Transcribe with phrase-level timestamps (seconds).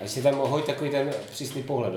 [0.00, 1.92] A si tam hoď takový ten přísný pohled.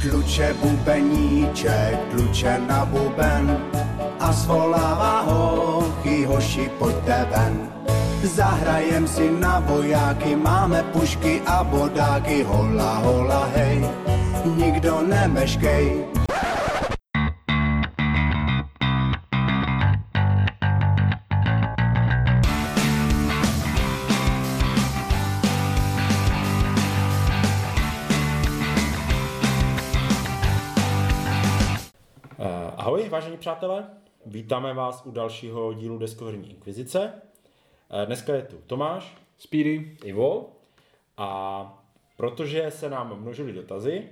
[0.00, 3.70] Kluče bubeníček, kluče na buben
[4.20, 7.72] a zvolává hochy, hoši, pojďte ven.
[8.22, 13.82] Zahrajem si na vojáky, máme pušky a bodáky, hola, hola, hej,
[14.56, 16.21] nikdo nemeškej.
[33.42, 33.86] Přátelé,
[34.26, 37.12] vítáme vás u dalšího dílu Deskoherní inkvizice.
[37.90, 39.96] Eh, Dneska je tu Tomáš Speedy.
[40.04, 40.52] Ivo?
[41.16, 41.84] a
[42.16, 44.08] protože se nám množily dotazy,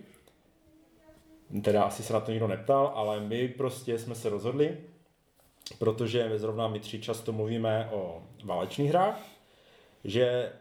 [1.62, 4.78] teda asi se na to nikdo neptal, ale my prostě jsme se rozhodli,
[5.78, 9.20] protože zrovna my tři často mluvíme o válečných hrách,
[10.04, 10.52] že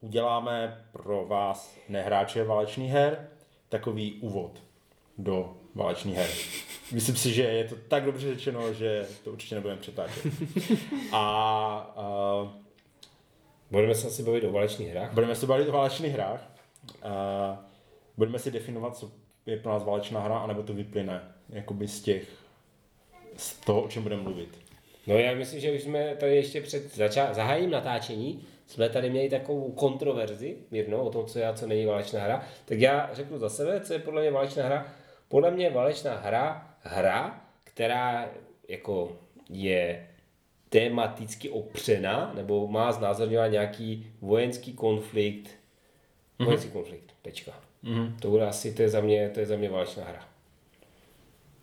[0.00, 3.28] uděláme pro vás nehráče válečných her
[3.68, 4.62] takový úvod
[5.18, 6.28] do válečných her.
[6.92, 10.22] Myslím si, že je to tak dobře řečeno, že to určitě nebudeme přetáčet.
[11.12, 11.18] A,
[11.96, 12.52] a
[13.70, 15.12] Budeme se asi bavit o válečných hrách.
[15.12, 16.50] budeme se bavit o válečných hrách.
[17.02, 17.64] A
[18.16, 19.10] budeme si definovat, co
[19.46, 22.28] je pro nás válečná hra, anebo to vyplyne jakoby z těch,
[23.36, 24.58] z toho, o čem budeme mluvit.
[25.06, 29.28] No já myslím, že už jsme tady ještě před začá- zahájením natáčení jsme tady měli
[29.28, 32.44] takovou kontroverzi mírnou o tom, co je a co není válečná hra.
[32.64, 34.86] Tak já řeknu za sebe, co je podle mě válečná hra.
[35.28, 38.30] Podle mě válečná hra hra, která
[38.68, 39.16] jako
[39.50, 40.08] je
[40.68, 45.50] tematicky opřena, nebo má znázorňovat nějaký vojenský konflikt.
[46.38, 47.52] Vojenský konflikt, tečka.
[48.20, 50.28] To bude asi, to je za mě, to je za mě válečná hra.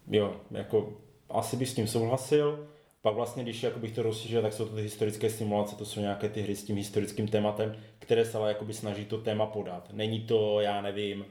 [0.07, 0.93] Jo, jako
[1.29, 2.67] asi bych s tím souhlasil.
[3.01, 5.99] Pak vlastně, když jako bych to rozšířil, tak jsou to ty historické simulace, to jsou
[5.99, 9.89] nějaké ty hry s tím historickým tématem, které se ale jakoby snaží to téma podat.
[9.93, 11.25] Není to, já nevím,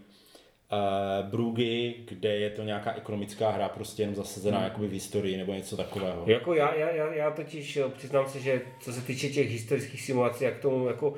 [0.73, 4.65] uh, Brugy, kde je to nějaká ekonomická hra, prostě jenom zasazená hmm.
[4.65, 6.25] jakoby v historii nebo něco takového.
[6.27, 10.03] Jako já, já, já, já totiž jo, přiznám se, že co se týče těch historických
[10.03, 11.15] simulací, jak tomu jako,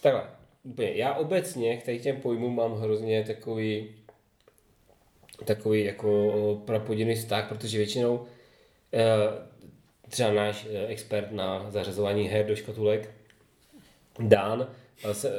[0.00, 0.22] takhle,
[0.62, 3.94] úplně, já obecně k tady těm pojmům mám hrozně takový,
[5.44, 8.26] takový jako prapoděný vztah, protože většinou
[8.92, 9.50] eh,
[10.08, 13.10] třeba náš eh, expert na zařazování her do škatulek,
[14.18, 14.79] Dan, eh,
[15.12, 15.32] se, eh,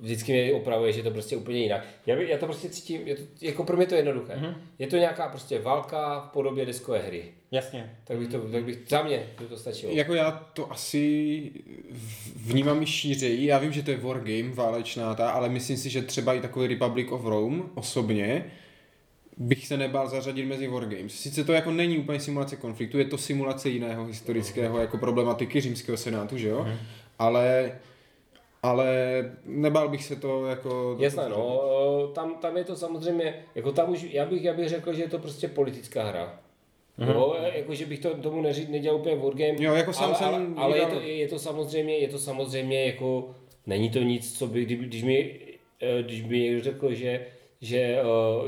[0.00, 1.86] vždycky mě opravuje, že je to prostě úplně jinak.
[2.06, 4.32] Já, by, já to prostě cítím, je to, jako pro mě to je jednoduché.
[4.32, 4.54] Mm-hmm.
[4.78, 7.24] Je to nějaká prostě válka v podobě deskové hry.
[7.50, 7.96] Jasně.
[8.04, 9.92] Tak bych to, tak bych, za mě by to stačilo.
[9.92, 11.42] Jako já to asi
[12.36, 13.46] vnímám i šířeji.
[13.46, 16.66] Já vím, že to je wargame, válečná ta, ale myslím si, že třeba i takový
[16.66, 18.44] Republic of Rome osobně
[19.36, 21.12] bych se nebál zařadit mezi wargames.
[21.12, 25.98] Sice to jako není úplně simulace konfliktu, je to simulace jiného historického jako problematiky římského
[25.98, 26.66] senátu, že jo?
[27.18, 27.72] Ale
[28.62, 28.86] ale
[29.44, 30.96] nebál bych se to jako...
[30.98, 31.62] Jasné, no,
[32.14, 35.08] tam, tam je to samozřejmě, jako tam už, já bych, já bych řekl, že je
[35.08, 36.40] to prostě politická hra.
[36.98, 37.14] Mm-hmm.
[37.14, 40.34] No, jako, že bych to tomu neři, nedělal úplně wargame, Jo, jako sám ale, jsem
[40.34, 43.34] ale, ale je, to, je to samozřejmě, je to samozřejmě jako,
[43.66, 45.40] není to nic, co by, kdyby, když mi,
[45.80, 47.26] eh, když by někdo řekl, že
[47.60, 47.98] že,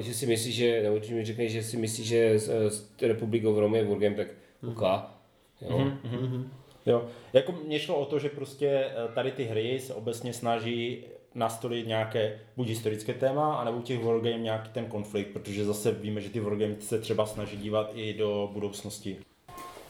[0.00, 3.44] že si myslí, že, nebo když mi řekne, že si myslí, že z, z Republic
[3.44, 4.28] of Rome je wargame, tak
[4.68, 4.82] OK.
[5.60, 5.78] Jo.
[5.78, 6.44] Mm-hmm.
[6.86, 11.04] Jo, jako mně šlo o to, že prostě eh, tady ty hry se obecně snaží
[11.34, 16.20] nastolit nějaké buď historické téma, anebo u těch wargame nějaký ten konflikt, protože zase víme,
[16.20, 19.16] že ty wargame se třeba snaží dívat i do budoucnosti.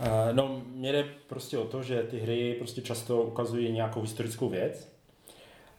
[0.01, 4.49] Eh, No, mě jde prostě o to, že ty hry prostě často ukazují nějakou historickou
[4.49, 4.92] věc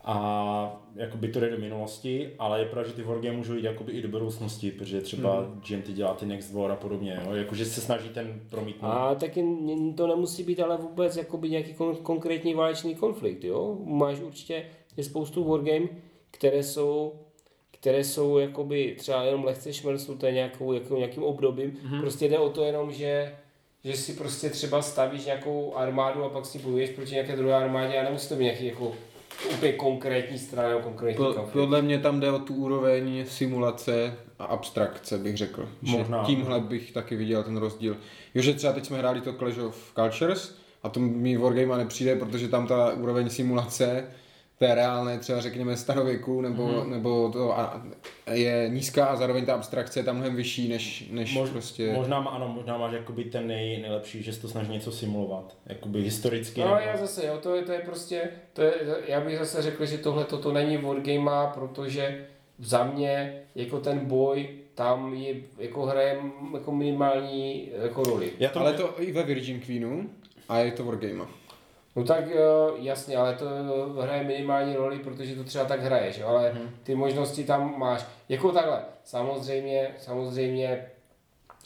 [0.06, 3.92] a jakoby to jde do minulosti, ale je pravda, že ty wargame můžou jít jakoby
[3.92, 5.62] i do budoucnosti, protože třeba mm.
[5.68, 7.36] GMT dělá ty Next War a podobně, jo?
[7.36, 8.90] jakože se snaží ten promítnout.
[8.90, 9.46] A taky
[9.98, 13.78] to nemusí být ale vůbec jakoby nějaký kon- konkrétní válečný konflikt, jo?
[13.86, 14.66] Máš určitě
[14.98, 15.88] je spoustu wargame,
[16.32, 17.14] které jsou
[17.72, 21.72] které jsou jakoby třeba jenom lehce šmrcnuté nějakou, jako nějakým obdobím.
[21.72, 22.02] Mm-hmm.
[22.02, 23.36] Prostě jde o to jenom, že
[23.84, 27.98] že si prostě třeba stavíš nějakou armádu a pak si bojuješ proti nějaké druhé armádě
[27.98, 28.96] a nemusí to být nějaký jako
[29.54, 31.52] úplně konkrétní strana nebo konkrétní Po, konflikt.
[31.54, 35.70] podle mě tam jde o tu úroveň simulace a abstrakce, bych řekl.
[35.84, 36.24] Že Možná.
[36.26, 37.98] tímhle bych taky viděl ten rozdíl.
[38.36, 42.16] Jo, že třeba teď jsme hráli to Clash of Cultures a to mi Wargame nepřijde,
[42.16, 44.06] protože tam ta úroveň simulace
[44.60, 46.84] té reálné třeba řekněme starověku nebo, Mhm.
[46.86, 46.92] mm.
[46.92, 47.82] nebo to a,
[48.32, 51.94] je nízká a zároveň ta abstrakce je tam mnohem vyšší než, než Mož, prostě...
[51.94, 55.58] Možná, má- ano, možná máš jakoby ten nej, nejlepší, že se to snaží něco simulovat.
[55.66, 56.62] Jakoby historicky.
[56.62, 58.74] No nebo- já zase, jo, to je, to je prostě, to je,
[59.08, 62.26] já bych zase řekl, že tohle toto není wargame, protože
[62.60, 66.20] za mě jako ten boj tam je, jako hraje
[66.54, 68.32] jako minimální jako roli.
[68.40, 70.10] Já to, Ale to i ve Virgin Queenu
[70.50, 71.24] a je to Wargame.
[71.96, 73.46] No tak jo, jasně, ale to
[74.02, 76.28] hraje minimální roli, protože to třeba tak hraješ, jo?
[76.28, 76.54] ale
[76.84, 78.06] ty možnosti tam máš.
[78.30, 80.86] Jako takhle, samozřejmě, samozřejmě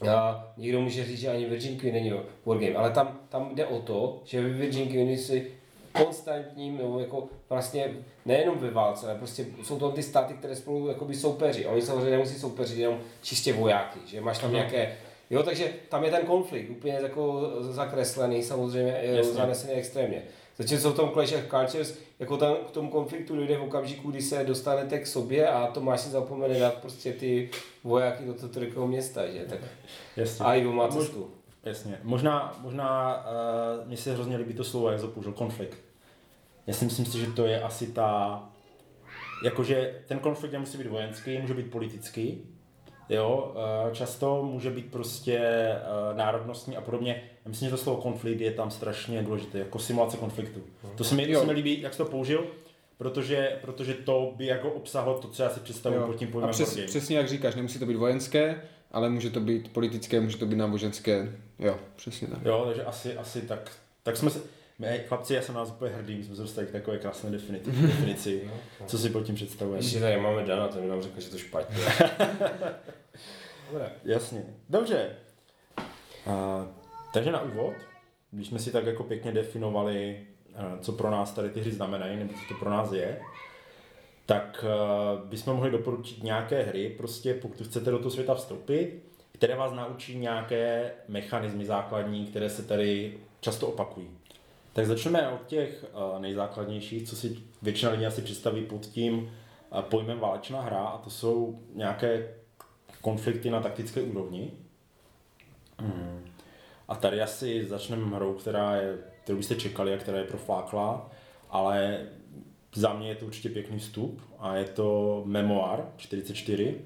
[0.10, 2.14] a někdo může říct, že ani Virgin Queen není
[2.46, 5.52] wargame, ale tam, tam jde o to, že ve Virgin Queen si
[5.98, 7.94] konstantním, nebo jako vlastně
[8.26, 11.66] nejenom ve válce, ale prostě jsou to ty státy, které spolu jakoby soupeří.
[11.66, 14.98] A oni samozřejmě nemusí soupeřit jenom čistě vojáky, že máš tam nějaké
[15.30, 19.34] Jo, takže tam je ten konflikt úplně jako zakreslený, samozřejmě Jasně.
[19.34, 20.24] zanesený extrémně.
[20.58, 24.22] Zatímco v tom Clash of Cultures, jako tam k tomu konfliktu dojde v okamžiku, kdy
[24.22, 27.50] se dostanete k sobě a Tomáš si zapomene dát prostě ty
[27.84, 29.46] vojáky do toho trikého města, že?
[29.50, 29.60] Tak
[30.16, 30.46] Jasně.
[30.46, 31.32] a Ivo má cestu.
[31.64, 32.00] Jasně.
[32.04, 33.18] Možná, možná
[33.82, 35.78] uh, mně se hrozně líbí to slovo, jak zapoužil, konflikt.
[36.68, 38.44] Já si myslím si, že to je asi ta...
[39.44, 42.57] Jakože ten konflikt nemusí být vojenský, může být politický.
[43.10, 43.56] Jo,
[43.86, 45.40] uh, často může být prostě
[46.12, 47.24] uh, národnostní a podobně.
[47.46, 50.60] Já myslím, že to slovo konflikt je tam strašně důležité, jako simulace konfliktu.
[50.96, 52.48] To se mi, to se mi líbí, jak jsi to použil,
[52.98, 56.52] protože, protože to by jako obsahlo to, co já si představuji pod tím A pojmem
[56.52, 56.88] přes, wargame.
[56.88, 58.62] přesně jak říkáš, nemusí to být vojenské,
[58.92, 61.32] ale může to být politické, může to být náboženské.
[61.60, 62.40] Jo, přesně tak.
[62.46, 63.72] Jo, takže asi, asi tak,
[64.04, 64.42] tak jsme se,
[64.80, 67.30] my, chlapci, já jsem na vás úplně hrdý, my jsme se dostali k takové krásné
[67.32, 68.50] definici, definici
[68.86, 69.86] co si pod tím představujeme.
[69.86, 71.78] Ještě tady máme Dana, ten nám řekl, že to špatně.
[74.04, 75.10] Jasně, dobře.
[76.26, 76.68] A,
[77.14, 77.74] takže na úvod,
[78.32, 82.18] když jsme si tak jako pěkně definovali, a, co pro nás tady ty hry znamenají,
[82.18, 83.20] nebo co to pro nás je,
[84.26, 89.56] tak a, bychom mohli doporučit nějaké hry, prostě pokud chcete do toho světa vstoupit, které
[89.56, 94.08] vás naučí nějaké mechanismy základní, které se tady často opakují.
[94.78, 99.82] Tak začneme od těch uh, nejzákladnějších, co si většina lidí asi představí pod tím uh,
[99.82, 102.34] pojmem válečná hra a to jsou nějaké
[103.02, 104.52] konflikty na taktické úrovni.
[105.80, 106.26] Hmm.
[106.88, 111.10] A tady asi začneme hrou, která je, kterou byste čekali a která je proflákla,
[111.50, 112.00] ale
[112.76, 116.82] za mě je to určitě pěkný vstup a je to Memoir 44.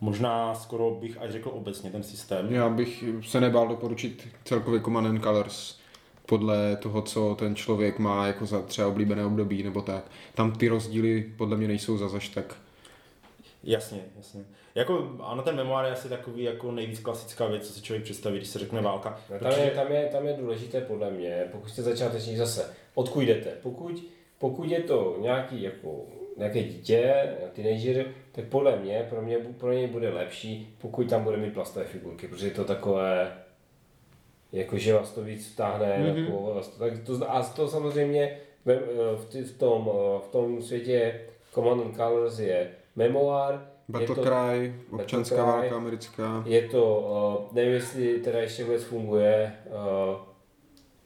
[0.00, 2.52] Možná skoro bych až řekl obecně ten systém.
[2.52, 5.83] Já bych se nebál doporučit celkově Command and Colors
[6.26, 10.04] podle toho, co ten člověk má jako za třeba oblíbené období nebo tak.
[10.34, 12.56] Tam ty rozdíly podle mě nejsou za zaš tak.
[13.64, 14.44] Jasně, jasně.
[14.74, 18.36] Jako, ano, ten memoár je asi takový jako nejvíc klasická věc, co si člověk představí,
[18.36, 19.20] když se řekne válka.
[19.30, 23.20] No, tam, je, tam, je, tam je důležité podle mě, pokud jste začátečník zase, odkud
[23.20, 23.50] jdete.
[23.62, 24.04] Pokud,
[24.38, 26.06] pokud je to nějaký jako
[26.36, 27.14] nějaké dítě,
[27.52, 31.84] teenager, tak podle mě, pro mě, pro něj bude lepší, pokud tam bude mít plastové
[31.84, 33.32] figurky, protože je to takové,
[34.54, 36.24] jako že vás to víc vtáhne, mm-hmm.
[36.24, 38.78] jako, tak to, a to samozřejmě v,
[39.16, 39.90] v, v, tom,
[40.24, 41.20] v tom světě
[41.54, 43.48] Command and Colors je to,
[43.88, 46.42] Battlecry, občanská válka americká.
[46.46, 46.84] je to,
[47.50, 49.52] uh, nevím jestli teda ještě vůbec funguje,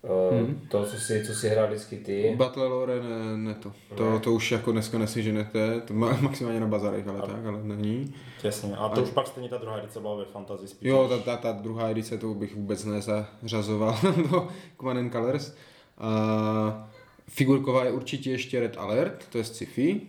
[0.02, 0.66] uh, Mhm.
[0.70, 2.34] to, co si, co si hrál vždycky ty.
[2.36, 3.72] Battle Lore ne, ne to.
[3.94, 4.18] to.
[4.20, 8.14] To už jako dneska neseženete, to má maximálně na bazarech, ale tak, ale není.
[8.44, 10.88] Jasně, a to už pak stejně ta druhá edice byla ve fantasy spíš.
[10.88, 13.98] Jo, ta, ta, ta druhá edice, to bych vůbec nezařazoval
[14.30, 15.54] do Command and Colors.
[15.98, 16.90] A
[17.28, 20.00] figurková je určitě ještě Red Alert, to je sci-fi.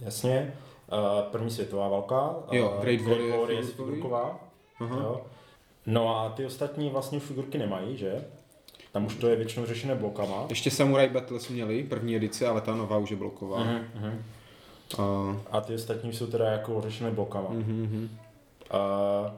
[0.00, 0.54] Jasně.
[0.92, 0.98] Uh,
[1.32, 2.34] první světová válka.
[2.52, 3.90] Jo, uh, Great War je War je figurkový.
[3.94, 4.40] figurková.
[4.80, 4.96] Aha.
[5.02, 5.20] Jo.
[5.86, 8.24] No a ty ostatní vlastně už figurky nemají, že?
[8.94, 10.46] Tam už to je většinou řešené blokama.
[10.48, 13.64] Ještě Samurai Battles měli, první edice, ale ta nová už je bloková.
[13.64, 14.22] Mhm, mhm.
[14.98, 17.48] A, A ty ostatní jsou teda jako řešené blokama.
[17.50, 18.08] mhm.
[18.74, 19.32] Uh,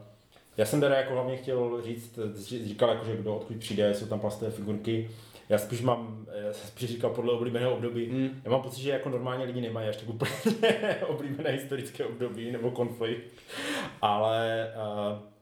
[0.57, 2.19] já jsem teda jako hlavně chtěl říct,
[2.65, 5.09] říkal jako, že kdo odkud přijde, jsou tam plastové figurky.
[5.49, 8.09] Já spíš mám, já jsem spíš říkal podle oblíbeného období.
[8.11, 8.41] Mm.
[8.45, 10.31] Já mám pocit, že jako normálně lidi nemají až tak úplně
[11.07, 13.23] oblíbené historické období nebo konflikt,
[14.01, 15.36] ale uh, uh,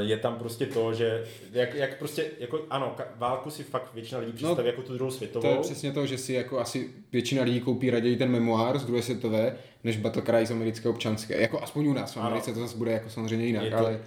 [0.00, 4.32] je tam prostě to, že jak, jak prostě, jako ano, válku si fakt většina lidí
[4.32, 5.42] představí jako tu druhou světovou.
[5.48, 8.84] To je přesně to, že si jako asi většina lidí koupí raději ten memoár z
[8.84, 11.40] druhé světové, než Battlecry z americké občanské.
[11.40, 12.26] Jako aspoň u nás v Ano.
[12.26, 14.00] Americe to zase bude jako samozřejmě jinak, Je to- ale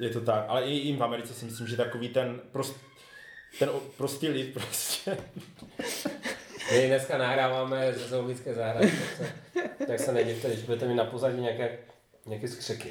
[0.00, 2.76] Je to tak, ale i jim v Americe si myslím, že takový ten prost,
[3.58, 5.16] ten prostý lid prostě
[6.72, 9.28] My dneska nahráváme ze zoologické zahrady, tak
[9.78, 11.78] se, tak se nedivte, když budete mít na pozadí nějaké,
[12.26, 12.88] nějaké skřeky.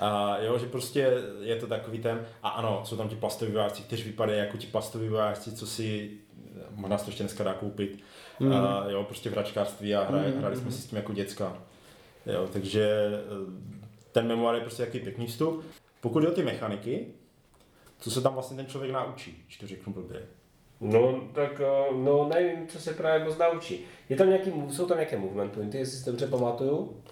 [0.00, 3.82] A jo, že prostě je to takový ten, a ano, jsou tam ti plastoví vojáci,
[3.82, 6.10] kteří vypadají jako ti plastoví vojáci, co si
[6.74, 7.98] možná se to ještě dneska dá koupit.
[8.40, 8.52] Mm.
[8.52, 10.38] A, jo, prostě v hračkářství a hraje, mm.
[10.38, 11.62] hrali jsme si s tím jako děcka.
[12.26, 15.64] Jo, takže eh, ten memoár je prostě jaký pěkný vstup.
[16.00, 17.06] Pokud jde o ty mechaniky,
[17.98, 20.22] co se tam vlastně ten člověk naučí, když to řeknu blbě.
[20.80, 23.80] No, tak eh, no, nevím, co se právě moc naučí.
[24.08, 27.02] Je tam nějaký, jsou tam nějaké movement pointy, jestli si to dobře pamatuju?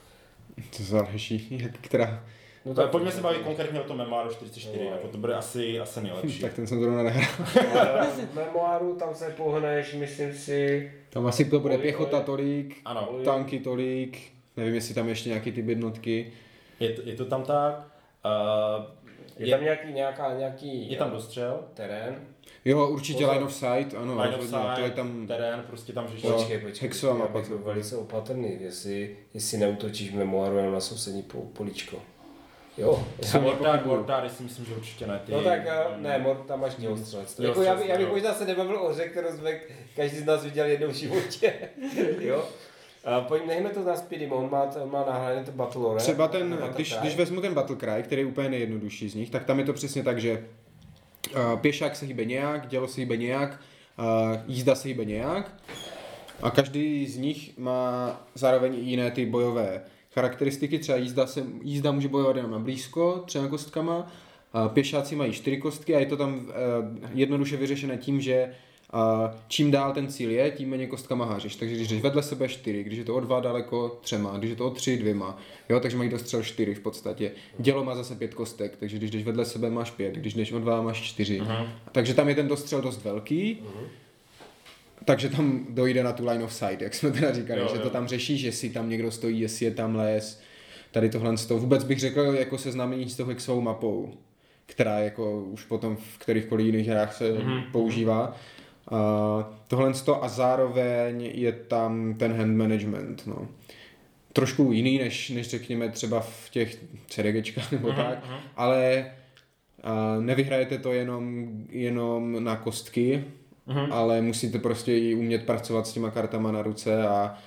[0.76, 2.24] to záleží, která.
[2.68, 4.90] No Tak tak- pojďme se bavit konkrétně o tom Memoiru 44, No.
[4.90, 6.40] jako to bude asi, asi nejlepší.
[6.42, 7.46] Tak ten jsem zrovna nehrál.
[8.32, 13.58] V memoáru tam se pohneš, myslím si, Tam asi to bude pěchota tolik, Ano, tanky
[13.58, 14.18] tolik,
[14.56, 16.32] nevím, jestli tam ještě nějaký ty jednotky.
[16.80, 17.86] je to, je to tam tak.
[18.24, 18.84] Uh,
[19.38, 22.14] je, je, tam nějaký, nějaká, nějaký je tam dostřel, terén.
[22.64, 23.32] Jo, určitě Pozor.
[23.34, 25.26] line of sight, ano, line of rozhodně, to je sight, tam...
[25.26, 26.24] terén, prostě tam řešíš.
[26.24, 26.32] Jo.
[26.32, 27.38] Počkej, počkej, hexová já mapa.
[27.38, 31.96] bych byl velice opatrný, jestli, jestli neutočíš v memoáru jenom na sousední po, políčko.
[32.78, 33.96] Jo, Jsem Mortar, nepochybuju.
[33.96, 35.20] Mortar, si myslím, že určitě ne.
[35.26, 37.44] Ty, No tak eh, ne, mor, tam máš dělostřelectvo.
[37.44, 39.52] Jako já, by- já bych možná se nebavil o hře, kterou jsme
[39.96, 41.52] každý z nás viděl jednou v životě.
[42.20, 42.44] jo?
[43.04, 46.00] A pojď, nechme to na Speedy, on má, on má nahrané to Battle Lore.
[46.00, 46.98] Třeba ten, Battle když, Cry.
[47.00, 49.72] když vezmu ten Battle Cry, který je úplně nejjednodušší z nich, tak tam je to
[49.72, 50.44] přesně tak, že
[51.34, 53.60] uh, pěšák se hýbe nějak, dělo se hýbe nějak,
[53.98, 55.52] uh, jízda se hýbe nějak
[56.42, 59.80] a každý z nich má zároveň i jiné ty bojové
[60.18, 64.12] charakteristiky, třeba jízda, se, jízda může bojovat jenom na blízko, třema kostkama,
[64.52, 66.44] a pěšáci mají čtyři kostky a je to tam uh,
[67.14, 68.50] jednoduše vyřešené tím, že
[68.92, 71.56] a čím dál ten cíl je, tím méně kostkama hážeš.
[71.56, 74.56] Takže když jdeš vedle sebe čtyři, když je to o dva daleko třema, když je
[74.56, 77.32] to o tři dvěma, jo, takže mají dostřel čtyři v podstatě.
[77.58, 80.58] Dělo má zase pět kostek, takže když jdeš vedle sebe máš pět, když jdeš o
[80.58, 81.40] dva máš čtyři.
[81.40, 81.66] Mhm.
[81.92, 83.62] Takže tam je ten dostřel dost velký.
[85.08, 87.82] Takže tam dojde na tu line of sight, jak jsme teda říkali, Jo, že jo.
[87.82, 90.40] to tam řešíš, jestli tam někdo stojí, jestli je tam les,
[90.90, 91.60] tady tohle z toho.
[91.60, 94.14] Vůbec bych řekl jako seznámení s tou hexovou mapou,
[94.66, 97.62] která jako už potom v kterýchkoliv jiných hrách se Mhm.
[97.72, 98.36] používá.
[98.90, 98.98] A
[99.68, 103.48] tohle z toho a zároveň je tam ten hand management, no.
[104.32, 108.24] Trošku jiný, než, než řekněme třeba v těch CDGčkách nebo tak,
[108.56, 109.06] ale
[109.82, 113.24] a nevyhrajete to jenom, jenom na kostky,
[113.68, 113.92] Mhm.
[113.92, 117.38] ale musíte prostě i umět pracovat s těma kartama na ruce a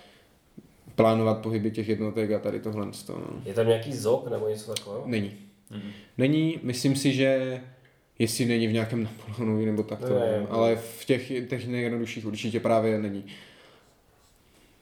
[0.95, 2.87] plánovat pohyby těch jednotek a tady tohle.
[3.05, 3.27] To, no.
[3.45, 5.03] Je tam nějaký zok nebo něco takového?
[5.05, 5.31] Není.
[5.69, 5.91] Mhm.
[6.17, 7.61] Není, myslím si, že
[8.19, 10.47] jestli není v nějakém Napoleonovi nebo tak to Ne, nevím, ne.
[10.49, 13.25] ale v těch, těch nejjednodušších určitě právě není.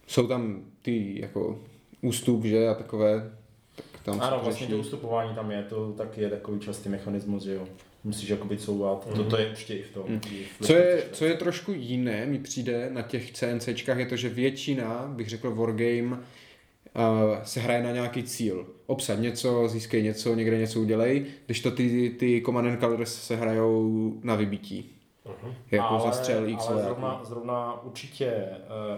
[0.08, 1.60] Jsou tam ty jako
[2.02, 3.32] ústup, že a takové,
[3.76, 4.72] tak tam Ano, vlastně řeší.
[4.72, 7.68] to ustupování tam je, to taky je takový častý mechanismus, že jo.
[8.10, 9.16] Musíš jakoby couvat, Mhm.
[9.16, 10.04] toto je určitě i v tom.
[10.08, 10.20] Mm.
[10.60, 14.16] v Co je, Left co je trošku jiné, mi přijde na těch CNCčkách, je to,
[14.16, 18.68] že většina, bych řekl, wargame uh, se hraje na nějaký cíl.
[18.86, 23.36] Obsad něco, získej něco, někde něco udělej, když to ty, ty Command and Colors se
[23.36, 24.96] hrajou na vybití.
[25.44, 25.54] Mhm.
[25.72, 28.34] Jako ale, zastřel X ale zrovna, zrovna určitě,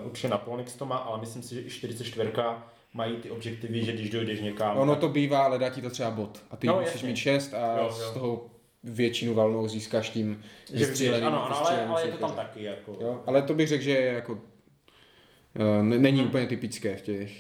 [0.02, 2.32] uh, určitě na Polnix to má, ale myslím si, že i 44
[2.94, 5.90] mají ty objektivy, že když dojdeš někam, Ono tak- to bývá, ale dá ti to
[5.90, 6.44] třeba bod.
[6.52, 7.08] A ty No, musíš jasně.
[7.10, 7.92] mít 6 a Jo, jo.
[7.92, 8.46] z toho
[8.84, 10.42] většinu valnou získáš tím
[10.74, 12.98] že vystříleným- ano, ano, ale, ale je to tam taky, jako.
[13.02, 14.40] Jo, ale to bych řekl, že je jako uh,
[15.84, 16.28] ne- není Mhm.
[16.30, 17.32] úplně typické v těch.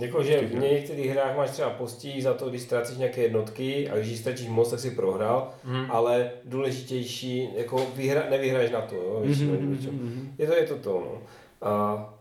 [0.00, 4.18] Jakože v některých hrách máš třeba postíž za to, když ztrácíš nějaké jednotky a když
[4.18, 5.86] ztratíš moc, tak si prohrál, Mhm.
[5.90, 9.92] ale důležitější, jako vyhra, nevyhraješ na to, jo, většinou, Mhm, většinou.
[9.92, 10.34] mhm.
[10.38, 11.22] Je to, je to to, no.
[11.68, 12.14] A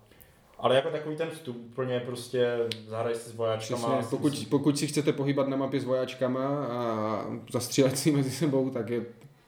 [0.59, 2.57] Ale jako takový ten vstup úplně prostě
[2.87, 3.97] zahraj si s vojáčkama.
[3.97, 8.69] Přesně, pokud, pokud si chcete pohybat na mapě s vojáčkama a zastřílet si mezi sebou,
[8.69, 9.05] tak je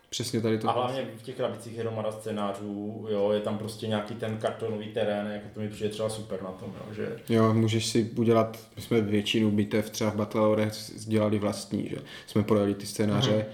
[0.09, 0.69] přesně tady to.
[0.69, 4.87] A hlavně v těch krabicích je hromada scénářů, jo, je tam prostě nějaký ten kartonový
[4.87, 8.57] terén, jako to mi přijde třeba super na tom, jo, že Jo, můžeš si udělat,
[8.75, 10.71] my jsme většinu bitev třeba v Battle
[11.07, 11.97] dělali vlastní, že
[12.27, 13.45] jsme projeli ty scénáře Mhm.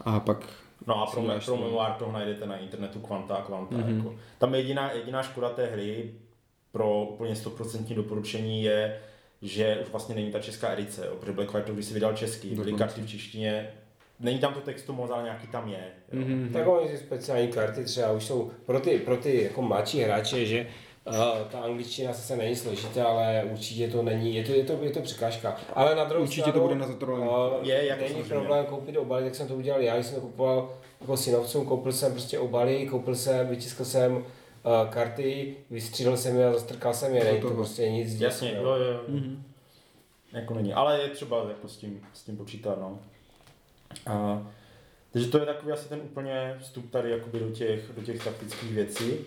[0.00, 0.46] a pak
[0.86, 3.76] No a pro, pro memoár toho najdete na internetu kvanta a kvanta.
[3.76, 3.84] Mhm.
[3.84, 3.96] Mm-hmm.
[3.96, 4.14] Jako.
[4.38, 6.10] Tam jediná, jediná škoda té hry
[6.78, 8.98] pro úplně 100% doporučení je,
[9.42, 12.48] že už vlastně není ta česká edice, jo, protože Black White, když si vydal český,
[12.54, 13.70] byly karty v češtině,
[14.20, 15.84] není tam to textu moc, ale nějaký tam je.
[16.12, 16.20] Jo.
[16.20, 16.50] Mhm.
[16.52, 20.46] tak oni ty speciální karty třeba už jsou pro ty, pro ty jako mladší hráče,
[20.46, 20.66] že
[21.06, 21.14] uh,
[21.50, 25.00] ta angličtina sice není složitá, ale určitě to není, je to, je to, je to
[25.00, 25.56] překážka.
[25.74, 27.26] Ale na druhou Určitě stranu, to bude na zatrolení.
[27.28, 28.34] uh, Je, jako není samozřejmě.
[28.34, 31.92] problém koupit obaly, tak jsem to udělal já, když jsem to kupoval jako synovcům, koupil
[31.92, 34.24] jsem prostě obaly, koupil jsem, vytiskl jsem
[34.68, 37.54] uh, karty, vystřílel jsem je a zastrkal jsem je, není to toho.
[37.54, 38.76] prostě nic Jasně, děsného.
[38.76, 39.00] jo, jo.
[39.08, 39.42] Mhm.
[40.32, 42.98] Jako není, ale je třeba jako s tím, s tím počítat, no.
[44.06, 44.46] A,
[45.12, 48.72] takže to je takový asi ten úplně vstup tady jakoby do těch, do těch taktických
[48.72, 49.18] věcí.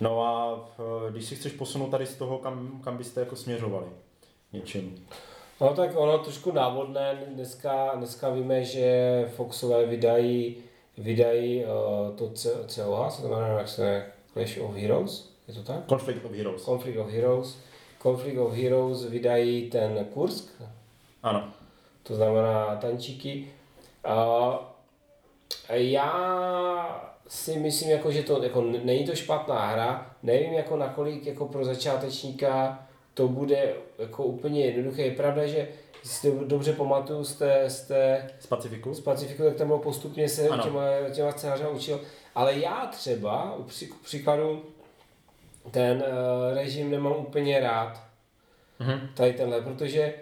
[0.00, 3.86] No a eh, když si chceš posunout tady z toho, kam, kam byste jako směřovali
[4.52, 5.06] něčím.
[5.60, 10.56] No tak ono trošku návodné, dneska, dneska víme, že Foxové vydají,
[10.98, 12.30] vydají uh, to
[12.66, 15.86] COH, se to jmenuje, jak se Clash of Heroes, je to tak?
[15.88, 16.64] Conflict of Heroes.
[16.64, 17.58] Conflict of Heroes.
[18.02, 20.48] Conflict of Heroes vydají ten Kursk,
[21.22, 21.48] Ano.
[22.02, 23.48] to znamená tančíky.
[24.04, 24.74] A
[25.70, 31.46] já si myslím, jako, že to jako není to špatná hra, nevím jako nakolik jako
[31.48, 35.02] pro začátečníka to bude jako úplně jednoduché.
[35.02, 35.68] Je pravda, že
[36.04, 38.94] si dobře pamatuju z té, z té Z Pacifiku?
[38.94, 40.62] z Pacifiku, tak tam bylo postupně se Ano.
[40.62, 40.82] těma,
[41.14, 42.00] těma scénářema učil.
[42.34, 43.66] Ale já třeba, u
[44.04, 44.62] příkladu,
[45.70, 48.02] ten uh, režim nemám úplně rád.
[48.80, 49.08] Mhm.
[49.14, 50.14] Tady tenhle, protože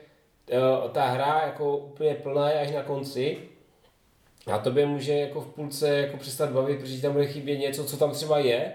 [0.52, 3.38] uh, ta hra jako úplně plná je až na konci.
[4.52, 7.96] A tobě může jako v půlce jako přestat bavit, protože tam bude chybět něco, co
[7.96, 8.72] tam třeba je,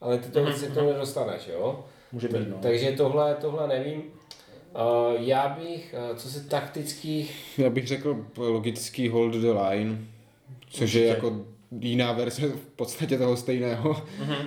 [0.00, 1.84] ale ty to Mhm, se k tomu nedostaneš, jo?
[2.12, 2.56] Může být, no.
[2.62, 4.02] Takže tohle, tohle nevím.
[4.02, 9.98] Uh, já bych, uh, co se taktických Já bych řekl logický hold the line,
[10.70, 11.04] což je Určitě.
[11.04, 11.44] jako
[11.80, 14.02] jiná verze v podstatě toho stejného,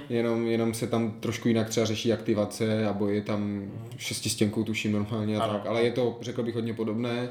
[0.09, 5.37] jenom, jenom se tam trošku jinak třeba řeší aktivace a boje tam šestistěnkou tuším normálně
[5.37, 5.53] a Ano.
[5.53, 7.29] tak, ale je to, řekl bych, hodně podobné.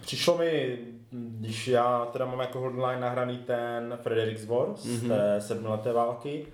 [0.00, 0.78] Přišlo mi,
[1.10, 6.46] když já teda mám jako hotline nahraný ten Frederick's War z té sedmileté války,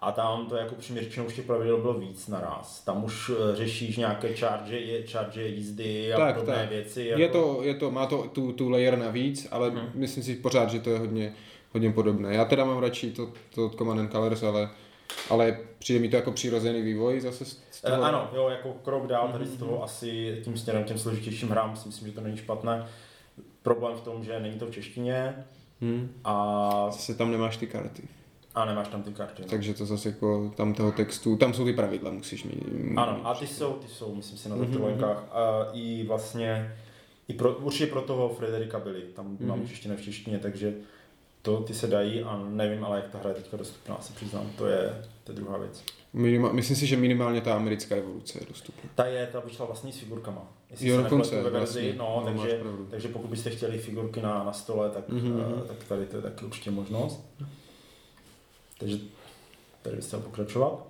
[0.00, 2.80] a tam to jako příměrčinou už těch pravidel bylo víc naraz.
[2.84, 6.68] Tam už eh, řešíš nějaké charge, je- charge jízdy a Tak, podobné tak.
[6.68, 7.02] věci.
[7.16, 9.88] Je to, je to, má to tu, tu layer navíc, ale Mhm.
[9.94, 11.32] myslím si pořád, že to je hodně,
[11.76, 12.34] hodně podobné.
[12.34, 14.70] Já teda mám radši to, to od Command and Colors, ale,
[15.30, 18.02] ale přijde mi to jako přirozený vývoj zase z Eh, toho.
[18.02, 21.88] Ano, jo, jako krok dál tady z toho asi tím směrem těm složitějším hrám si
[21.88, 22.86] myslím, že to není špatné.
[23.62, 25.34] Problém v tom, že není to v češtině
[25.80, 26.08] Hmm.
[26.24, 28.02] a, Zase tam nemáš ty karty.
[28.54, 29.42] a nemáš tam ty karty.
[29.42, 29.48] no.
[29.48, 32.62] Takže to zase jako tam toho textu, tam jsou ty pravidla, musíš mít.
[32.96, 35.24] Ano, a ty jsou, ty jsou, myslím si, na Mhm, zrcadlenkách.
[35.32, 36.76] A i vlastně,
[37.28, 39.48] i pro, určitě pro toho Frederika byli, tam Mhm.
[39.48, 40.74] mám češtině v češtině, takže
[41.46, 44.50] to ty se dají a nevím, ale jak ta hra je teďka dostupná, se přiznám,
[44.58, 45.82] to je, to je druhá věc.
[46.12, 48.90] Minima, myslím si, že minimálně ta americká revoluce je dostupná.
[48.94, 50.52] Ta je, ta vyšla vlastně s figurkama.
[50.70, 51.94] Jestli Jo, se dokonce, ve verzi, vlastně.
[51.98, 52.60] no, No, takže,
[52.90, 55.46] takže pokud byste chtěli figurky na, na stole, tak, Mhm, mm-hmm.
[55.56, 55.62] mhm.
[55.68, 57.20] tak tady to je taky určitě možnost.
[58.78, 58.98] Takže
[59.82, 60.86] tady byste pokračovat.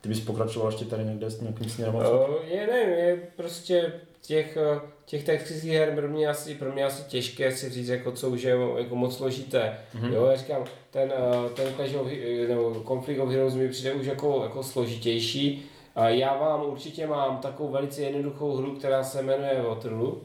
[0.00, 1.94] Ty bys pokračoval ještě tady někde s nějakým směrem?
[1.94, 2.02] Uh,
[2.44, 3.92] je, nevím, je prostě
[4.22, 4.80] těch, eh,
[5.12, 8.42] těch taktických her pro mě asi, pro mě asi těžké si říct, jako co už
[8.42, 9.78] je jako moc složité.
[9.94, 10.12] Mm-hmm.
[10.12, 13.92] Jo, já říkám, ten, eh, ten Clash of, He- nebo Conflict of Heroes mi přijde
[13.92, 15.66] už jako, jako složitější.
[15.94, 20.16] A já vám určitě mám takovou velice jednoduchou hru, která se jmenuje Waterloo,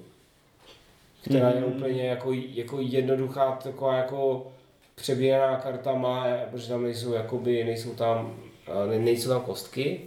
[1.29, 4.48] která je úplně jako, jako jednoduchá, taková jako
[4.96, 8.35] přebíraná kartama, eh, protože tam nejsou, jakoby, nejsou tam,
[8.68, 10.01] eh, ne- nejsou tam kostky,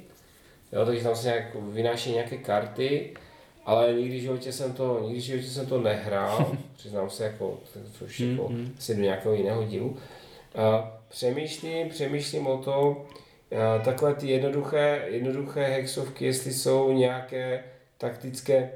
[0.72, 3.14] jo, takže tam se nějak vynáší nějaké karty,
[3.70, 7.58] ale nikdy v životě jsem to, nikdy v životě jsem to nehrál, přiznám se jako,
[7.98, 9.96] to už jako asi do nějakého jiného dílu.
[10.54, 13.06] A přemýšlím, přemýšlím o to,
[13.58, 17.64] a takové ty jednoduché, jednoduché hexovky, jestli jsou nějaké
[17.98, 18.70] taktické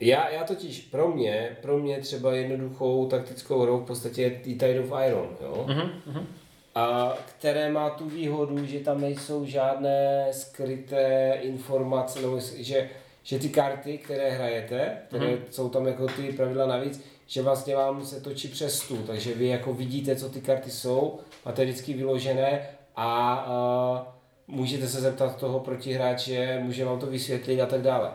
[0.00, 4.80] já, já totiž pro mě, pro mě třeba jednoduchou taktickou hrou v podstatě je Tide
[4.80, 5.64] of Iron, jo?
[5.68, 6.26] Mhm,
[6.74, 12.90] A které má tu výhodu, že tam nejsou žádné skryté informace, nebo že,
[13.26, 15.38] že ty karty, které hrajete, které Mhm.
[15.50, 19.46] jsou tam jako ty pravidla navíc, že vlastně vám se točí přes stůl, takže vy
[19.46, 24.16] jako vidíte, co ty karty jsou, máte vždycky vyložené a, a
[24.48, 28.10] můžete se zeptat toho protihráče, může vám to vysvětlit a tak dále.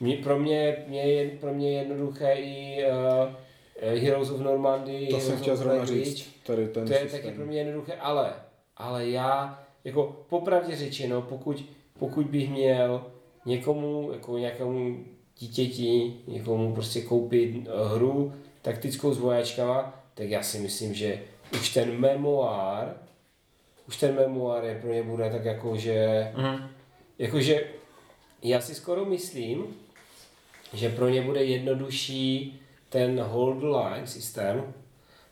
[0.00, 5.04] Mě, pro, mě, mě, je, pro mě je jednoduché i uh, Heroes of Normandy, To
[5.04, 6.28] Heroes jsem chtěl of zrovna říct.
[6.46, 7.20] Tady ten To je systém.
[7.22, 8.32] taky pro mě jednoduché, ale,
[8.76, 11.64] ale já, jako popravdě řečeno, pokud,
[11.98, 13.04] pokud bych měl
[13.46, 15.04] někomu, jako nějakému
[15.38, 18.32] dítěti, někomu prostě koupit eh, hru
[18.62, 22.96] taktickou s vojáčkama, tak já si myslím, že už ten memoár,
[23.88, 26.68] už ten memoár je pro ně bude tak jako, že, Mhm.
[27.18, 27.64] jakože
[28.42, 29.66] já si skoro myslím,
[30.74, 34.72] že pro ně bude jednodušší ten hold line systém,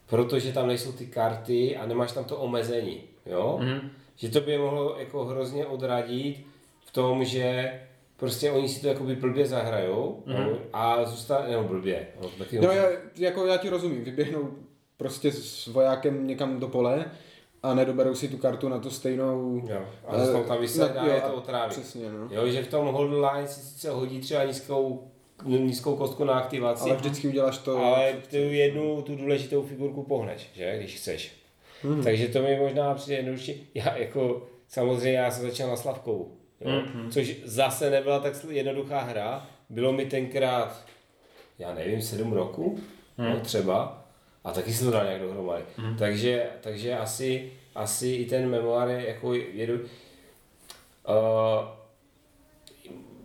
[0.06, 3.58] protože tam nejsou ty karty a nemáš tam to omezení, jo?
[3.62, 3.90] Mhm.
[4.16, 6.46] Že to by mohlo jako hrozně odradit
[6.86, 7.72] v tom, že
[8.16, 12.70] prostě oni si to jakoby blbě zahrajou no, a zůstane, nebo blbě, no, taky No
[12.70, 12.84] já,
[13.16, 14.50] jako já ti rozumím, vyběhnou
[14.96, 17.04] prostě s vojákem někam do pole
[17.62, 19.62] a nedoberou si tu kartu na tu stejnou...
[19.68, 21.70] Jo, a zůstanou tam vyset na- a je to otráví.
[21.70, 22.28] Přesně, no.
[22.30, 25.10] Jo, že v tom hold line si sice hodí třeba nízkou,
[25.44, 27.78] nízkou kostku na aktivaci, Ale vždycky uděláš to...
[27.78, 31.32] ale tu jednu, tu důležitou figurku pohneš, že, když chceš.
[31.84, 32.02] Mhm.
[32.02, 33.70] Takže to mi možná přijde jednodušší.
[33.74, 36.32] Já jako, samozřejmě já jsem začal na Slavkou,
[36.64, 36.70] jo?
[36.94, 37.10] Mhm.
[37.10, 39.46] což zase nebyla tak jednoduchá hra.
[39.70, 40.84] Bylo mi tenkrát,
[41.58, 42.78] já nevím, sedm roku,
[43.18, 43.30] Mhm.
[43.30, 44.04] no, třeba,
[44.44, 45.64] a taky jsem to dal nějak dohromady.
[45.98, 49.84] Takže, takže asi, asi i ten memoár je jako jedu, uh,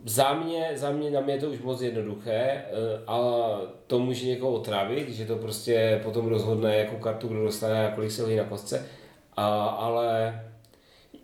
[0.04, 2.64] za mě, za mě, na mě je to už moc jednoduché, eh,
[3.06, 7.94] ale to může někoho otrávit, že to prostě potom rozhodne, jakou kartu kdo dostane a
[7.94, 8.86] kolik se hodí na kostce.
[9.36, 10.40] A, ale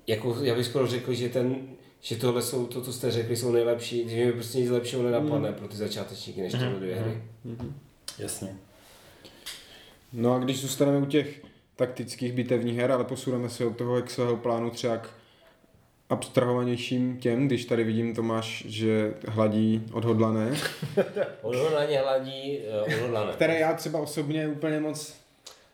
[0.07, 1.57] jako, já bych skoro řekl, že ten,
[2.01, 5.53] že tohle jsou, to, co jste řekli, jsou nejlepší, že mi prostě nic lepšího nenapadne
[5.53, 7.23] pro ty začátečníky, než tyhle dvě hry.
[8.19, 8.57] Jasně.
[10.13, 11.43] No a když zůstaneme u těch
[11.77, 15.11] taktických bitevních her, ale posuneme se od toho Excelho plánu třeba k
[16.11, 20.57] abstrahovanějším těm, když tady vidím Tomáš, že hladí odhodlané,
[21.43, 23.33] Odhodlaně hladí, uh, odhodlané.
[23.33, 25.15] které já třeba osobně úplně moc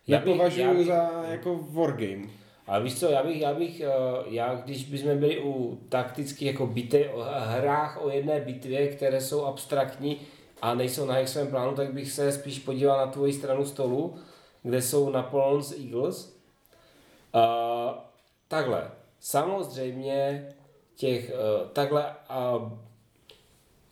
[0.07, 2.27] Já bych- nepovažuji já bych- za jako wargame.
[2.67, 3.91] Ale víš co, já bych, já bych, eh,
[4.27, 9.45] já když bychom byli u taktických jako bite, o hrách o jedné bitvě, které jsou
[9.45, 10.21] abstraktní
[10.63, 14.15] a nejsou na svém plánu, tak bych se spíš podíval na tvoji stranu stolu,
[14.63, 16.37] kde jsou Napoleon's Eagles.
[17.35, 17.95] Uh,
[18.49, 20.49] takhle, samozřejmě
[20.97, 22.73] těch, uh, takhle a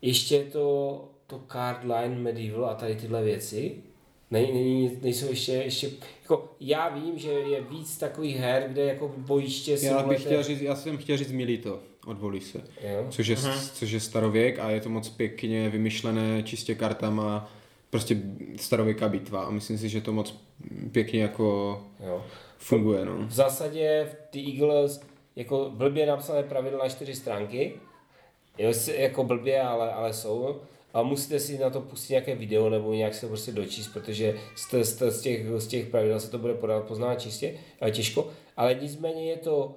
[0.01, 3.83] ještě to, to card line medieval a tady tyhle věci,
[4.31, 5.89] ne, není, nejsou ještě, ještě,
[6.21, 10.61] jako já vím, že je víc takových her, kde jako bojiště Já bych chtěl říct,
[10.61, 12.61] já jsem chtěl říct Milito od Volise,
[13.09, 13.35] což je,
[13.73, 17.51] což je starověk a je to moc pěkně vymyšlené čistě kartama,
[17.89, 18.17] prostě
[18.55, 20.41] starověká bitva a myslím si, že to moc
[20.91, 22.25] pěkně jako Jo.
[22.57, 23.17] funguje, no.
[23.17, 25.01] V zásadě v The Eagles
[25.35, 27.73] jako blbě napsané pravidla na čtyři stránky,
[28.57, 30.61] jo, jako blbě, ale, ale jsou.
[30.93, 34.83] A musíte si na to pustit nějaké video nebo nějak se prostě dočíst, protože z,
[34.83, 38.27] z, z, těch, z těch pravidel se to bude podávat poznávat čistě, ale těžko.
[38.57, 39.75] Ale nicméně je to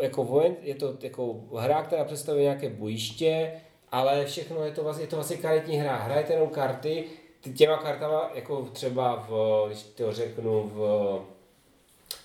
[0.00, 3.52] jako vojen, je to jako hra, která představuje nějaké bojiště,
[3.92, 5.96] ale všechno je to vlastně, je to vlastně karetní hra.
[5.96, 7.04] Hrajete jenom karty,
[7.40, 11.20] ty těma kartama, jako třeba v, když to řeknu, v,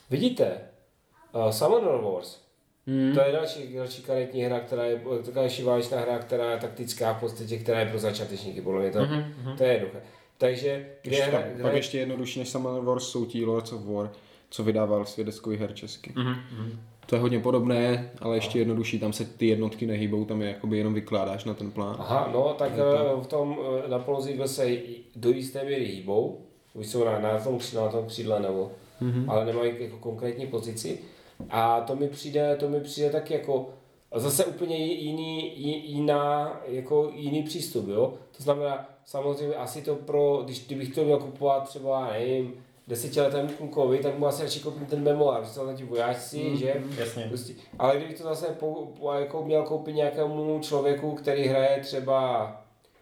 [0.09, 0.61] vidíte,
[1.35, 2.42] uh, Summoner Wars,
[2.87, 3.13] Hmm.
[3.15, 7.13] to je další, další karetní hra, která je taková další válečná hra, která je taktická
[7.13, 9.57] v podstatě, která je pro začátečníky, podle mě to, mm-hmm.
[9.57, 10.01] to je jednoduché.
[10.37, 13.71] Takže kde Ještě, hra, tam, kde pak ještě jednodušší než Summoner Wars jsou ti Lords
[13.71, 14.11] of War,
[14.49, 16.13] co vydával svět deskových her česky.
[16.15, 20.47] Mhm, To je hodně podobné, ale ještě jednodušší, tam se ty jednotky nehýbou, tam je
[20.47, 21.95] jakoby jenom vykládáš na ten plán.
[21.99, 24.67] Aha, no tak eh, v tom eh, na Polozíkle se
[25.15, 26.41] do jisté míry hýbou,
[26.73, 29.31] už jsou na, na tom křídle, na tom křídle nebo, mm-hmm.
[29.31, 30.99] ale nemají jako konkrétní pozici.
[31.49, 33.69] A to mi přijde, to mi přijde tak jako
[34.15, 38.13] zase úplně jiný, ji- jiná, jako jiný přístup, jo.
[38.37, 42.53] To znamená, samozřejmě asi to pro, když kdybych to měl kupovat třeba, nevím,
[42.87, 46.57] desetiletému klukovi, tak mu asi radši koupím ten memoár, že jsou tam ti vojáci, mm,
[46.57, 46.83] že?
[46.97, 47.25] Jasně.
[47.27, 52.47] Prostě, ale kdybych to zase po, po, jako měl koupit nějakému člověku, který hraje třeba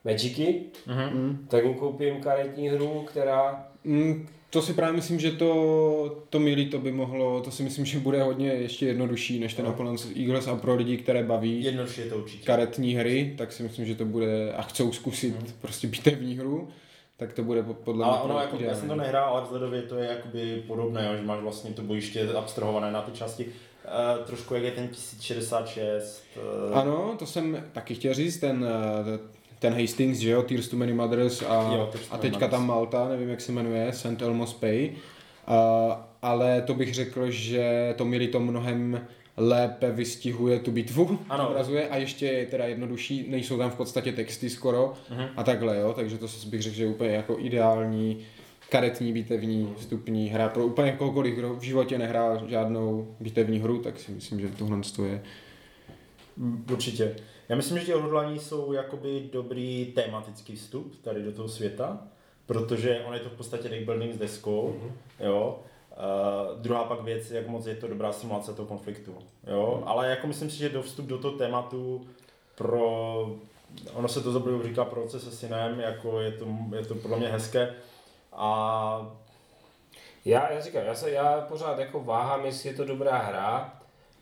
[0.05, 1.45] Magicy, Mhm.
[1.49, 3.67] tak mu koupím karetní hru, která...
[3.83, 7.85] Mm, to si právě myslím, že to, to milí to by mohlo, to si myslím,
[7.85, 12.01] že bude hodně ještě jednodušší než ten Napoleon Eagles a pro lidi, které baví Jednoduše
[12.01, 12.45] je to určitě.
[12.45, 16.67] karetní hry, tak si myslím, že to bude, a chcou zkusit prostě bitevní hru,
[17.17, 19.81] tak to bude po- podle Ale mě ono, jako, já jsem to nehrál, ale vzhledově
[19.81, 23.45] to je jakoby podobné, jo, že máš vlastně to bojiště abstrahované na ty části.
[23.45, 26.23] Uh, trošku jak je ten 1066.
[26.69, 29.19] Uh, Ano, to jsem taky chtěl říct, ten, eh,
[29.61, 32.51] ten Hastings, že jo, Tears to Many Mothers a, Jo, a teďka Mothers.
[32.51, 34.21] tam Malta, nevím jak se jmenuje, St.
[34.21, 34.89] Elmo's Pay,
[35.47, 35.55] uh,
[36.21, 39.01] ale to bych řekl, že to měli to mnohem
[39.37, 41.49] lépe vystihuje tu bitvu, Ano.
[41.49, 45.25] obrazuje a ještě je teda jednodušší, nejsou tam v podstatě texty skoro Mhm.
[45.37, 48.17] a takhle, jo, takže to bych řekl, že je úplně jako ideální
[48.69, 53.99] karetní bitevní vstupní hra pro úplně kohokoliv, kdo v životě nehrál žádnou bitevní hru, tak
[53.99, 55.21] si myslím, že tohle je
[56.71, 57.15] Určitě.
[57.51, 61.99] Já myslím, že ti odhodlání jsou jakoby dobrý tematický vstup tady do toho světa,
[62.45, 65.25] protože on je to v podstatě deck building s deskou, mm-hmm.
[65.25, 65.59] jo.
[65.91, 69.15] Uh, druhá pak věc, jak moc je to dobrá simulace toho konfliktu,
[69.47, 69.83] jo.
[69.85, 72.07] Ale jako myslím si, že do vstup do toho tématu
[72.55, 73.35] pro,
[73.93, 77.27] ono se to zabralo říká proces se synem, jako je to, je to podle mě
[77.27, 77.73] hezké
[78.33, 79.11] a
[80.25, 83.73] Já, já říkám, já, se, já pořád jako váhám, jestli je to dobrá hra.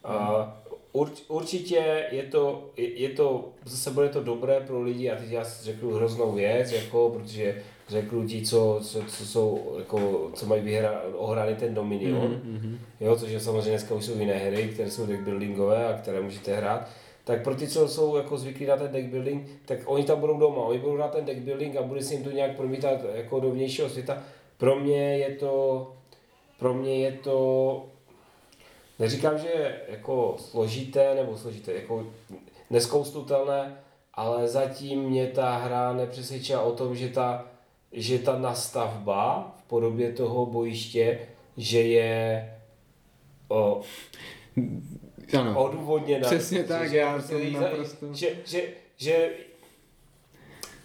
[0.05, 0.41] Uh,
[0.91, 5.29] urč, určitě je to, je, je to, zase bude to dobré pro lidi a teď
[5.29, 10.45] já si řeknu hroznou věc, jako, protože řeknu ti, co, co, co jsou, jako, co
[10.45, 12.77] mají vyhra, ohrány ten Dominion, mm-hmm.
[12.99, 16.21] jo, což je samozřejmě dneska už jsou jiné hry, které jsou deck buildingové a které
[16.21, 16.89] můžete hrát,
[17.23, 20.37] tak pro ty, co jsou jako zvyklí na ten deck building, tak oni tam budou
[20.37, 23.39] doma, oni budou hrát ten deck building a bude se jim to nějak promítat jako
[23.39, 24.23] do vnějšího světa.
[24.57, 25.87] Pro mě je to,
[26.59, 27.85] pro mě je to,
[28.99, 32.07] neříkám, že je jako složité nebo složité, jako
[32.69, 33.77] neskoustutelné,
[34.13, 37.47] ale zatím mě ta hra nepřesvědčila o tom, že ta,
[37.91, 41.19] že ta nastavba v podobě toho bojiště,
[41.57, 42.53] že je
[43.49, 43.81] o,
[45.39, 45.63] Ano.
[45.65, 46.27] odůvodněna.
[46.27, 48.61] Přesně tak, že, já prostě za- naprosto- Že, že,
[48.97, 49.29] že,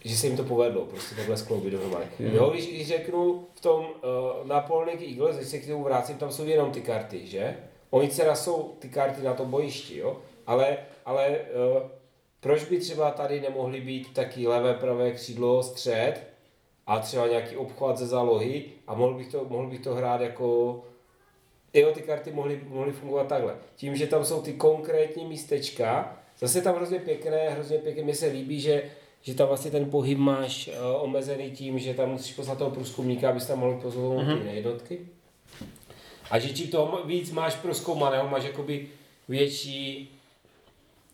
[0.05, 2.05] že se jim to povedlo, prostě takhle skloubit dohromady.
[2.19, 2.31] Jo.
[2.35, 6.33] Jo, když, když řeknu v tom uh, Napoleonic Eagles, když se k tomu vrátím, tam
[6.33, 7.57] jsou jenom ty karty, že?
[7.95, 10.19] Oni teda jsou ty karty na tom bojišti, jo?
[10.47, 11.83] ale, ale uh,
[12.41, 16.15] proč by třeba tady nemohly být taky levé, pravé křídlo, střed
[16.87, 20.81] a třeba nějaký obchvat ze zálohy a mohl bych to, mohl bych to hrát jako
[21.75, 23.55] Jo, ty karty mohly, mohly fungovat takhle.
[23.77, 28.27] Tím, že tam jsou ty konkrétní místečka, zase tam hrozně pěkné, hrozně pěkně, mi se
[28.27, 28.83] líbí, že,
[29.23, 33.29] že tam vlastně ten pohyb máš uh, omezený tím, že tam musíš poslat toho průzkumníka,
[33.29, 34.43] abys tam mohl pozorovat mm-hmm.
[34.43, 35.01] ty jednotky.
[36.31, 38.89] A že čím toho víc máš proskoumaného, máš jakoby
[39.29, 40.11] větší,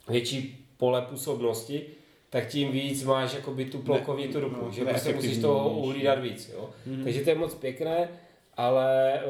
[0.09, 1.87] větší pole působnosti,
[2.31, 6.51] tak tím víc máš jakoby tu plokovitu ruku, no, že prostě musíš toho uhlídat víc.
[6.55, 6.71] Jo?
[6.89, 7.05] Mm-hmm.
[7.05, 8.09] Takže to je moc pěkné,
[8.57, 9.21] ale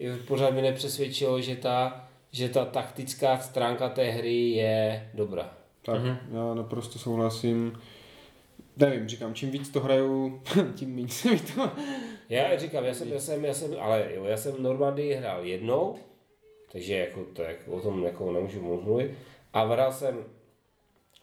[0.00, 5.50] uh, pořád mi nepřesvědčilo, že ta, že ta taktická stránka té hry je dobrá.
[5.84, 6.18] Tak, mm-hmm.
[6.32, 7.80] já naprosto souhlasím.
[8.76, 10.42] Nevím, říkám, čím víc to hraju,
[10.74, 11.70] tím méně se mi to...
[12.28, 15.96] Já říkám, já jsem, já jsem, já jsem, ale jo, já jsem Normandii hrál jednou,
[16.72, 19.10] takže jako to, jako, o tom jako nemůžu mluvit.
[19.52, 20.24] A hrál jsem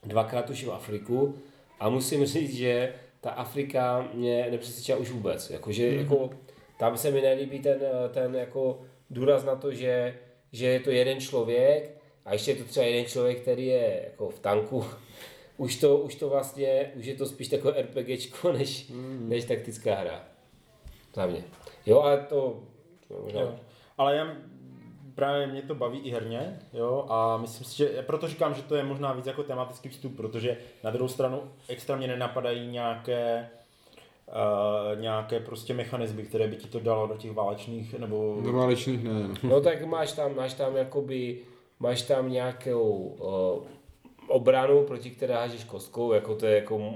[0.04, 1.36] dvakrát už v Afriku
[1.80, 5.50] a musím říct, že ta Afrika mě nepřesvědčila už vůbec.
[5.50, 6.00] Jakože, mm-hmm.
[6.00, 6.30] jako,
[6.80, 7.80] tam se mi nelíbí ten,
[8.14, 10.16] ten jako důraz na to, že,
[10.52, 14.30] že je to jeden člověk a ještě je to třeba jeden člověk, který je jako
[14.30, 14.86] v tanku.
[15.58, 19.30] Už to, už to vlastně, už je to spíš takové RPGčko, než, mm.
[19.30, 20.31] než taktická hra.
[21.14, 21.44] Za mě.
[21.86, 22.60] Jo, ale to...
[23.24, 23.42] Možná...
[23.42, 23.56] Jo.
[23.98, 24.28] Ale já
[25.16, 28.76] právě mě to baví i herně, jo, a myslím si, že proto říkám, že to
[28.76, 33.50] je možná víc jako tematický vstup, protože na druhou stranu extra mě nenapadají nějaké
[34.28, 38.38] Uh, nějaké prostě mechanismy, které by ti to dalo do těch válečných, nebo...
[38.44, 39.12] Do válečných ne.
[39.44, 41.40] No tak máš tam, máš tam jakoby,
[41.80, 43.68] máš tam nějakou uh,
[44.28, 46.94] obranu, proti které hážeš kostkou, jako to je jako uh,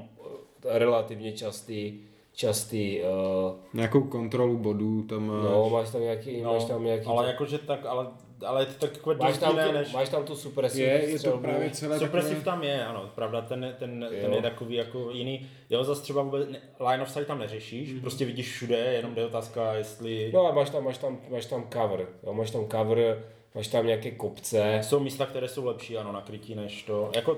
[0.63, 1.99] relativně častý,
[2.35, 3.01] častý...
[3.01, 5.43] Uh, Nějakou kontrolu bodů tam máš.
[5.43, 7.05] No, máš tam nějaký, no, máš tam nějaký...
[7.05, 8.07] Ale jakože tak, ale,
[8.45, 9.93] ale je to takové máš tam, tu, než...
[9.93, 13.75] máš tam tu supresiv Je, je to právě celé Supresiv tam je, ano, pravda, ten,
[13.79, 15.49] ten, ten je takový jako jiný.
[15.69, 18.01] Jo, zase třeba vůbec ne, line of sight tam neřešíš, mm-hmm.
[18.01, 20.31] prostě vidíš všude, jenom jde otázka, jestli...
[20.33, 23.23] No a máš tam, máš tam, máš tam cover, jo, máš tam cover,
[23.55, 24.79] máš tam nějaké kopce.
[24.83, 27.11] Jsou místa, které jsou lepší, ano, na krytí než to.
[27.15, 27.37] Jako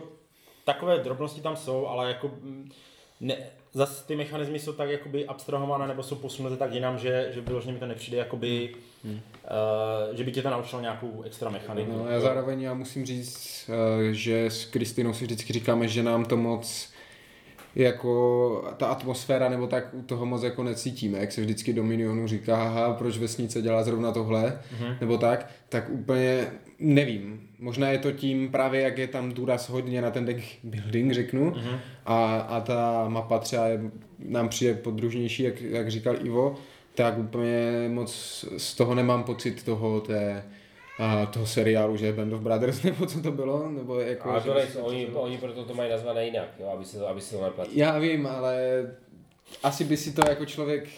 [0.63, 2.71] takové drobnosti tam jsou, ale jako mm,
[3.21, 3.37] ne,
[3.73, 7.73] zase ty mechanismy jsou tak jakoby abstrahované nebo jsou posunuté tak jinam, že, že vyloženě
[7.73, 9.13] mi to nepřijde jakoby, hmm.
[9.13, 11.91] uh, že by tě to naučilo nějakou extra mechaniku.
[11.91, 16.25] No, já zároveň já musím říct, uh, že s Kristinou si vždycky říkáme, že nám
[16.25, 16.89] to moc
[17.77, 22.27] jako ta atmosféra nebo tak u toho moc jako necítíme, jak se vždycky do Minionu
[22.27, 24.97] říká, aha, proč vesnice dělá zrovna tohle, mm-hmm.
[25.01, 26.47] nebo tak, tak úplně
[26.79, 27.41] nevím.
[27.59, 31.51] Možná je to tím právě, jak je tam důraz hodně na ten deck building, řeknu,
[31.51, 31.79] mm-hmm.
[32.05, 33.81] a, a ta mapa třeba je,
[34.19, 36.55] nám přijde podružnější, jak, jak říkal Ivo,
[36.95, 40.43] tak úplně moc z toho nemám pocit toho té
[40.97, 44.29] a toho seriálu, že Band of Brothers, nebo co to bylo, nebo jako...
[44.29, 47.35] Ale to nejsou, oni, oni proto to mají nazvané jinak, jo, aby se, aby se
[47.35, 47.79] to neplatilo.
[47.79, 48.85] Já vím, ale
[49.63, 50.89] asi by si to jako člověk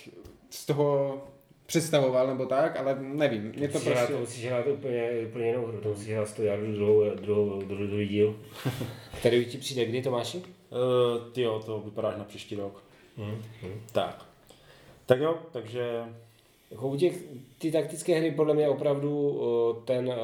[0.49, 1.21] z toho
[1.65, 3.51] představoval nebo tak, ale nevím.
[3.55, 4.13] Mě to musíš prostě...
[4.13, 7.87] To musíš hrát úplně, úplně jinou hru, to musíš hrát 100 jardů druhou, druhou, druhou,
[7.87, 8.39] druhý díl.
[9.19, 10.37] Který ti přijde kdy, Tomáši?
[10.37, 10.43] Uh,
[11.31, 12.83] ty jo, to vypadáš na příští rok.
[13.17, 13.41] Hmm.
[13.61, 13.81] Hmm.
[13.91, 14.25] Tak.
[15.05, 16.03] Tak jo, takže
[16.71, 17.23] jako u těch,
[17.59, 20.15] ty taktické hry podle mě opravdu uh, ten, uh,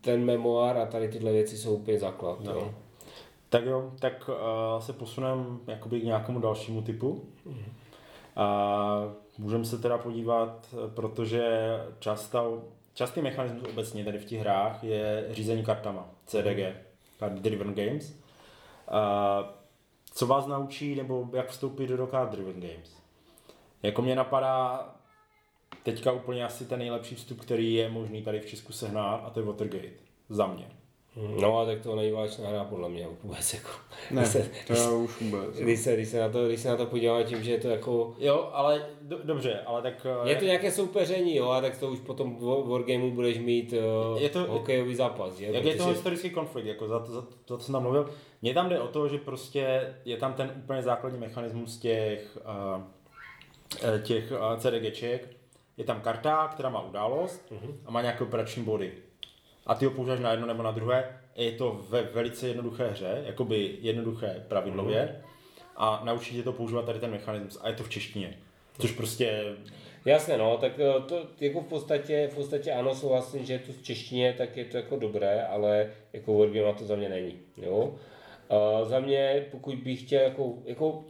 [0.00, 2.40] ten memoár a tady tyhle věci jsou úplně základ.
[2.40, 2.52] No.
[2.52, 2.74] Jo.
[3.48, 7.24] Tak jo, tak uh, se posuneme jakoby k nějakému dalšímu typu.
[7.44, 7.64] Mm.
[8.36, 11.58] A můžeme se teda podívat, protože
[11.98, 12.62] často,
[12.94, 16.76] častý mechanismus obecně tady v těch hrách je řízení kartama, CDG,
[17.18, 18.14] Card Driven Games.
[18.88, 19.54] A
[20.14, 22.96] co vás naučí, nebo jak vstoupit do Card Driven Games?
[23.82, 24.88] Jako mě napadá
[25.84, 29.40] teďka úplně asi ten nejlepší vstup, který je možný tady v Česku sehnat a to
[29.40, 29.88] je Watergate.
[30.28, 30.66] Za mě.
[31.40, 33.68] No a tak to není válečná hra podle mě vůbec jako.
[34.10, 35.58] Ne, se, to když, už vůbec.
[35.58, 37.68] Když se, když, se na to, když se na to podívá tím, že je to
[37.68, 38.14] jako...
[38.18, 40.06] Jo, ale do, dobře, ale tak...
[40.24, 43.74] Je to nějaké soupeření, jo, a tak to už potom v Wargameu budeš mít
[44.12, 45.44] uh, je to, hokejový zápas, že?
[45.44, 45.68] Jak Protože...
[45.68, 48.10] je to historický konflikt, jako za to, za, to, za to jsem tam mluvil.
[48.42, 52.38] Mně tam jde o to, že prostě je tam ten úplně základní mechanismus těch,
[52.76, 52.82] uh,
[54.02, 55.28] těch uh, CDGček,
[55.76, 57.74] je tam karta, která má událost uh-huh.
[57.84, 58.92] a má nějaké operační body.
[59.66, 61.20] A ty ho používáš na jedno nebo na druhé.
[61.36, 65.20] Je to ve velice jednoduché hře, jakoby jednoduché pravidlově.
[65.22, 65.28] Uh-huh.
[65.76, 67.58] A naučí tě to používat tady ten mechanismus.
[67.62, 68.38] A je to v češtině.
[68.78, 69.44] Což prostě...
[70.04, 73.72] Jasně, no, tak eh, to jako v podstatě, v podstatě ano, souhlasím, že je to
[73.72, 77.94] v češtině, tak je to jako dobré, ale jako Wargame to za mě není, jo.
[78.48, 81.04] Uh, za mě, pokud bych chtěl jako, jako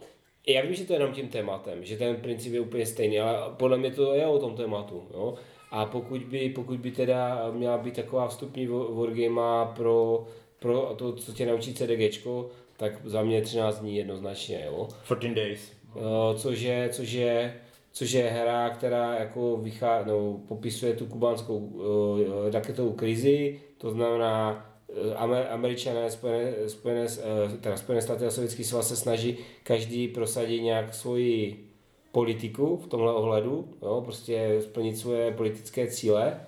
[0.47, 3.53] já vím, že to je jenom tím tématem, že ten princip je úplně stejný, ale
[3.57, 5.03] podle mě to je o tom tématu.
[5.13, 5.35] Jo?
[5.71, 10.27] A pokud by, pokud by teda měla být taková vstupní wargame pro,
[10.59, 14.87] pro to, co tě naučí CDGčko, tak za mě 13 dní jednoznačně, jo.
[15.05, 15.71] 14 days.
[15.95, 17.53] Eh, což je, což je,
[17.91, 22.19] což je hra, která jako vychá, no, popisuje tu kubánskou uh,
[22.51, 24.74] raketovou krizi, to znamená eh,
[25.15, 30.61] Amer, Američané, Spojené, Spojené, eh, teda Spojené státy a Sovětský svaz se snaží každý prosadit
[30.61, 31.65] nějak svoji
[32.11, 36.41] politiku v tomhle ohledu, jo, prostě splnit svoje politické cíle.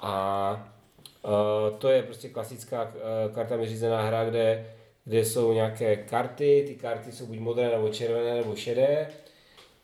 [0.00, 0.76] A
[1.24, 6.74] uh, to je prostě klasická uh, kartami řízená hra, kde, kde jsou nějaké karty, ty
[6.74, 9.08] karty jsou buď modré nebo červené nebo šedé.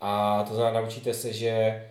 [0.00, 1.84] A to znamená naučíte se, že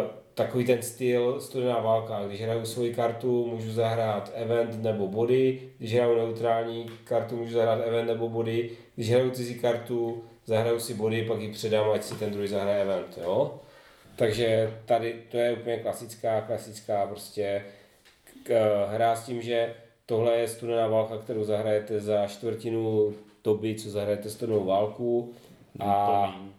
[0.00, 5.70] uh, takový ten styl studená válka, když hraju svoji kartu, můžu zahrát event nebo body,
[5.78, 10.94] když hraju neutrální kartu, můžu zahrát event nebo body, když hraju cizí kartu, zahraju si
[10.94, 13.60] body, pak ji předám, ať si ten druhý zahraje event, jo.
[14.16, 17.64] Takže tady to je úplně klasická, klasická prostě
[18.42, 19.74] k, hra s tím, že
[20.06, 25.32] tohle je studená válka, kterou zahrajete za čtvrtinu doby, co zahrajete studenou válku.
[25.80, 26.52] A, to, míň.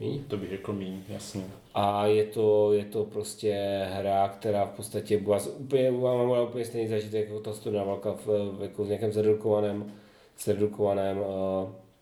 [0.00, 0.24] Míň?
[0.24, 1.61] to bych řekl míň, jasně.
[1.74, 6.64] A je to, je to prostě hra, která v podstatě byla úplně, mám byla úplně
[6.64, 9.92] stejný zážitek jako ta studená válka v, v, jako v nějakém zredukovaném,
[10.38, 11.24] zredukovaném uh,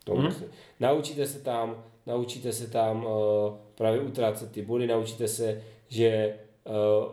[0.04, 0.22] tomu.
[0.22, 0.35] Mm.
[0.80, 3.11] Naučíte se tam, naučíte se tam uh,
[3.74, 6.35] právě utrácet ty body, naučíte se, že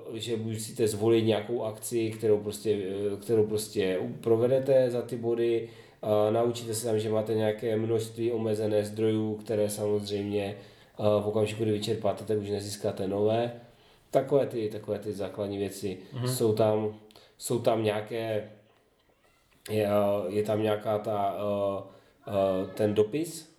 [0.09, 2.77] uh, že musíte zvolit nějakou akci, kterou prostě,
[3.11, 5.69] uh, kterou prostě provedete za ty body,
[6.03, 11.63] uh, naučíte se tam, že máte nějaké množství omezené zdrojů, které samozřejmě uh, v okamžiku,
[11.63, 13.51] kdy vyčerpáte, tak už nezískáte nové.
[14.11, 15.97] Takové ty, takové ty základní věci.
[16.13, 16.35] Mm-hmm.
[16.35, 16.95] Jsou, tam,
[17.37, 18.49] jsou tam nějaké,
[19.69, 19.89] je,
[20.27, 21.83] je tam nějaká ta, uh,
[22.33, 23.57] uh, ten dopis,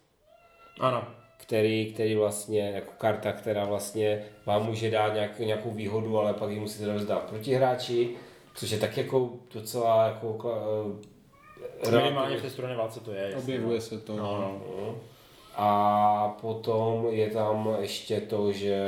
[0.81, 1.05] Ano.
[1.37, 6.51] který, který vlastně, jako karta, která vlastně vám může dát nějak, nějakou výhodu, ale pak
[6.51, 8.17] ji musíte rozdát protihráči,
[8.55, 10.53] což je tak jako docela jako
[11.87, 13.37] eh, Minimálně v té studené válce to je.
[13.37, 14.17] Objevuje se to.
[14.17, 14.63] No, no.
[14.81, 14.95] No.
[15.61, 18.79] A potom je tam ještě to, že,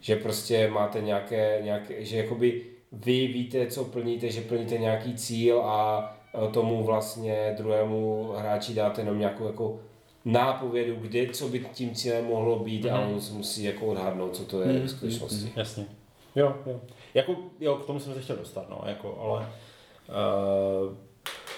[0.00, 5.60] že prostě máte nějaké, nějaké, že jakoby vy víte, co plníte, že plníte nějaký cíl
[5.60, 9.80] a eh, tomu vlastně druhému hráči dáte jenom nějakou jako
[10.24, 12.94] nápovědu, kde, co by tím cílem mohlo být mm-hmm.
[12.94, 15.52] a on si musí jako odhadnout, co to je v skutečnosti.
[15.56, 15.86] Jasně.
[16.34, 16.80] Jo, jo.
[17.14, 19.48] Jako, jo, k tomu jsem se chtěl dostat, no, jako, ale
[20.08, 20.94] uh,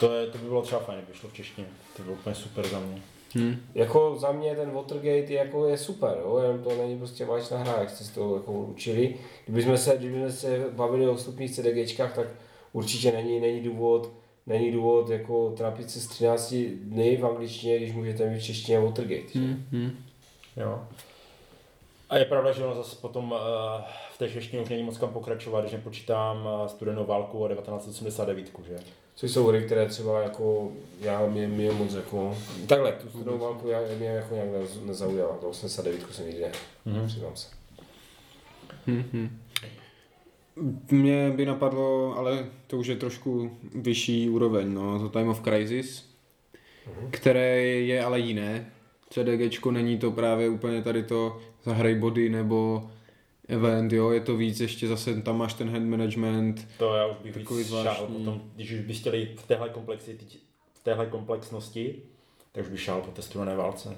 [0.00, 1.66] to, je, to by bylo třeba fajn, kdyby šlo v češtině.
[1.96, 3.02] To by bylo úplně super za mě.
[3.34, 3.56] Hm.
[3.74, 6.38] Jako za mě ten Watergate je, jako je super, jo?
[6.38, 9.14] jenom to není prostě válečná hra, jak jste se to jako učili.
[9.46, 12.26] Kdybychom se, kdybychom se bavili o vstupních CDGčkách, tak
[12.72, 14.12] určitě není, není důvod,
[14.46, 18.80] není důvod jako trápit se z 13 dny v angličtině, když můžete mít v češtině
[18.80, 19.28] Watergate.
[19.32, 19.40] že?
[19.40, 19.90] Hm, hm.
[20.56, 20.80] Jo.
[22.11, 23.38] A je pravda, že ono zase potom uh,
[24.14, 28.47] v té češtině už není moc kam pokračovat, když nepočítám uh, studenou válku a 1989,
[28.68, 28.77] že?
[29.14, 33.68] Což jsou hry, které třeba jako, já mě, mě moc jako, takhle, tu studenou válku
[33.68, 36.53] já, mě jako nějak nez- nezaujala, to 89 jsem nikdy ne,
[36.85, 37.07] Mhm.
[37.07, 37.49] přiznám se.
[38.87, 39.38] Hm, hm.
[40.90, 46.05] Mě by napadlo, ale to už je trošku vyšší úroveň, no, to Time of Crisis,
[47.11, 48.73] které je ale jiné.
[49.11, 52.90] CDGčko není to právě úplně tady to zahraj body nebo
[53.48, 57.16] event, jo, je to víc, ještě zase tam máš ten hand management, To já už
[57.22, 58.16] bych Takový víc šál zvláštní.
[58.16, 60.24] potom, když už byste chtěli v téhle, komplexity,
[60.74, 62.02] v téhle komplexnosti,
[62.52, 63.96] tak už bych šál po té studené válce.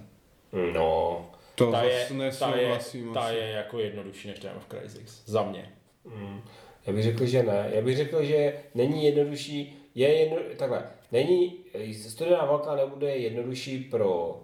[0.75, 2.79] No, to Ta je, ta, je,
[3.15, 5.23] ta je jako jednodušší než Time of Crisis.
[5.27, 5.73] Za mě.
[6.05, 6.41] Mm.
[6.87, 7.71] Já bych řekl, že ne.
[7.75, 11.57] Já bych řekl, že není jednodušší, je jedno, takhle, není,
[12.09, 14.41] studená válka nebude jednodušší pro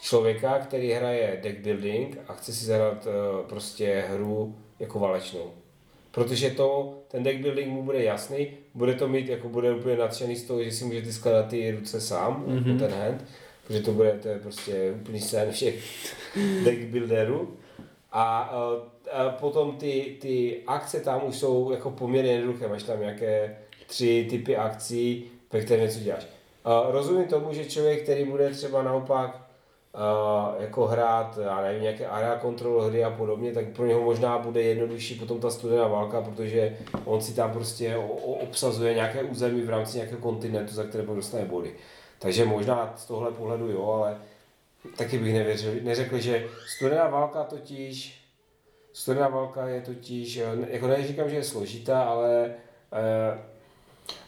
[0.00, 5.50] člověka, který hraje deck building a chce si zahrát eh, prostě hru jako válečnou.
[6.10, 10.36] Protože to, ten deck building mu bude jasný, bude to mít, jako bude úplně nadšený
[10.36, 12.66] z toho, že si můžete skládat ty ruce sám, mm-hmm.
[12.66, 13.24] jako ten hand,
[13.66, 15.84] protože to bude, to je prostě úplný sen všech
[16.64, 17.56] deck builderů.
[18.12, 18.54] A,
[19.06, 23.56] eh, a potom ty, ty akce tam už jsou jako poměrně jednoduché, máš tam nějaké
[23.86, 26.26] tři typy akcí, ve kterých něco děláš.
[26.64, 29.49] A rozumím tomu, že člověk, který bude třeba naopak
[30.58, 34.62] jako hrát, já nevím, nějaké area control hry a podobně, tak pro něho možná bude
[34.62, 39.96] jednodušší potom ta studená válka, protože on si tam prostě obsazuje nějaké území v rámci
[39.96, 41.74] nějakého kontinentu, za které dostane body.
[42.18, 44.18] Takže možná z tohle pohledu jo, ale
[44.96, 48.24] taky bych nevěřil, neřekl, že studená válka totiž,
[48.92, 52.54] studená válka je totiž, eh, jako neříkám, že je složitá, ale
[52.92, 53.38] eh,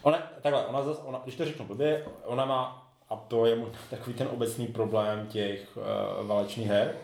[0.01, 2.82] Ona, takhle, ona zas, ona, když to řeknu blbě, ona má,
[3.13, 6.95] a to je možná takový ten obecný problém těch uh, válečných her,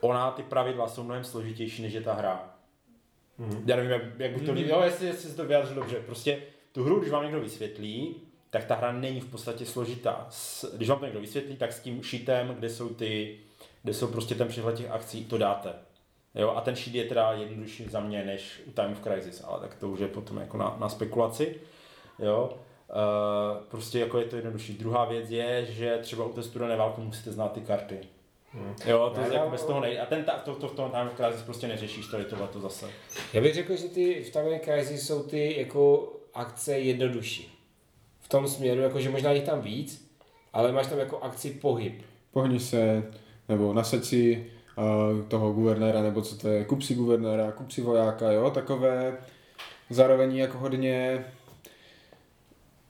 [0.00, 2.50] ona, ty pravidla jsou mnohem složitější, než je ta hra.
[3.40, 3.62] Mm-hmm.
[3.66, 4.68] Já nevím, jak, jak bych to mm-hmm.
[4.68, 5.96] jo, jestli, jestli se to vyjádřil dobře.
[5.96, 6.42] Prostě
[6.72, 8.16] tu hru, když vám někdo vysvětlí,
[8.50, 10.26] tak ta hra není v podstatě složitá.
[10.30, 13.38] S, když vám to někdo vysvětlí, tak s tím šitem, kde jsou ty,
[13.82, 15.72] kde jsou prostě ten přehled těch akcí, to dáte.
[16.34, 19.60] Jo, a ten sheet je teda jednodušší za mě než u Time of Crisis, ale
[19.60, 21.60] tak to už je potom jako na, na spekulaci.
[22.18, 22.58] Jo.
[22.94, 24.72] Uh, prostě jako je to jednodušší.
[24.72, 27.98] Druhá věc je, že třeba u té studené války musíte znát ty karty.
[28.52, 28.74] Hmm.
[28.86, 30.00] Jo, to je jako bez toho nejde.
[30.00, 32.86] A ten, to, to, v tom Time Crisis prostě neřešíš tady tohle to zase.
[33.32, 37.58] Já bych řekl, že ty v Time Crisis jsou ty jako akce jednodušší.
[38.20, 40.10] V tom směru, jako že možná jich tam víc,
[40.52, 42.02] ale máš tam jako akci pohyb.
[42.32, 43.02] Pohni se,
[43.48, 47.80] nebo nasaď si uh, toho guvernéra, nebo co to je, kup si guvernéra, kup si
[47.82, 49.18] vojáka, jo, takové
[49.90, 51.24] zároveň jako hodně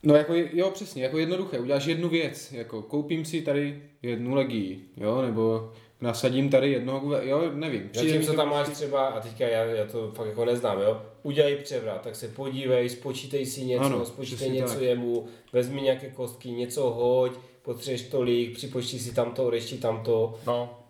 [0.05, 4.85] No jako, jo, přesně, jako jednoduché, uděláš jednu věc, jako koupím si tady jednu legii,
[4.97, 7.91] jo, nebo nasadím tady jednoho, jo, nevím.
[7.95, 11.57] Zatím, co tam máš třeba, a teďka já, já to fakt jako neznám, jo, udělej
[11.57, 14.83] převrat, tak se podívej, spočítej si něco, ano, spočítej něco tak.
[14.83, 17.33] jemu, vezmi nějaké kostky, něco hoď,
[17.63, 20.35] potřebuješ tolik, připočti si tamto, odešti tamto.
[20.47, 20.81] No.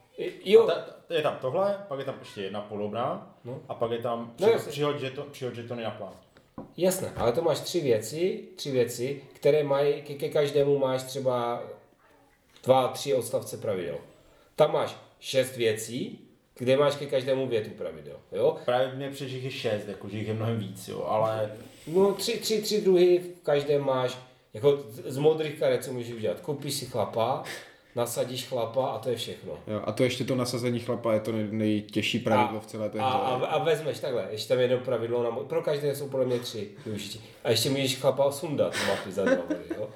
[0.45, 0.63] Jo.
[0.63, 3.61] A ta, je tam tohle, pak je tam ještě jedna podobná no.
[3.69, 6.13] a pak je tam no, přihoď, že to, přihoď, že to na plán.
[6.77, 11.63] Jasné, ale to máš tři věci, tři věci, které mají, ke, ke každému máš třeba
[12.65, 13.99] dva, tři odstavce pravidel.
[14.57, 16.19] Tam máš šest věcí,
[16.59, 18.57] kde máš ke každému větu pravidel, jo?
[18.65, 21.57] Právě mě přijde, že jich je šest, jako, že jich je mnohem víc, jo, ale...
[21.87, 24.19] No tři, tři, tři druhy, v každém máš,
[24.55, 27.45] jako z modrých karet, co můžeš udělat, koupíš si chlapa,
[27.97, 29.53] nasadíš chlapa a to je všechno.
[29.67, 32.91] Jo, a to ještě to nasazení chlapa je to nej, nejtěžší pravidlo a, v celé
[32.91, 36.27] té a, a, a, vezmeš takhle, ještě tam jedno pravidlo, na, pro každé jsou podle
[36.27, 37.21] mě tři využití.
[37.45, 39.45] A ještě můžeš chlapa sundat mapy za dva
[39.79, 39.89] jo.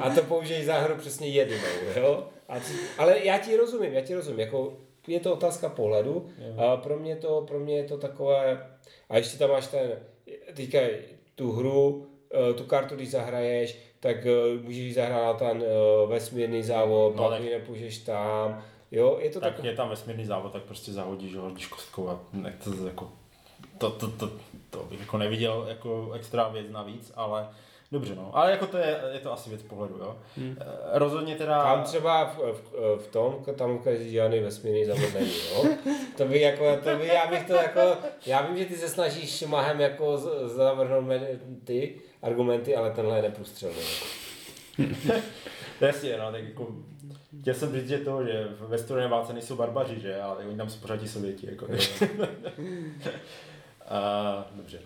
[0.00, 1.56] A to použiješ za hru přesně jednou,
[1.96, 2.26] jo.
[2.48, 4.76] A ty, ale já ti rozumím, já ti rozumím, jako
[5.06, 6.26] je to otázka pohledu.
[6.56, 8.66] A pro mě to, pro mě je to takové,
[9.08, 9.90] a ještě tam máš ten,
[10.54, 10.78] teďka
[11.34, 12.06] tu hru,
[12.50, 17.38] eh, tu kartu, když zahraješ, tak uh, můžeš zahrát ten uh, vesmírný závod, no, pak
[17.38, 17.50] tak...
[17.50, 18.62] nepůžeš tam.
[18.90, 19.56] Jo, je to tak.
[19.56, 23.10] Tak je tam vesmírný závod, tak prostě zahodíš, ho, hodíš kostkou a nechce jako,
[23.78, 24.30] to, to, to,
[24.70, 27.48] to, bych jako neviděl jako extra věc navíc, ale
[27.92, 28.30] Dobře, no.
[28.32, 30.16] Ale jako to je, je to asi věc pohledu, jo.
[30.36, 30.56] Hmm.
[30.92, 31.62] Rozhodně teda...
[31.62, 35.64] Tam třeba v, v, v tom, tam každý žádný vesmírný závod není, jo.
[36.16, 37.80] To by jako, to by, já bych to jako,
[38.26, 41.04] já vím, že ty se snažíš mahem jako zavrhnout
[41.64, 43.82] ty, argumenty, ale tenhle je neprůstřelný.
[45.80, 46.74] Jasně, no, tak jako
[47.40, 50.20] Chtěl jsem říct, že to, že ve studené válce nejsou barbaři, že?
[50.20, 51.66] Ale oni tam jsou pořád ti sověti, jako.
[53.88, 54.80] A, dobře.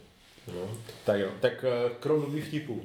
[0.55, 0.69] No.
[1.05, 2.83] Tak jo, tak eh, krom nových vtipů.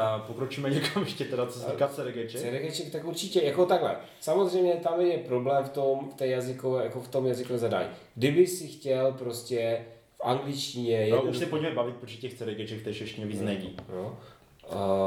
[0.00, 2.40] A pokročíme někam ještě teda, co se týká CDGček.
[2.40, 3.96] CDGček, tak určitě, jako takhle.
[4.20, 7.88] Samozřejmě tam je problém v tom, v té jazykové, jako v tom jazykovém zadání.
[8.14, 9.84] Kdyby si chtěl prostě
[10.22, 11.08] angličtině.
[11.10, 13.76] No, už se pojďme bavit, protože těch CDGček v té češtině víc není.
[13.92, 14.18] No.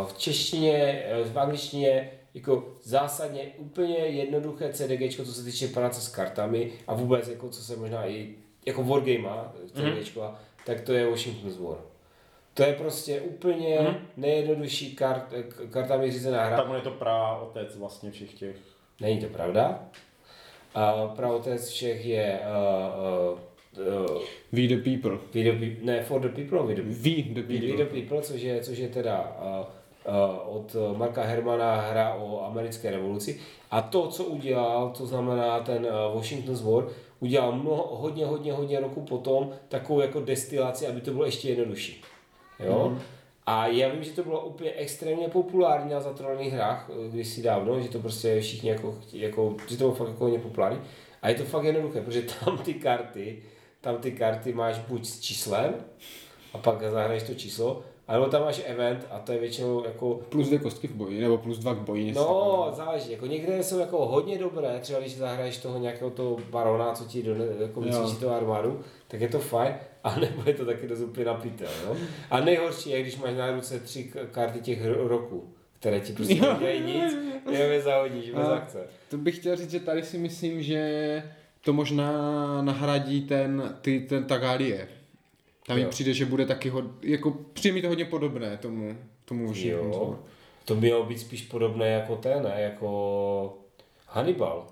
[0.08, 6.08] v češtině, eh, v angličtině jako zásadně úplně jednoduché CDG, co se týče práce s
[6.08, 8.36] kartami a vůbec jako co se možná i
[8.66, 9.30] jako wargame
[9.74, 10.36] CDG, mm-hmm.
[10.66, 11.78] tak to je Washington's War.
[12.54, 13.98] To je prostě úplně mm-hmm.
[14.18, 15.34] nejjednodušší kart,
[15.70, 16.58] kartami řízená hra.
[16.58, 18.56] Tak on je to pra otec vlastně všech těch.
[19.02, 19.80] Není to pravda.
[20.76, 23.40] Uh, pra otec všech je uh, uh,
[23.78, 24.22] Uh,
[24.52, 25.20] we the people.
[25.34, 27.68] We the people, ne, for the people, we the, we the people.
[27.68, 29.66] We the people, což je, což je teda uh,
[30.14, 33.40] uh, od Marka Hermana hra o americké revoluci.
[33.72, 36.88] A to, co udělal, to znamená ten uh, Washington's War,
[37.20, 42.02] udělal mnoho, hodně, hodně, hodně roku potom takovou jako destilaci, aby to bylo ještě jednodušší.
[42.60, 42.90] Jo?
[42.90, 43.00] Mm.
[43.46, 47.90] A já vím, že to bylo úplně extrémně populární na zatrovaných hrách kdysi dávno, že
[47.90, 50.80] to prostě všichni jako, jako že to bylo fakt jako hodně populární.
[51.22, 53.38] A je to fakt jednoduché, protože tam ty karty,
[53.86, 55.74] tam ty karty máš buď s číslem,
[56.54, 60.20] a pak zahraješ to číslo, nebo tam máš event a to je většinou jako...
[60.30, 62.14] Plus dvě kostky v boji, nebo plus dva k boji.
[62.14, 63.12] No, záleží.
[63.12, 67.24] Jako někde jsou jako hodně dobré, třeba když zahraješ toho nějakého toho barona, co ti
[67.24, 69.74] do, jako vycvičí toho armádu, tak je to fajn,
[70.04, 71.96] a nebo je to taky dost úplně napítel, no?
[72.30, 75.44] A nejhorší je, když máš na ruce tři karty těch roků
[75.80, 77.14] které ti prostě nedělají nic,
[77.52, 78.88] jenom je zahodíš bez akce.
[79.10, 81.24] To bych chtěl říct, že tady si myslím, že
[81.66, 82.12] to možná
[82.62, 84.88] nahradí ten, ty, ten Tagálie.
[85.68, 89.52] Tam mi přijde, že bude taky, hod, jako přijde mi to hodně podobné tomu, tomu
[89.56, 90.20] Jo,
[90.66, 92.62] to by mělo být spíš podobné jako ten, ne?
[92.62, 93.58] jako
[94.08, 94.68] Hannibal.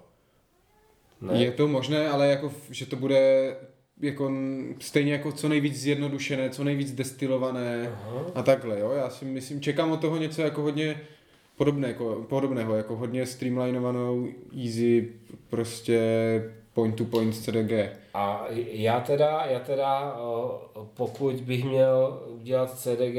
[1.21, 1.43] Ne?
[1.43, 3.55] Je to možné, ale jako, že to bude
[4.01, 4.31] jako
[4.79, 8.25] stejně jako co nejvíc zjednodušené, co nejvíc destilované Aha.
[8.35, 8.91] a takhle, jo.
[8.91, 11.01] Já si myslím, čekám od toho něco jako hodně
[11.57, 14.27] podobné, jako, podobného, jako hodně streamlinovanou,
[14.63, 15.09] easy,
[15.49, 15.99] prostě
[16.73, 17.71] point to point CDG.
[18.13, 20.17] A já teda, já teda,
[20.93, 23.15] pokud bych měl udělat CDG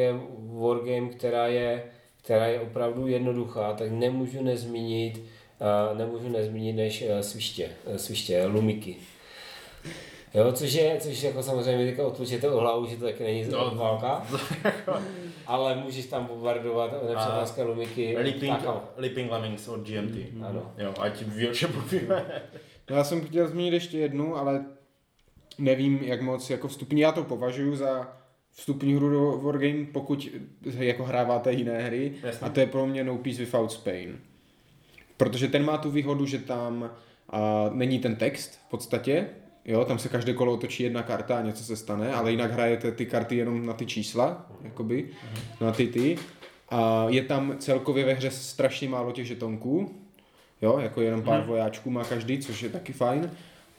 [0.61, 1.84] wargame, která je,
[2.22, 5.22] která je opravdu jednoduchá, tak nemůžu nezmínit,
[5.94, 8.96] nemůžu nezmínit než sviště, sviště, lumiky.
[10.34, 13.72] Jo, což je, což jako samozřejmě teďka otlučíte o hlavu, že to taky není no,
[13.74, 14.26] válka,
[15.46, 18.16] ale můžeš tam bombardovat nepřátelské lumiky.
[18.18, 18.64] Leaping,
[18.96, 20.32] Leaping Lemmings od GMT.
[20.32, 20.72] Mm, ano.
[20.78, 22.42] Jo, ať ví, o čem mluvíme.
[22.91, 24.64] No, já jsem chtěl zmínit ještě jednu, ale
[25.59, 27.01] nevím, jak moc jako vstupní.
[27.01, 28.16] Já to považuji za
[28.51, 30.28] vstupní hru do Wargame, pokud
[30.62, 32.14] jako hráváte jiné hry.
[32.22, 32.47] Jasně.
[32.47, 34.18] A to je pro mě No Peace Without Spain.
[35.16, 36.91] Protože ten má tu výhodu, že tam
[37.30, 39.30] a, není ten text v podstatě,
[39.66, 42.93] Jo, tam se každé kolo otočí jedna karta a něco se stane, ale jinak hrajete
[42.93, 45.11] ty karty jenom na ty čísla, jakoby,
[45.61, 46.18] na ty ty.
[46.68, 50.03] A je tam celkově ve hře strašně málo těch žetonků,
[50.62, 51.48] jo, jako jenom pár hmm.
[51.48, 53.30] vojáčků má každý, což je taky fajn.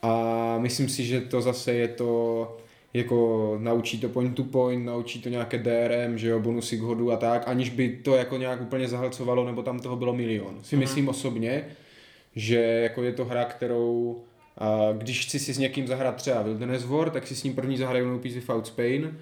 [0.02, 2.56] A myslím si, že to zase je to,
[2.94, 7.12] jako naučí to point to point, naučí to nějaké DRM, že jo, bonusy k hodu
[7.12, 10.58] a tak, aniž by to jako nějak úplně zahlcovalo, nebo tam toho bylo milion.
[10.62, 11.08] Si myslím hmm.
[11.08, 11.64] osobně,
[12.36, 14.16] že jako je to hra, kterou
[14.58, 17.76] a když chci si s někým zahrát třeba Wilderness War, tak si s ním první
[17.76, 19.18] zahraju No Peace Without Spain,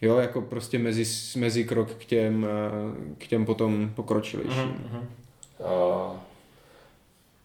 [0.00, 1.04] jo, jako prostě mezi,
[1.38, 2.46] mezi krok k těm,
[3.18, 4.62] k těm potom pokročilejším.
[4.62, 5.02] Uh-huh,
[5.60, 6.10] uh-huh.
[6.10, 6.16] Uh,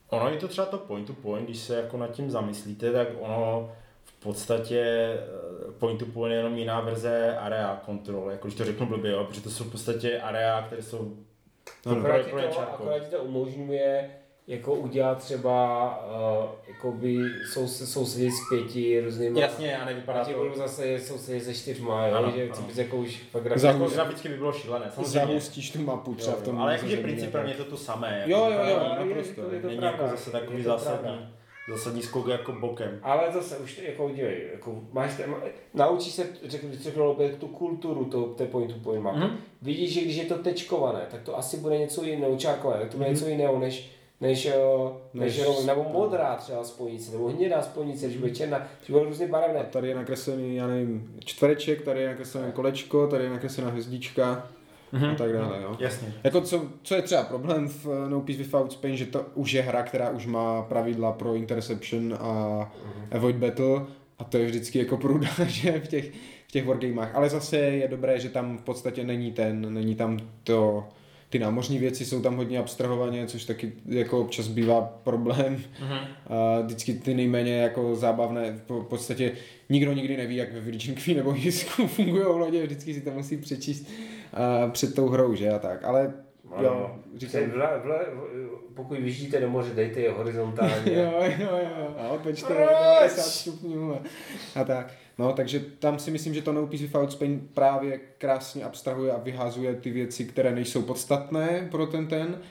[0.09, 3.07] ono je to třeba to point to point, když se jako nad tím zamyslíte, tak
[3.19, 3.71] ono
[4.03, 8.65] v podstatě eh, point to point je jenom jiná verze area control, jako když to
[8.65, 11.17] řeknu blbě, jo, protože to jsou v podstatě area, které jsou
[11.85, 14.09] no, akorát, ti to, akorát to umožňuje
[14.47, 15.89] jako udělat třeba
[16.39, 17.17] uh, jakoby
[17.53, 19.39] sou, sousedit s pěti různými.
[19.39, 20.33] Jasně, a nevypadá to.
[20.33, 22.61] budou zase sousedit se čtyřma, jo, ano, že ano.
[22.67, 23.67] bys jako už fakt graficky.
[23.67, 26.61] Jako graficky by bylo šílené, Zahustíš tu mapu třeba jo, v tom.
[26.61, 28.17] Ale jakože principálně je to to samé.
[28.19, 29.41] Jako jo, jo, jo, naprosto.
[29.41, 31.27] Je, je to Není pravda, jako zase takový zásadní.
[31.69, 32.99] Zásadní skok jako bokem.
[33.03, 35.35] Ale zase už jako dívej, jako máš ten,
[35.73, 39.19] naučíš se, řekl, řekl opět, tu kulturu to, té point to point mapy.
[39.19, 39.37] Mm-hmm.
[39.61, 42.97] Vidíš, že když je to tečkované, tak to asi bude něco jiného, čárkované, tak to
[42.97, 43.13] bude mm-hmm.
[43.13, 44.49] něco jiného, než než,
[45.13, 49.27] než, než nebo modrá třeba spojnice, nebo hnědá spojnice, když bude černá, když bude různě
[49.27, 49.59] barevné.
[49.59, 54.47] A tady je nakreslený, já nevím, čtvereček, tady je nakreslené kolečko, tady je nakreslená hvězdička
[54.93, 55.11] mm-hmm.
[55.11, 55.61] a tak dále.
[55.61, 55.77] Jo.
[55.79, 56.13] Jasně.
[56.23, 59.51] Jako co, co je třeba problém v eh, No Peace Without Spain, že to už
[59.51, 63.17] je hra, která už má pravidla pro interception a mm-hmm.
[63.17, 63.85] avoid battle
[64.19, 66.11] a to je vždycky jako průda, že v těch,
[66.47, 67.15] v těch wargamech.
[67.15, 70.87] Ale zase je dobré, že tam v podstatě není ten, není tam to
[71.35, 75.55] ty námořní věci jsou tam hodně abstrahovaně, což taky jako občas bývá problém.
[75.55, 76.07] Uh-huh.
[76.27, 79.31] A vždycky ty nejméně jako zábavné, v podstatě
[79.69, 83.37] nikdo nikdy neví, jak ve Virgin Queen nebo Jisku fungují lodě, vždycky si to musí
[83.37, 83.89] přečíst
[84.33, 85.83] a před tou hrou, že a tak.
[85.83, 86.13] Ale
[86.51, 87.49] ano, jo, říkám...
[87.49, 87.99] Vle, vle,
[88.73, 90.73] pokud vyjíždíte do moře, dejte je horizontálně.
[90.93, 91.95] jo, jo, jo.
[91.97, 93.97] A otočte 90 stupňů.
[94.55, 94.93] A tak.
[95.17, 99.17] No, takže tam si myslím, že to No Peace Without Spain právě krásně abstrahuje a
[99.17, 102.41] vyhazuje ty věci, které nejsou podstatné pro ten ten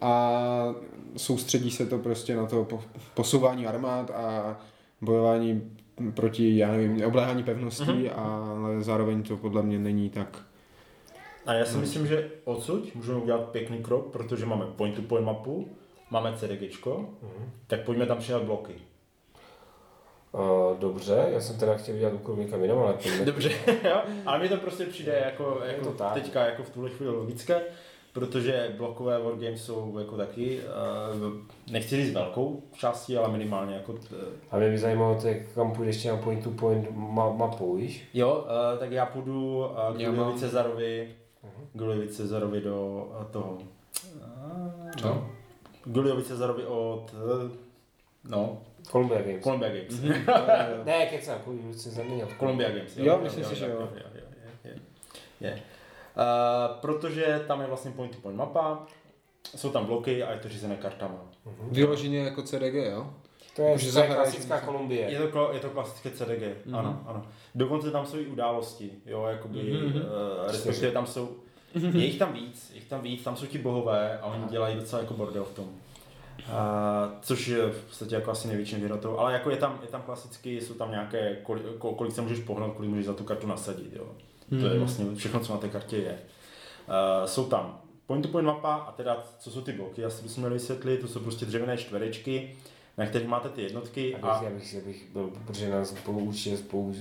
[0.00, 0.74] a
[1.16, 2.68] soustředí se to prostě na to
[3.14, 4.60] posouvání armád a
[5.00, 5.76] bojování
[6.14, 8.12] proti, já nevím, obléhání pevností, mm-hmm.
[8.14, 10.42] ale zároveň to podle mě není tak
[11.46, 15.68] a já si myslím, že odsud můžeme udělat pěkný krok, protože máme point-to-point mapu,
[16.10, 17.44] máme CDGčko, mm-hmm.
[17.66, 18.74] tak pojďme tam přidat bloky.
[20.32, 22.94] Uh, dobře, já jsem teda chtěl udělat úkol někam jinam, ale.
[23.24, 23.50] Dobře,
[23.84, 27.62] jo, ale mi to prostě přijde jako, jako to teďka jako v tuhle chvíli logické,
[28.12, 31.32] protože blokové wargames jsou jako taky, uh,
[31.72, 33.92] nechci říct velkou částí, ale minimálně jako...
[33.92, 34.16] T...
[34.50, 38.08] A mě by zajímalo, jak kam půjdeš na point to point ma- mapu, víš?
[38.14, 40.38] Jo, uh, tak já půjdu uh, k mám...
[40.38, 41.14] Cezarovi,
[41.44, 41.66] uh-huh.
[41.72, 43.58] Guliovi Cezarovi do uh, toho...
[44.14, 45.26] Uh, Co?
[45.84, 47.14] Guliovi Cezarovi od...
[47.14, 47.50] Uh,
[48.28, 48.58] no,
[48.90, 49.42] Columbia Games.
[49.42, 50.00] Columbia Games.
[50.00, 50.84] Mm-hmm.
[50.84, 51.38] ne, kecám,
[51.72, 52.28] se změnil.
[52.38, 52.96] Columbia Games.
[52.96, 53.70] Jo, jo myslím si, že jo.
[53.70, 54.22] jo, jo, jo,
[55.40, 55.52] je.
[55.52, 58.86] Uh, protože tam je vlastně point to point mapa,
[59.56, 61.14] jsou tam bloky a je to řízené kartama.
[61.46, 61.68] Uh-huh.
[61.70, 63.10] Vyloženě jako CDG, jo?
[63.56, 65.10] To je, to je klasická Kolumbie.
[65.10, 66.78] Je to, je to klasické CDG, mm-hmm.
[66.78, 67.26] ano, ano.
[67.54, 69.96] Dokonce tam jsou i události, jo, jakoby, mm-hmm.
[69.96, 71.36] uh, respektive tam jsou,
[71.74, 74.76] je jich tam víc, je jich tam víc, tam jsou ti bohové a oni dělají
[74.76, 75.66] docela jako bordel v tom.
[76.48, 80.02] Uh, což je v podstatě jako asi největší výhodou, ale jako je tam, je tam
[80.02, 83.92] klasicky, jsou tam nějaké, kolik, kolik se můžeš pohnout, kolik můžeš za tu kartu nasadit,
[83.92, 84.04] jo.
[84.04, 84.60] Mm-hmm.
[84.60, 84.78] To je mhm.
[84.78, 86.18] vlastně všechno, co na té kartě je.
[86.88, 90.40] Uh, jsou tam point to point mapa a teda, co jsou ty bloky, asi bychom
[90.40, 92.56] měli vysvětlit, to jsou prostě dřevěné čtverečky,
[92.98, 94.16] na kterých máte ty jednotky.
[94.16, 94.44] A, a...
[94.44, 96.94] Já bych, já bych byl, protože nás spolu určitě spolu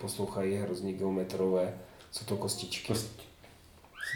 [0.00, 1.78] poslouchají hrozně geometrové,
[2.10, 2.86] co to kostičky.
[2.86, 3.20] Kost...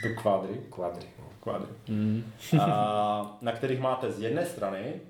[0.03, 0.61] Jsou to kvádry?
[0.71, 1.07] Kvádry.
[1.19, 1.25] No.
[1.41, 1.73] Kvádry.
[1.89, 2.33] Mm.
[2.61, 5.01] a, na kterých máte z jedné strany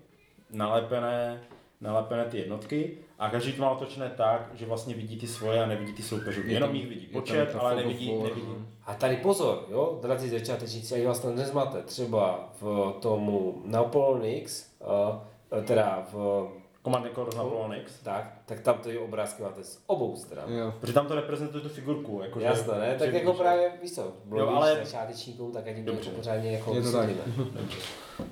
[0.50, 1.40] nalepené
[1.80, 5.66] nalepené ty jednotky a každý to má otočené tak, že vlastně vidí ty svoje a
[5.66, 6.40] nevidí ty soupeřů.
[6.44, 8.46] Jenom jich vidí je tam počet, ale nevidí, nevidí.
[8.48, 8.66] no.
[8.86, 14.72] A tady pozor, jo, drazí začátečníci, ať vás to nezmate, třeba v tomu Napoleon X,
[14.80, 16.48] uh, teda v
[16.84, 17.92] Command Conquer Napoleon X.
[18.02, 20.52] tak, tak tam ty obrázky máte z obou stran.
[20.52, 20.74] Jo.
[20.80, 22.20] Protože tam to reprezentuje tu figurku.
[22.22, 22.94] Jako, Jasné, ne?
[22.98, 26.04] Tak jako právě, víš co, Jo, ale- začátečníkům, tak to Dobře.
[26.08, 27.08] jako pořádně jako Je to tak.
[27.08, 27.46] vysvětlíme.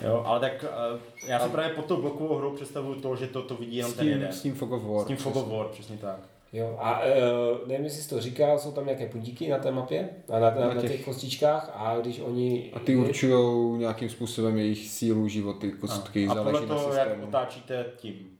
[0.05, 3.43] Jo, ale tak uh, já si právě pod tou blokovou hrou představuju to, že to,
[3.43, 4.33] to vidí jenom S ten tím, jeden.
[4.33, 5.05] s tím Fog of War.
[5.05, 6.21] S tím Fog of War, přesně tak.
[6.53, 10.09] Jo, a uh, nevím, jestli jsi to říkal, jsou tam nějaké puntíky na té mapě,
[10.29, 12.71] a na, na, Na na těch- těch kostičkách a když oni...
[12.75, 17.07] A ty určují nějakým způsobem jejich sílu, životy, kostky, a podle záleží na toho, jak
[17.09, 17.27] systému.
[17.29, 18.38] otáčíte tím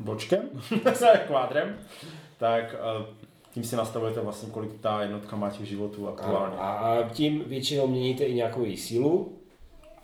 [0.00, 0.40] bločkem,
[1.26, 1.76] kvádrem,
[2.38, 3.06] tak uh,
[3.54, 6.56] tím si nastavujete vlastně, kolik ta jednotka má těch životů aktuálně.
[6.56, 9.36] A, a tím většinou měníte i nějakou její sílu.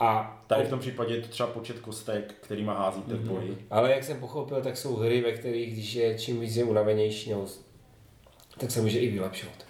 [0.00, 3.22] A Tady v tom případě je to třeba počet kostek, kterýma házíte Mhm.
[3.22, 3.66] v boji.
[3.70, 7.30] Ale jak jsem pochopil, tak jsou hry, ve kterých, když je čím víc je unavenější,
[7.30, 7.46] nebo,
[8.58, 9.66] tak se může i vylepšovat.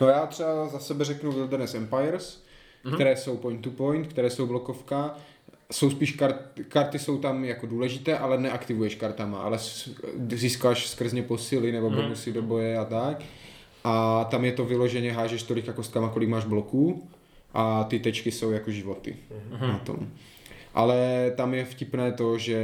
[0.00, 2.44] No já třeba za sebe řeknu Wilderness Empires,
[2.84, 2.94] mm-hmm.
[2.94, 5.16] které jsou point to point, které jsou blokovka.
[5.72, 6.36] Jsou spíš kart,
[6.68, 9.58] karty jsou tam jako důležité, ale neaktivuješ kartama, ale
[10.34, 13.22] získáš skrz ně posily nebo bonusy do boje a tak.
[13.84, 17.08] A tam je to vyloženě, hážeš tolika kostkama, kolik máš bloků
[17.54, 19.16] a ty tečky jsou jako životy
[19.60, 20.08] na tom.
[20.74, 22.58] Ale tam je vtipné to, že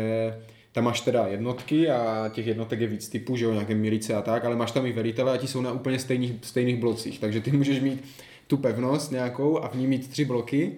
[0.72, 4.22] tam máš teda jednotky a těch jednotek je víc typů, že jo, nějaké milice a
[4.22, 7.40] tak, ale máš tam i velitele a ti jsou na úplně stejných, stejných blocích, takže
[7.40, 8.04] ty můžeš mít
[8.46, 10.72] tu pevnost nějakou a v ní mít tři bloky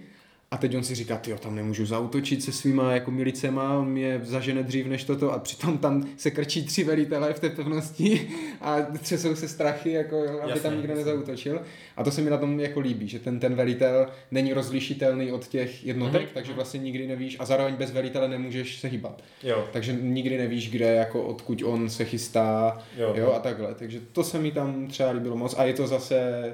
[0.52, 4.20] a teď on si říká, jo, tam nemůžu zautočit se svýma jako milicema, on mě
[4.24, 8.28] zažene dřív než toto a přitom tam se krčí tři velitelé v té pevnosti
[8.60, 11.04] a třesou se strachy, jako, aby Jasně, tam nikdo jasně.
[11.04, 11.62] nezautočil.
[11.96, 15.48] A to se mi na tom jako líbí, že ten, ten velitel není rozlišitelný od
[15.48, 16.30] těch jednotek, Mhm.
[16.34, 19.22] takže vlastně nikdy nevíš a zároveň bez velitele nemůžeš se hýbat.
[19.42, 19.64] Jo.
[19.72, 23.12] Takže nikdy nevíš, kde, jako odkud on se chystá, Jo.
[23.16, 23.74] jo, a takhle.
[23.74, 25.54] Takže to se mi tam třeba líbilo moc.
[25.58, 26.44] A je to zase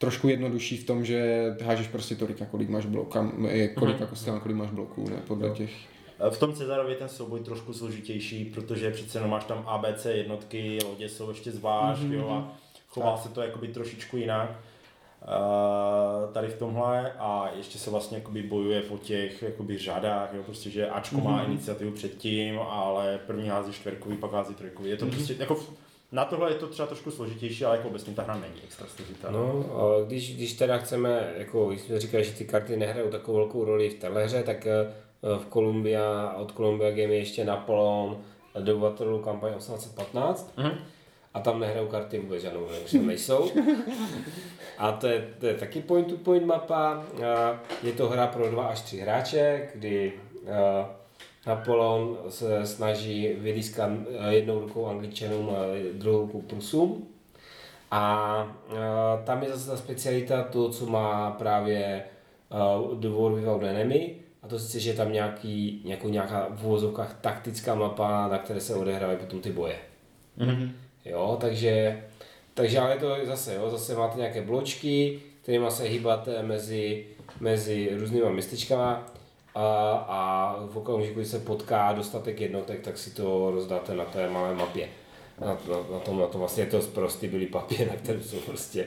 [0.00, 3.18] trošku jednodušší v tom, že hážeš prostě tolika, kolik máš bloků,
[3.74, 5.54] kolik jako mm kolik máš bloků, ne, podle Jo.
[5.54, 5.70] těch.
[6.30, 10.78] V tom Cezarově je ten souboj trošku složitější, protože přece jenom máš tam ABC jednotky,
[10.88, 12.10] lodě jsou ještě zvlášť, Mhm.
[12.10, 12.18] mm-hmm.
[12.18, 12.56] jo, a
[12.88, 14.50] chová se to jakoby trošičku jinak.
[16.32, 20.70] Tady v tomhle a ještě se vlastně jakoby bojuje po těch jakoby řadách, jo, prostě,
[20.70, 21.22] že Ačko mm-hmm.
[21.24, 21.32] Mhm.
[21.32, 24.90] má iniciativu předtím, ale první hází čtverkový, pak hází trojkový.
[24.90, 25.10] Je to mm-hmm.
[25.10, 25.60] prostě jako
[26.12, 29.30] na tohle je to třeba trošku složitější, ale jako obecně ta hra není extra složitá.
[29.30, 33.36] No, a když, když teda chceme, jako když jsme říkali, že ty karty nehrajou takovou
[33.38, 34.92] velkou roli v téhle hře, tak eh,
[35.22, 38.18] v Columbia, od Columbia Game je ještě Napoleon
[38.60, 40.70] do Waterloo kampaň 1815 Mhm.
[41.34, 43.50] a tam nehrajou karty vůbec žádnou tam nejsou.
[44.78, 47.04] A to je, to je taky point-to-point mapa,
[47.34, 50.12] a je to hra pro dva až tři hráče, kdy
[50.46, 50.86] eh,
[51.46, 55.54] Napoleon se snaží vylískat eh, jednou rukou angličanům a
[55.92, 57.06] druhou rukou Prusům.
[57.92, 58.76] A uh,
[59.24, 62.04] tam je zase ta specialita to, co má právě
[62.94, 67.18] The War Without Enemy, a to sice, že je tam nějaký, nějakou, nějaká v uvozovkách
[67.20, 69.76] taktická mapa, na které se odehrávají potom ty boje.
[70.38, 70.70] Mm-hmm.
[71.04, 72.02] Jo, takže,
[72.54, 77.06] takže ale to zase, jo, zase máte nějaké bločky, kterými se hýbáte mezi,
[77.40, 79.06] mezi různýma městečkama
[79.54, 84.30] a, a v okamžiku, kdy se potká dostatek jednotek, tak si to rozdáte na té
[84.30, 84.88] malé mapě.
[85.40, 88.36] Na, na, na, tom, na tom vlastně je to prostý byly papír, na kterém jsou
[88.36, 88.86] prostě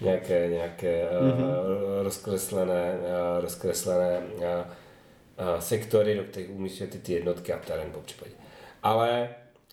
[0.00, 1.44] nějaké, nějaké mm-hmm.
[1.44, 8.00] uh, rozkreslené, uh, rozkreslené uh, uh, sektory, do kterých umístíte ty jednotky a terén po
[8.00, 8.30] případě.
[8.82, 9.28] Ale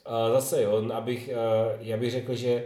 [0.07, 2.63] uh, zase jo, abych, uh, já bych řekl, že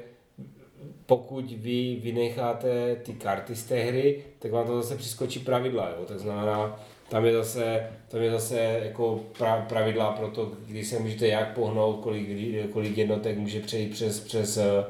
[1.05, 6.05] pokud vy vynecháte ty karty z té hry, tak vám to zase přiskočí pravidla, jo?
[6.05, 6.80] tak znamená,
[7.10, 11.54] tam je zase, tam je zase jako pra, pravidla pro to, kdy se můžete jak
[11.54, 12.28] pohnout, kolik,
[12.72, 14.86] kolik jednotek může přejít přes, přes, eh,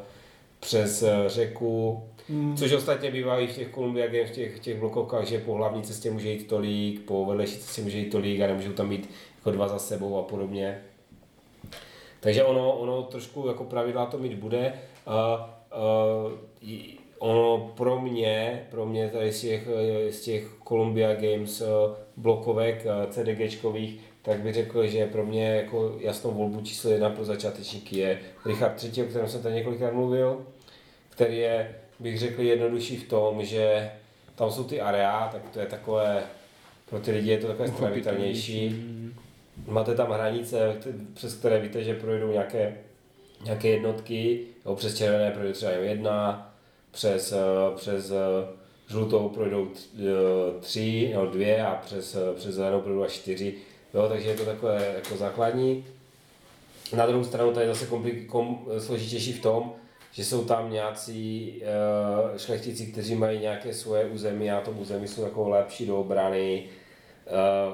[0.60, 2.58] přes eh, řeku, mm.
[2.58, 5.82] což ostatně bývá i v těch Columbia Games, v těch, těch blokovkách, že po hlavní
[5.82, 9.52] cestě může jít tolik, po vedlejší cestě může jít tolik a nemůžou tam být jako
[9.52, 10.82] dva za sebou a podobně.
[12.20, 14.74] Takže ono, ono trošku jako pravidla to mít bude.
[15.08, 15.46] Uh,
[16.26, 16.32] uh,
[17.20, 19.68] ono pro mě, pro mě tady z těch,
[20.10, 21.68] z těch Columbia Games uh,
[22.18, 27.26] blokovek uh, CDGčkových, tak bych řekl, že pro mě jako jasnou volbu číslo jedna pro
[27.26, 30.46] začátečníky je Richard III, o kterém jsem tady několikrát mluvil,
[31.10, 33.92] který je, bych řekl, jednodušší v tom, že
[34.36, 36.24] tam jsou ty area, tak to je takové,
[36.90, 38.86] pro ty lidi je to takové stravitelnější.
[39.68, 40.76] Máte tam hranice,
[41.14, 42.78] přes které víte, že projdou nějaké,
[43.44, 46.50] nějaké jednotky, jo, přes červené projde třeba jen jedna,
[46.92, 48.63] přes, eh, přes eh,
[48.94, 50.04] žlutou projdou eh,
[50.60, 53.56] tři nebo dvě a přes, eh, přes zelenou projdou až čtyři.
[53.94, 55.86] Jo, takže je to takové jako základní.
[56.96, 59.74] Na druhou stranu to je zase komplik, kom, složitější v tom,
[60.12, 65.24] že jsou tam nějací uh, šlechtici, kteří mají nějaké svoje území a tom území jsou
[65.24, 66.70] jako lepší do obrany.
[67.26, 67.74] Uh,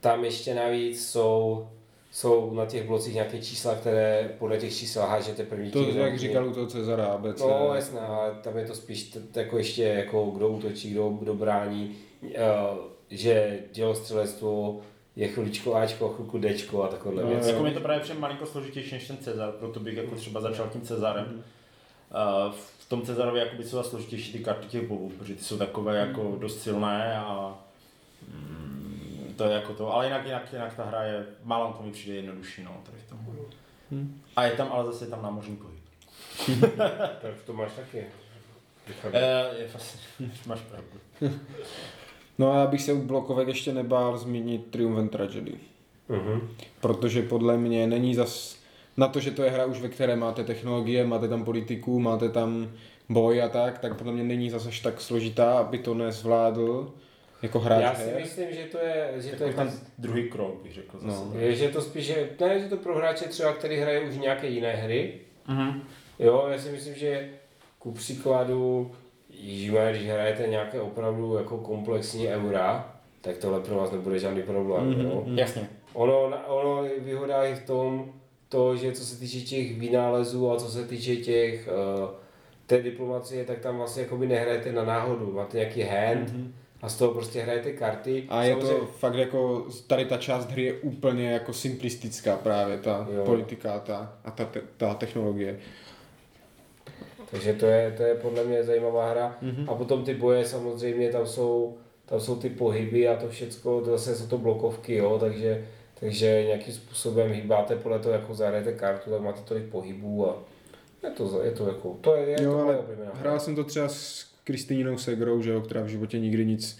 [0.00, 1.68] tam ještě navíc jsou,
[2.12, 6.18] jsou na těch blocích nějaké čísla, které podle těch čísel hážete první To, tím, jak
[6.18, 7.40] říkal u toho Cezara ABC.
[7.40, 11.34] No jasné, ale tam je to spíš t- jako ještě jako kdo útočí, kdo, kdo
[11.34, 12.30] brání, uh,
[13.10, 14.80] že dělostřelectvo
[15.16, 17.50] je chviličko Ačko, chvilku Dčko a takové No, věci.
[17.50, 20.68] jako mi to právě přijde malinko složitější než ten Cezar, proto bych jako třeba začal
[20.72, 21.26] tím Cezarem.
[22.46, 25.96] Uh, v tom Cezarovi jakoby jsou složitější ty karty těch bobů, protože ty jsou takové
[25.98, 27.58] jako dost silné a
[28.28, 28.71] mm,
[29.36, 32.16] to je jako to, ale jinak, jinak, jinak ta hra je, málo to mi přijde
[32.16, 33.18] jednodušší, no, tady v tom.
[34.36, 35.82] A je tam, ale zase je tam námořní pohyb.
[37.22, 38.04] Tak to máš taky.
[39.12, 39.98] Eh, je fakt,
[40.46, 41.36] máš pravdu.
[42.38, 45.54] No a já bych se u blokovek ještě nebál zmínit Triumph and Tragedy.
[46.08, 46.48] Mhm.
[46.80, 48.58] Protože podle mě není zas
[48.96, 52.28] na to, že to je hra už ve které máte technologie, máte tam politiku, máte
[52.28, 52.70] tam
[53.08, 56.92] boj a tak, tak podle mě není zase až tak složitá, aby to nezvládl
[57.42, 58.20] jako hráč Já si her.
[58.20, 61.24] myslím, že to je, že to To je ten druhý krok, bych řekl zase.
[61.34, 61.40] No.
[61.40, 64.46] je, že to spíš, že, ne, že to pro hráče třeba, který hraje už nějaké
[64.46, 65.12] jiné hry,
[65.48, 65.82] Mhm.
[66.18, 67.28] Jo, já si myslím, že
[67.78, 68.92] ku příkladu,
[69.30, 74.90] ježíme, když hrajete nějaké opravdu jako komplexní eura, tak tohle pro vás nebude žádný problém.
[74.90, 75.04] Mm-hmm.
[75.04, 75.24] Jo?
[75.26, 75.68] Jasně.
[75.92, 78.12] Ono, ono je výhoda je v tom,
[78.48, 81.68] to, že co se týče těch vynálezů a co se týče těch
[82.02, 82.10] uh,
[82.66, 86.50] té diplomacie, tak tam vlastně jakoby nehrajete na náhodu, máte nějaký hand mm-hmm.
[86.82, 88.24] A z toho prostě hrajete karty.
[88.28, 92.78] A je to Samozřejmě- fakt jako, tady ta část hry je úplně jako simplistická právě,
[92.78, 93.24] ta Jo.
[93.24, 95.58] politika ta, a ta, ta technologie.
[97.30, 99.36] Takže to je, to je podle mě zajímavá hra.
[99.42, 99.70] Mm-hmm.
[99.70, 101.76] A potom ty boje samozřejmě, tam jsou,
[102.06, 105.64] tam jsou ty pohyby a to všecko, to zase jsou to blokovky, jo, takže,
[106.00, 110.36] takže nějakým způsobem hýbáte podle toho, jako zahrajete kartu, tak máte tolik pohybů a
[111.02, 112.78] je to, je to jako, to je, je Jo, to ale
[113.14, 116.78] hrál jsem to třeba s Kristýnou Segrou, že jo, která v životě nikdy nic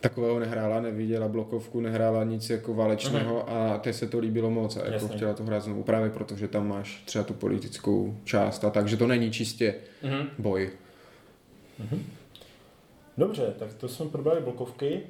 [0.00, 4.80] takového nehrála, neviděla blokovku, nehrála nic jako válečného a té se to líbilo moc a
[4.80, 5.08] jako Jasně.
[5.16, 8.88] chtěla to hrát znovu právě proto, že tam máš třeba tu politickou část a tak,
[8.88, 10.28] že to není čistě Mhm.
[10.38, 10.70] boj.
[13.18, 15.00] Dobře, tak to jsme probrali blokovky.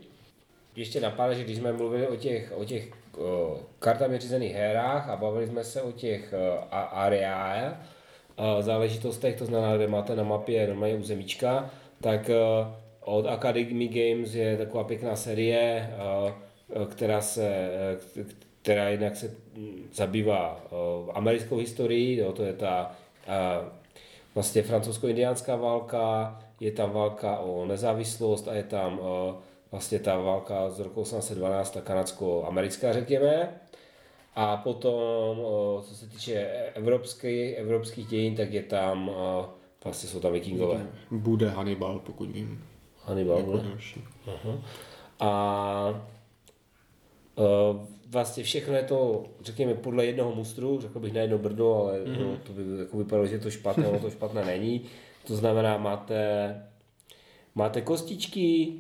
[0.77, 5.17] Ještě napadá, že když jsme mluvili o těch, o těch o, kartami řízených herách a
[5.17, 7.55] bavili jsme se o těch o, a- area a
[8.61, 11.71] záležitostech, to znamená, kde máte na mapě normálně územíčka,
[12.01, 16.35] tak o, od Academy Games je taková pěkná série, o,
[16.87, 20.61] která se, e, k- která jednak se mm, zabývá
[21.13, 22.93] americkou historií, jo, to je ta
[24.35, 29.01] vlastně francouzsko-indiánská válka, je tam válka o nezávislost a je tam
[29.73, 33.61] vlastně ta válka z roku 1812, ta kanadsko-americká řekněme.
[34.41, 39.15] A potom, uh, co se týče evropské, evropských dějin, tak je tam, uh,
[39.85, 40.87] vlastně jsou tam vikingové.
[41.11, 42.65] Bude Hannibal, pokud vím.
[43.05, 43.63] Hannibal, Jako bude.
[43.63, 44.05] další.
[45.21, 46.05] A
[47.35, 52.01] uh, vlastně všechno je to, řekněme, podle jednoho mustru, řekl bych na jedno brdo, ale
[52.01, 52.21] mm-hmm.
[52.21, 54.83] no, to by jako vypadalo, že je to špatné, ono to špatné není.
[55.27, 56.55] To znamená, máte,
[57.55, 58.73] máte kostičky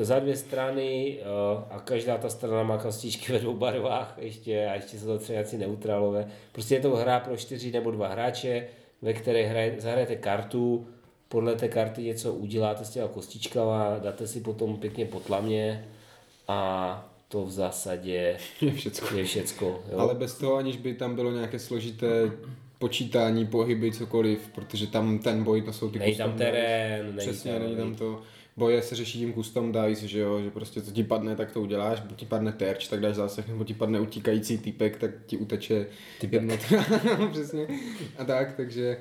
[0.00, 4.74] za dvě strany uh, a každá ta strana má kostičky ve dvou barvách ještě, a
[4.74, 6.28] ještě jsou to třeba nějací neutrálové.
[6.52, 8.66] Prostě je to hra pro čtyři nebo dva hráče,
[9.02, 10.86] ve které hraje, zahrajete kartu,
[11.28, 15.88] podle té karty něco uděláte s těma kostičkama, dáte si potom pěkně po tlamě
[16.48, 19.14] a to v zásadě Je všecko.
[19.16, 19.82] je všecko.
[19.92, 19.98] Jo?
[19.98, 22.30] Ale bez toho, aniž by tam bylo nějaké složité
[22.78, 27.52] počítání, pohyby, cokoliv, protože tam ten boj, to jsou ty Není tam terén, není Přesně,
[27.52, 28.22] tam- není tam to.
[28.56, 31.60] Boje se řeší tím custom dice, že jo, že prostě co ti padne, tak to
[31.60, 35.36] uděláš, buď ti padne terč, tak dáš zásah, nebo ti padne utíkající typek, tak ti
[35.36, 35.86] uteče
[36.30, 36.84] jednotka.
[37.32, 37.66] Přesně.
[38.18, 38.96] A tak, takže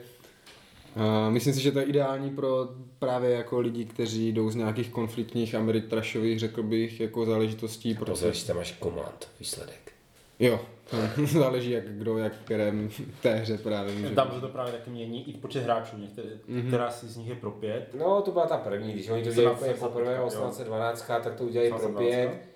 [0.96, 2.70] a myslím si, že to je ideální pro
[3.00, 8.22] právě jako lidi, kteří jdou z nějakých konfliktních ameritrashových, řekl bych, jako záležitostí, To protože
[8.22, 9.92] záleží, tam máš komand, výsledek.
[10.40, 10.79] Jo, to
[11.26, 12.90] záleží jak kdo, jak v kterém
[13.22, 16.68] té hře právě může Tam se to právě taky mění i počet hráčů, některé, Mhm.
[16.68, 17.96] která si z nich je pro pět.
[18.00, 20.28] No, to byla ta první, když oni to dělali úplně 1812, poprvé, jo.
[20.28, 22.10] 1812, tak to udělali pro 1812.
[22.10, 22.50] pět.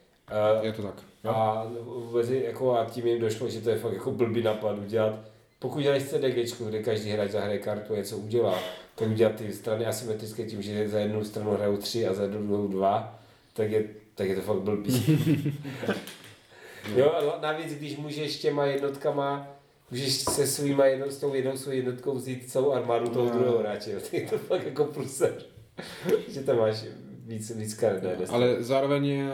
[0.59, 0.93] Uh, Je to tak.
[1.25, 5.19] a, vůbec, jako, a tím jim došlo, že to je fakt jako blbý nápad udělat.
[5.59, 8.59] Pokud děláš CDG, kde každý hráč zahraje kartu a něco udělá,
[8.95, 12.67] tak udělat ty strany asymetrické tím, že za jednu stranu hrajou tři a za druhou
[12.67, 13.19] dva,
[13.53, 13.84] tak je,
[14.15, 15.19] tak je to fakt blbý.
[16.95, 19.47] jo, a navíc, když můžeš těma jednotkama,
[19.91, 23.31] můžeš se svýma jedno, s tou jednou svou jednotkou vzít celou armádu toho No.
[23.31, 23.99] druhého hráče, jo.
[24.01, 25.34] tak je to fakt jako pruser.
[26.27, 26.84] že tam máš
[27.25, 28.25] víc, víc karet straně.
[28.31, 29.29] Ale zároveň, eh,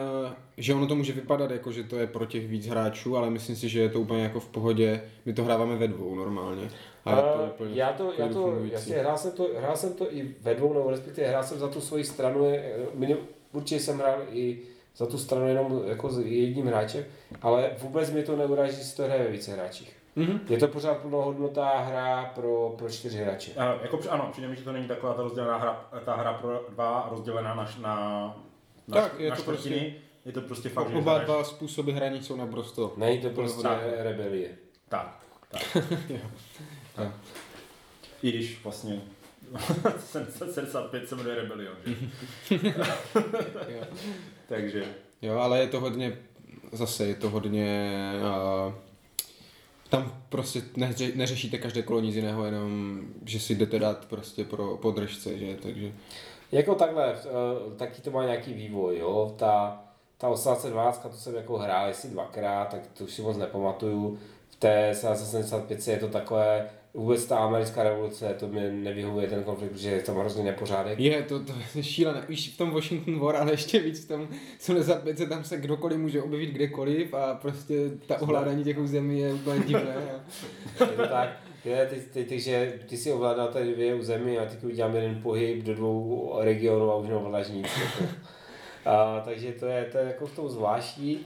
[0.58, 3.56] že ono to může vypadat jako, že to je pro těch víc hráčů, ale myslím
[3.56, 5.02] si, že je to úplně jako v pohodě.
[5.26, 6.70] My to hráváme ve dvou normálně.
[7.06, 9.94] A je to A úplně já to, já to, jasně, hrál jsem to, hrál jsem
[9.94, 13.18] to i ve dvou, nebo respektive hrál jsem za tu svoji stranu, je- minim,
[13.54, 14.60] určitě jsem hrál i
[15.00, 17.06] za tu stranu jenom jako s jedním hráčem,
[17.42, 19.96] ale vůbec mi to neuráží, že se to hraje ve více hráčích.
[20.16, 20.40] Mhm.
[20.50, 23.52] Je to pořád plnohodnotná hra pro, pro čtyři hráče.
[23.54, 26.66] A, jako, ano, přijde mi, že to není taková ta rozdělená hra, ta hra pro
[26.70, 28.36] dva rozdělená na, na,
[28.88, 29.96] na, Tak, je na to čtvrtiny.
[30.26, 32.94] Je to prostě fakt, že Oba dva způsoby hraní jsou naprosto.
[32.98, 33.80] Není to prostě Tak.
[33.98, 34.50] rebelie.
[34.90, 35.20] Tak,
[35.52, 35.78] tak.
[36.96, 37.08] tak.
[38.24, 39.02] I když vlastně
[40.00, 41.96] 75 se jmenuje Rebellion, že?
[44.50, 44.84] Takže
[45.22, 46.18] jo, ale je to hodně,
[46.72, 48.74] zase je to hodně, uh,
[49.90, 54.78] tam prostě neře, neřešíte každé kolo nic jiného, jenom, že si jdete dát prostě pro
[54.78, 55.92] podržce, že, takže.
[56.52, 59.36] Jako takhle, eh, taky to má nějaký vývoj, jo.
[59.38, 59.84] Ta,
[60.18, 64.20] ta 1812, to jsem jako hrál jestli dvakrát, tak to už si moc nepamatuju.
[64.50, 66.70] V té 75 je to takové,
[67.00, 71.00] vůbec ta americká revoluce, to mi nevyhovuje ten konflikt, protože je tam hrozně nepořádek.
[71.00, 72.24] Je, to, to je šílené.
[72.30, 74.28] Víš, v tom Washington War, ale ještě víc v tom
[74.60, 79.60] 75 tam se kdokoliv může objevit kdekoliv a prostě ta ovládání těch území je úplně
[79.60, 79.96] divné.
[79.96, 80.20] A...
[80.84, 81.30] Je to tak,
[81.66, 85.22] je, ty, ty, ty, že ty si ovládal tady dvě území a ty udělám jeden
[85.22, 87.68] pohyb do dvou regionů a už neovládáš nic.
[88.86, 91.26] A, takže to je, to je jako v tom zvláštní,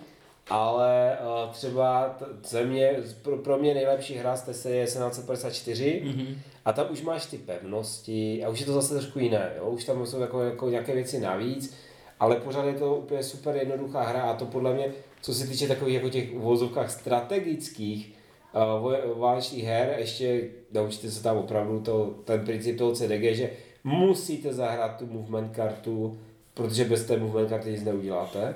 [0.50, 6.02] ale a, třeba t- země, pro, pro mě nejlepší hra z té série je 1754
[6.06, 6.36] mm-hmm.
[6.66, 9.66] a tam už máš ty pevnosti a už je to zase trošku jiné, jo?
[9.66, 11.74] už tam jsou jako, jako nějaké věci navíc,
[12.20, 14.86] ale pořád je to úplně super jednoduchá hra a to podle mě,
[15.22, 18.14] co se týče takových jako těch uvozovkách strategických,
[18.54, 20.42] uh, válečných her, ještě
[20.72, 23.50] naučíte se tam opravdu to, ten princip toho CDG, že
[23.84, 26.20] musíte zahrát tu movement kartu,
[26.54, 28.56] protože bez té movement karty nic neuděláte.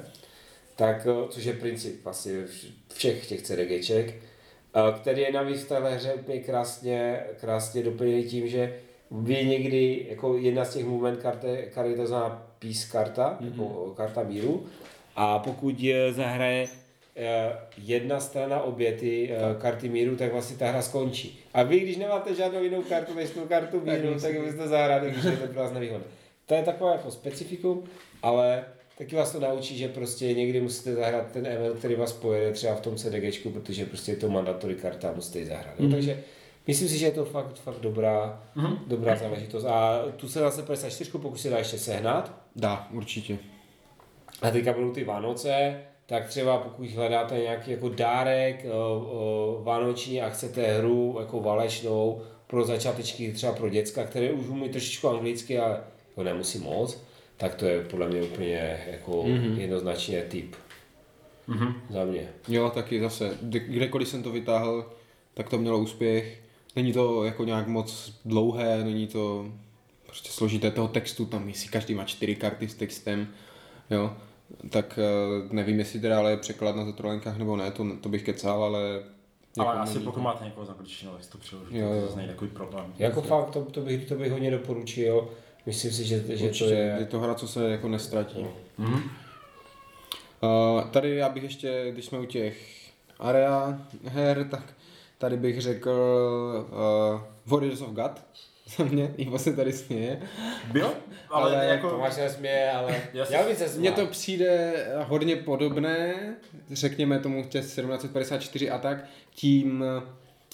[0.77, 5.67] Tak, uh, což je princip vlastně vš- všech těch CDGček, uh, který je navíc v
[5.67, 8.73] téhle hře úplně krásně, krásně doplněný tím, že
[9.11, 13.37] vy někdy, jako jedna z těch movement kart, je- kart je to znamená peace karta,
[13.41, 13.51] mm-hmm.
[13.51, 14.65] jako karta míru,
[15.15, 16.67] a pokud eh, zahraje
[17.15, 21.39] eh, jedna strana obě ty eh, karty míru, tak vlastně ta hra skončí.
[21.53, 25.23] A vy, když nemáte žádnou jinou kartu než tu kartu míru, tak byste zahráli, když
[25.23, 26.07] je to pro vás nevýhodné.
[26.45, 27.83] To je takové jako specifikum,
[28.23, 28.65] ale
[28.97, 32.75] taky vás to naučí, že prostě někdy musíte zahrát ten event, který vás pojede třeba
[32.75, 35.79] v tom CDGčku, protože prostě je to mandatory karta musíte ji zahrát.
[35.79, 35.91] Mm.
[35.91, 36.23] Takže
[36.67, 38.77] myslím si, že je to fakt, fakt dobrá, mm.
[38.87, 39.65] dobrá záležitost.
[39.65, 43.37] A tu se zase 54, pokud se dá ještě sehnat, Dá, určitě.
[44.41, 50.21] a teďka budou ty Vánoce, tak třeba pokud hledáte nějaký jako dárek o, o, vánoční
[50.21, 55.59] a chcete hru jako válečnou pro začátečky, třeba pro děcka, které už umí trošičku anglicky,
[55.59, 55.79] ale
[56.15, 57.03] to nemusí moc,
[57.37, 59.57] tak to je podle mě úplně jako mm-hmm.
[59.57, 60.55] jednoznačně typ.
[61.49, 61.73] Mm-hmm.
[61.89, 62.29] Za mě.
[62.47, 64.91] Jo, taky zase, kde- kdekoliv jsem to vytáhl,
[65.33, 66.41] tak to mělo úspěch.
[66.75, 69.45] Není to jako nějak moc dlouhé, není to
[70.05, 73.27] prostě složité toho textu, tam si každý má čtyři karty s textem,
[73.89, 74.13] jo.
[74.69, 78.23] Tak eh, nevím, jestli teda ale je překlad na zatrolenkách nebo ne, to, to bych
[78.23, 79.03] kecal, ale...
[79.59, 82.01] Ale jako asi není- pokud máte někoho z angličtiny, tak to přeložíte, Jo, to jo.
[82.01, 82.93] zase není takový problém.
[82.99, 85.29] Jako fakt, to, to, bych, to bych hodně doporučil.
[85.67, 86.95] Myslím si, že, že to je...
[86.99, 88.45] je to hra, co se jako nestratí.
[88.77, 89.03] Mhm.
[90.41, 92.57] Uh, tady já bych ještě, když jsme u těch
[93.19, 94.73] area her, tak
[95.17, 95.91] tady bych řekl
[96.71, 98.11] uh, Warriors of God.
[98.77, 100.21] Za mě, Ivo se tady směje.
[100.71, 100.93] Byl?
[101.29, 101.89] Ale, Ale jako...
[101.89, 106.15] Tomáš se nesměje, ale Já já bych se Mně to přijde hodně podobné,
[106.71, 108.97] řekněme tomu těch 1754 a tak,
[109.35, 109.83] tím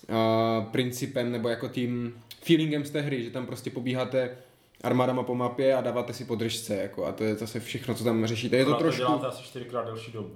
[0.10, 4.38] uh, principem nebo jako tím feelingem z té hry, že tam prostě pobíháte
[4.84, 8.26] armádama po mapě a dáváte si podržce, jako, a to je zase všechno, co tam
[8.26, 8.58] řešíte.
[8.58, 9.02] Je to trošku...
[9.02, 10.30] děláte asi čtyřikrát delší dobu.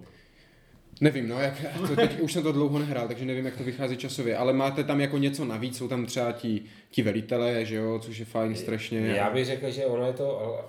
[1.02, 1.54] Nevím, no, jak,
[1.88, 4.84] to teď, už jsem to dlouho nehrál, takže nevím, jak to vychází časově, ale máte
[4.84, 8.56] tam jako něco navíc, jsou tam třeba ti, ti velitelé, že jo, což je fajn
[8.56, 9.00] strašně.
[9.00, 10.60] Já bych řekl, že ono je to...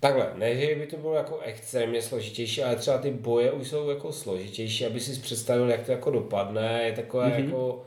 [0.00, 3.90] Takhle, ne, že by to bylo jako extrémně složitější, ale třeba ty boje už jsou
[3.90, 7.44] jako složitější, aby si představil, jak to jako dopadne, je takové mm-hmm.
[7.44, 7.84] jako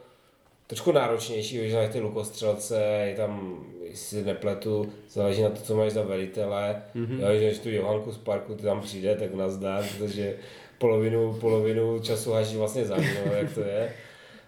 [0.68, 3.64] trošku náročnější, že ty lukostřelce, je tam,
[3.94, 7.20] se nepletu, záleží na to, co máš za velitele, mm-hmm.
[7.20, 10.36] jo, že tu Johanku z parku ty tam přijde, tak nazdar, protože
[10.78, 13.94] polovinu, polovinu času haží vlastně za mnou, jak to je.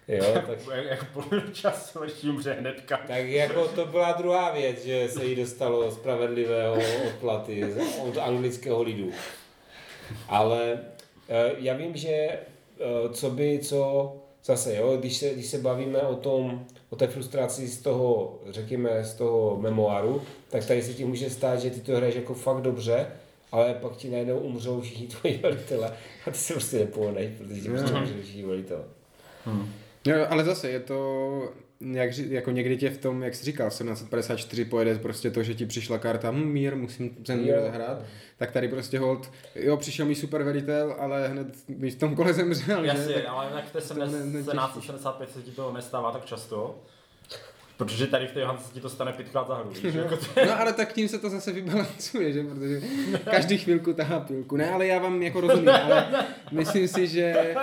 [0.08, 3.00] Jo, tak Jak, jak polovinu času ještě umře hnedka.
[3.06, 6.76] tak jako to byla druhá věc, že se jí dostalo spravedlivého
[7.06, 7.74] odplaty
[8.08, 9.10] od anglického lidu.
[10.28, 10.78] Ale
[11.28, 12.38] eh, já vím, že eh,
[13.12, 14.12] co by, co
[14.44, 19.04] zase, jo, když se, když se bavíme o tom, o té frustraci z toho, řekněme,
[19.04, 22.60] z toho memoáru, tak tady se ti může stát, že ty to hraješ jako fakt
[22.60, 23.06] dobře,
[23.52, 25.92] ale pak ti najednou umřou všichni tvoji velitele
[26.26, 28.84] a ty se prostě nepohneš, protože ti prostě umřou všichni velitele.
[30.06, 30.98] Jo, ale zase je to,
[31.90, 35.66] jak, jako někdy tě v tom, jak jsi říkal, 1754 pojede prostě to, že ti
[35.66, 38.02] přišla karta, hm, mír, musím ten mír zahrát,
[38.38, 42.32] tak tady prostě hold, jo, přišel mi super velitel, ale hned mi v tom kole
[42.34, 42.86] zemřel, že?
[42.88, 44.32] Jasně, Tak- ale jinak v té to ne- netěší.
[44.32, 46.82] 1775 se ti to nestává tak často.
[47.76, 49.70] Protože tady v té Johance se ti to stane pětkrát za hru.
[49.70, 52.42] víš, jako to- No ale tak tím se to zase vybalancuje, že?
[52.42, 52.80] Protože
[53.30, 54.56] každý chvilku tahá pilku.
[54.56, 56.06] Ne, ale já vám jako rozumím, ale
[56.52, 57.54] myslím si, že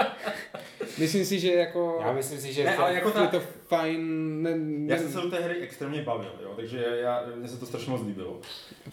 [0.99, 4.01] myslím si, že jako Já myslím si, že Ne, ale jako je ta, to fajn,
[4.43, 7.57] ne, ne, já jsem se do té hry extrémně bavil, jo, takže já, mně se
[7.57, 8.39] to strašně moc líbilo.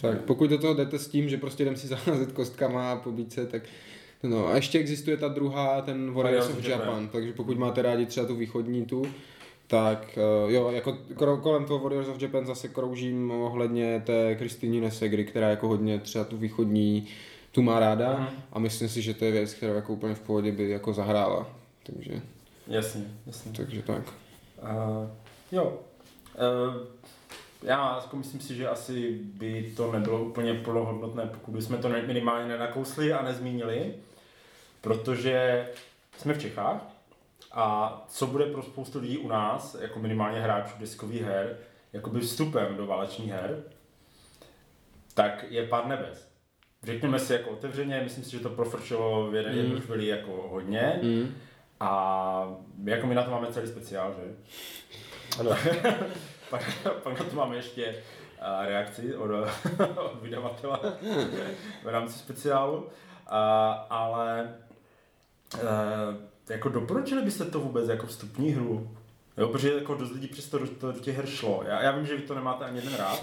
[0.00, 3.32] tak pokud do toho jdete s tím, že prostě jdem si zaházet kostkama a pobít
[3.32, 3.62] se, tak
[4.22, 8.26] No a ještě existuje ta druhá, ten Warriors of Japan, takže pokud máte rádi třeba
[8.26, 9.02] tu východní tu,
[9.66, 10.98] tak uh, jo, jako
[11.42, 16.24] kolem toho Warriors of Japan zase kroužím ohledně té Kristýny Nesegry, která jako hodně třeba
[16.24, 17.07] tu východní
[17.52, 18.28] tu má ráda Mhm.
[18.52, 21.55] a myslím si, že to je věc, která jako úplně v pohodě by jako zahrála.
[21.87, 22.20] Takže,
[22.66, 23.53] Jasně, jasně.
[23.57, 24.03] takže tak.
[24.62, 25.11] Uh,
[25.53, 25.80] jo.
[26.34, 26.87] Uh,
[27.62, 32.49] já jako myslím si, že asi by to nebylo úplně plnohodnotné, pokud bychom to minimálně
[32.49, 33.95] nenakousli a nezmínili,
[34.80, 35.66] protože
[36.18, 36.80] jsme v Čechách
[37.53, 41.57] a co bude pro spoustu lidí u nás, jako minimálně hráčů diskových her,
[41.93, 43.62] jakoby vstupem do válečných her,
[45.14, 46.28] tak je Pár nebes.
[46.82, 49.80] Řekněme si jako otevřeně, myslím si, že to profrčilo v jeden Mm.
[49.80, 51.01] chvíli jako hodně.
[51.03, 51.34] Mm.
[51.80, 54.34] A jako my na to máme celý speciál, že?
[55.40, 55.50] Ano.
[56.50, 56.62] pak,
[57.02, 58.02] pak na to máme ještě
[58.40, 59.30] a, reakci od,
[59.96, 60.78] od vydavatele
[61.84, 62.88] v rámci speciálu.
[63.26, 64.54] A, ale
[66.48, 68.96] e, jako doporučili byste to vůbec jako vstupní hru?
[69.36, 71.62] Jo, protože jako dost lidí přesto do, to, do těch her šlo.
[71.66, 73.22] Já, já vím, že vy to nemáte ani jeden rád.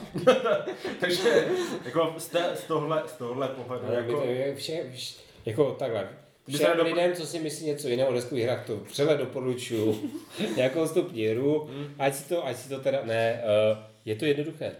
[0.99, 1.47] Takže
[1.85, 3.85] jako z, té, z, tohle, z tohle pohledu.
[3.87, 6.09] Ale Jako, jako, je vše, vš, jako takhle.
[6.49, 10.11] Všem nedopro- lidem, co si myslí něco jiného o deskových hrách, to vřele doporučuju.
[10.57, 11.69] Nějakou stupní hru,
[11.99, 14.71] ať si to, ať si to teda, ne, uh, je to jednoduché.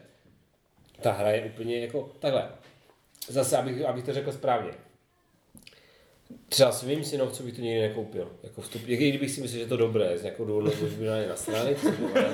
[1.01, 2.49] Ta hra je úplně jako, takhle.
[3.27, 4.71] Zase, abych, abych to řekl správně.
[6.49, 8.31] Třeba svým synovcům bych to nikdy nekoupil.
[8.43, 11.19] Jako vstup, i kdybych si myslel, že to dobré, z nějakou důvodu, už by na
[11.19, 11.77] ně nasrali,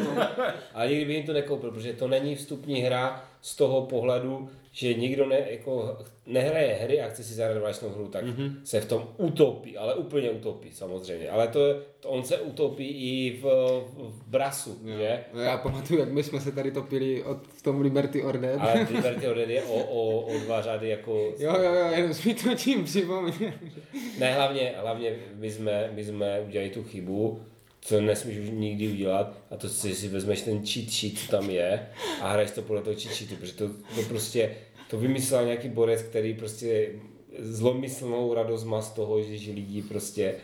[0.73, 4.93] ale nikdy bych jim to nekoupil, protože to není vstupní hra z toho pohledu, že
[4.93, 8.55] nikdo ne, jako, nehraje hry a chce si zahrát válečnou hru, tak mm-hmm.
[8.63, 11.29] se v tom utopí, ale úplně utopí samozřejmě.
[11.29, 11.59] Ale to,
[11.99, 13.43] to on se utopí i v,
[13.95, 15.23] v brasu, že?
[15.33, 18.59] No, Já pamatuju, jak my jsme se tady topili od, v tom Liberty Order.
[18.59, 21.33] Ale Liberty Order je o, o, o dva řady jako...
[21.39, 23.51] Jo, jo, jo, jenom mi to tím připomněl.
[24.19, 27.41] Ne, hlavně, hlavně my jsme, my jsme udělali tu chybu,
[27.81, 31.49] co nesmíš už nikdy udělat, a to si, si vezmeš ten cheat sheet, co tam
[31.49, 31.87] je,
[32.21, 34.55] a hraješ to podle toho cheat sheetu, protože to, to prostě,
[34.89, 36.89] to vymyslel nějaký borec, který prostě
[37.39, 40.35] zlomyslnou radost má z toho, že, že lidi prostě,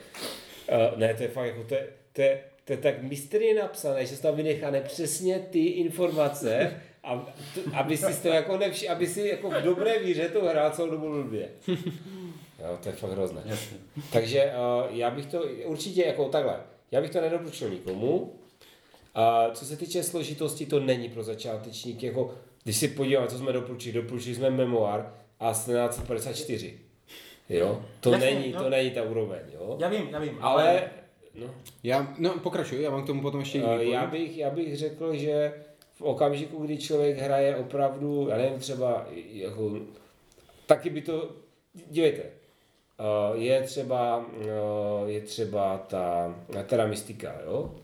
[0.72, 4.06] uh, ne, to je fakt jako, to je, to je, to je tak mysterie napsané,
[4.06, 9.08] že se tam vynechané přesně ty informace, a, to, aby si to jako nevši, aby
[9.08, 11.50] si jako v dobré víře to hrál celou dobu blbě.
[12.60, 13.42] Jo, to je fakt hrozné.
[14.12, 16.60] Takže uh, já bych to určitě jako takhle,
[16.92, 18.34] já bych to nedoporučil nikomu.
[19.16, 22.34] A co se týče složitosti, to není pro začátečníky, jako
[22.64, 25.02] když si podíváme, co jsme doporučili, doporučili jsme memoir
[25.40, 26.80] a 1754.
[27.50, 28.64] Jo, to Jasně, není, jo.
[28.64, 29.78] to není ta úroveň, jo.
[29.80, 30.70] Já vím, já vím, ale...
[30.70, 30.90] Ale,
[31.36, 34.78] no, Já, no pokračuj, já mám k tomu potom ještě uh, já bych, já bych
[34.78, 35.54] řekl, že
[35.96, 39.80] v okamžiku, kdy člověk hraje opravdu, já nevím, třeba jako,
[40.66, 41.30] taky by to,
[41.90, 42.24] dívejte,
[43.34, 46.36] je třeba, uh, je třeba ta,
[46.66, 47.76] teda mystika, jo?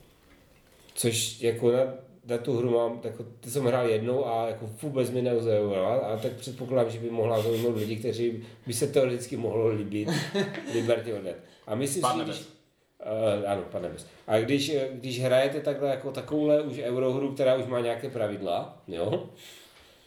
[0.94, 1.80] Což jako na,
[2.26, 6.18] na tu hru mám, tak to jsem hrál jednou a jako vůbec mi neuzajovala, a
[6.18, 10.10] tak předpokládám, že by mohla zaujmout lidi, kteří by se teoreticky mohlo líbit
[10.74, 11.36] Liberty Order.
[11.68, 12.46] A myslím si, když,
[13.06, 14.06] Uh, ano, pane Nebes.
[14.28, 19.30] A když, když hrajete takhle jako takovouhle už eurohru, která už má nějaké pravidla, jo?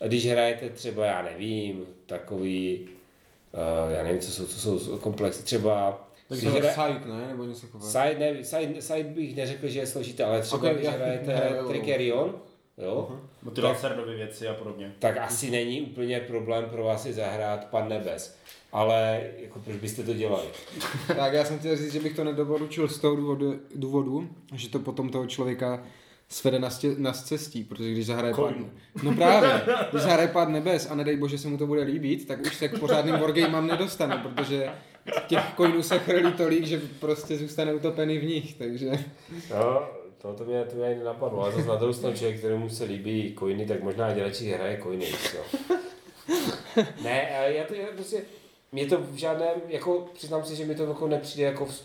[0.01, 2.89] A když hrajete třeba, já nevím, takový,
[3.89, 6.01] já nevím, co jsou, co jsou komplexy, třeba...
[6.29, 7.29] Tak když to hra- side, ne?
[7.29, 7.91] Nebo něco takového.
[7.91, 11.33] Side, ne, side, side bych neřekl, že je složité, ale třeba Ok, když já- hrajete
[11.33, 11.69] já- jo.
[11.69, 12.35] Tricerion,
[12.79, 13.09] jo,
[13.43, 14.93] Motivace serdové věci a podobně.
[14.99, 18.37] tak asi není úplně problém pro vás si zahrát Pan Nebes.
[18.73, 20.47] Ale jako proč byste to dělali?
[21.17, 24.79] Tak já jsem chtěl říct, že bych to nedoporučil z toho důvodu, důvodu že to
[24.79, 25.83] potom toho člověka
[26.35, 28.55] svede na, stě, na cestí, protože když zahraje pár,
[29.03, 32.41] no právě, když zahraje pár nebes a nedej bože se mu to bude líbit, tak
[32.41, 34.71] už se k pořádným wargamám nedostane, protože
[35.27, 38.91] těch coinů se chrlí tolik, že prostě zůstane utopený v nich, takže
[39.51, 39.89] No,
[40.23, 41.43] To, to mě, to mě ani nenapadlo.
[41.43, 45.07] Ale zase na druhou stranu člověk, kterému se líbí coiny, tak možná radši hraje coiny.
[45.35, 45.43] Jo.
[47.03, 48.23] ne, ale já to já prostě,
[48.73, 51.83] mě to v žádném, jako přiznám si, že mi to jako nepřijde jako v,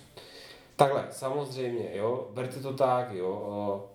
[0.75, 3.89] takhle, samozřejmě, jo, berte to tak, jo, o,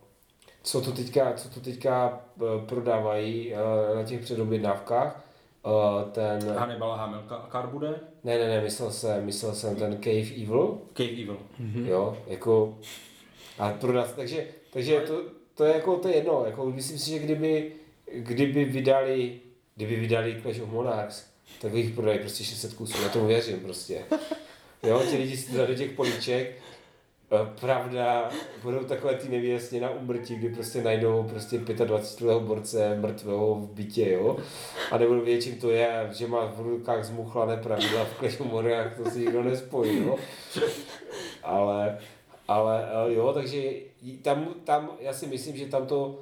[0.65, 5.25] co to teďka, co to teďka eh, prodávají eh, na těch předobjednávkách,
[5.67, 8.01] eh, ten, Hannibal Hamilcar bude?
[8.25, 11.39] ne, ne, ne, myslel jsem, myslel jsem ten Cave Evil, Cave Evil.
[11.59, 11.87] hmm.
[11.87, 12.79] jo, jako,
[13.59, 15.23] a prodat, takže, takže to,
[15.55, 17.73] to je jako, to je jedno, jako myslím si, že kdyby,
[18.13, 19.41] kdyby vydali,
[19.77, 21.27] kdyby vydali Clash of Monarchs,
[21.61, 24.05] tak jich prodají prostě 600 kusů, já tomu věřím prostě.
[24.83, 26.63] Jo, ti lidi si do těch políček,
[27.61, 28.31] Pravda,
[28.63, 34.11] budou takové ty nevěsně na umrtí, kdy prostě najdou prostě 25 borce mrtvého v bytě,
[34.13, 34.37] jo.
[34.91, 39.11] A nebudou vědět, čím to je, že má v rukách zmuchlané pravidla v Monarchs, to
[39.11, 40.17] si nikdo nespojí, jo.
[41.43, 41.99] Ale,
[42.49, 43.63] ale eh, jo, takže
[44.23, 46.19] tam, tam, já si myslím, že tam to,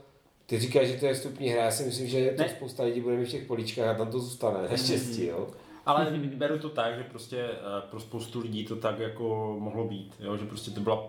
[0.47, 2.49] ty říkáš, že to je vstupní hra, já si myslím, že to Ne.
[2.49, 5.47] spousta lidí bude mít v těch políčkách a tam to zůstane, naštěstí, jo.
[5.87, 7.57] Ale beru to tak, že prostě eh,
[7.91, 10.37] pro spoustu lidí to tak jako mohlo být, jo?
[10.37, 11.05] že prostě to byla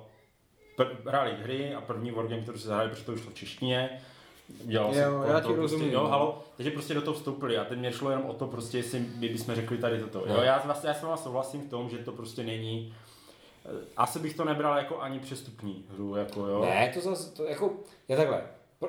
[0.77, 4.01] pr- hráli hry a první wargame, který se zahráli, protože to vyšlo v češtině,
[4.47, 6.07] dělal se Jo, já ti prostě, rozumím, jo, no.
[6.09, 8.99] halo, takže prostě do toho vstoupili a teď mě šlo jenom o to prostě, jestli
[8.99, 10.43] my bychom řekli tady toto, jo, No.
[10.43, 12.95] já vlastně já s váma souhlasím v tom, že to prostě není,
[13.65, 16.61] eh, asi bych to nebral jako ani přestupní hru, jako jo.
[16.61, 17.73] Ne, to zase, to jako,
[18.07, 18.43] je takhle,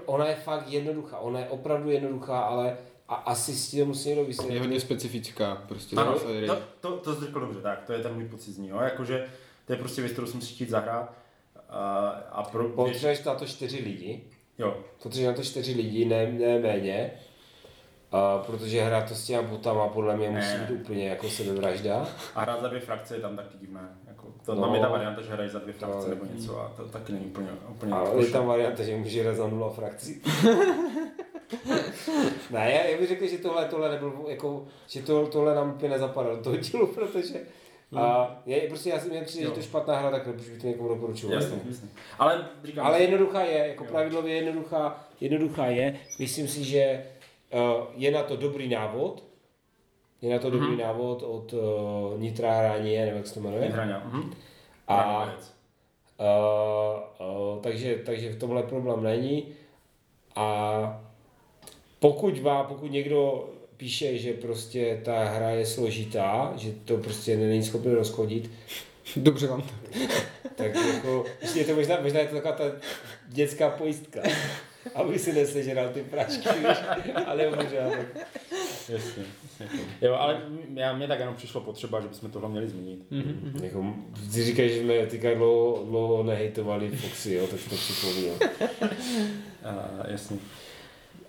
[0.07, 2.77] ona je fakt jednoduchá, ona je opravdu jednoduchá, ale
[3.09, 4.59] a asi si to musí někdo Je vysvětlit.
[4.59, 5.97] hodně specifická, prostě.
[5.97, 6.15] Ano,
[6.47, 8.79] to, to, to jsi řekl dobře, tak, to je ten můj pocit z ní, jo,
[8.81, 9.25] jakože
[9.67, 11.13] to je prostě věc, kterou jsem si chtít zahrát
[11.69, 14.25] a, a pro, Potřebuješ na to čtyři lidi,
[14.59, 17.11] jo, potřebuješ na to čtyři lidi, ne, ne méně,
[18.13, 20.67] a protože hra to s těma botama podle mě musí Ne.
[20.71, 22.09] být úplně jako sebevražda.
[22.35, 23.89] A hrát za dvě frakce je tam taky divné.
[24.07, 24.61] Jako, to, No.
[24.61, 26.15] tam je ta varianta, že hrají za dvě frakce No.
[26.15, 29.37] nebo něco a to taky není úplně, úplně A je tam varianta, že může hrát
[29.37, 30.23] za nula frakcí.
[32.51, 35.91] ne, já, já bych řekl, že tohle, tohle nebyl, jako, že to, tohle nám úplně
[35.91, 37.41] nezapadalo do toho dílu, protože
[37.97, 39.53] a je, prostě já si mě přijde, že Jo.
[39.55, 41.35] to je špatná hra, tak nepůjdu to někomu doporučovat.
[41.35, 41.89] Jasně, jasně.
[42.19, 43.91] Ale říkám, Ale jednoduchá je, jako Jo.
[43.91, 45.99] pravidlově jednoduchá, jednoduchá je.
[46.19, 47.05] Myslím si, že
[47.55, 49.25] uh, je na to dobrý návod.
[50.23, 50.59] Je na to Mhm.
[50.61, 51.61] dobrý návod od uh,
[52.21, 53.65] Nitra Hránie, nebo jak se to jmenuje.
[53.71, 54.03] Hraňa.
[54.05, 54.33] Mhm.
[54.89, 55.25] A,
[56.19, 59.49] uh, uh, takže, takže v tomhle problém není.
[60.37, 61.04] A
[62.05, 67.63] pokud vám, pokud někdo píše, že prostě ta hra je složitá, že to prostě není
[67.63, 68.51] schopné rozchodit,
[69.17, 69.99] Dobře vám to.
[70.55, 72.65] tak jako, ještě je to možná, možná je to taková ta
[73.29, 74.21] dětská pojistka.
[74.95, 76.79] Aby si nesežral ty prášky, víš,
[77.27, 78.29] ale možná tak.
[78.89, 79.25] Jasně,
[79.61, 79.81] jasně.
[80.01, 80.43] Jo, ale
[80.75, 83.11] já, mě tak jenom přišlo potřeba, že bychom tohle měli zmínit.
[83.11, 83.61] Mhm.
[83.63, 83.95] Jako,
[84.33, 88.39] ty říkáš, že jsme teďka dlouho, dlouho nehejtovali Foxy, jo, tak to připomínám.
[88.81, 90.37] Uh, jasně.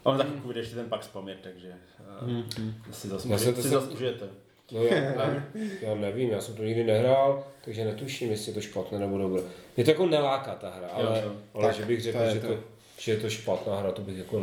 [0.05, 1.73] On taky bude ještě ten pak spamět, takže
[2.21, 2.41] uh,
[2.91, 3.27] si zase
[3.61, 4.25] si užijete.
[4.71, 4.95] No já,
[5.81, 9.41] já, nevím, já jsem to nikdy nehrál, takže netuším, jestli je to špatné nebo dobré.
[9.75, 11.35] Mě to jako neláká ta hra, ale, jo.
[11.53, 12.47] ale Tak, že bych řekl, to je že, to.
[12.47, 12.59] to,
[12.99, 14.39] že je to špatná hra, to bych jako,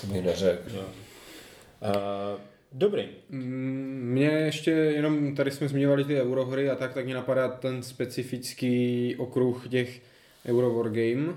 [0.00, 0.76] to bych neřekl.
[0.76, 0.82] Jo.
[0.82, 2.40] Uh,
[2.72, 3.08] dobrý.
[3.28, 7.82] Mm, Mě ještě jenom, tady jsme zmiňovali ty eurohry a tak, tak mě napadá ten
[7.82, 10.00] specifický okruh těch
[10.46, 11.34] Euro Wargame,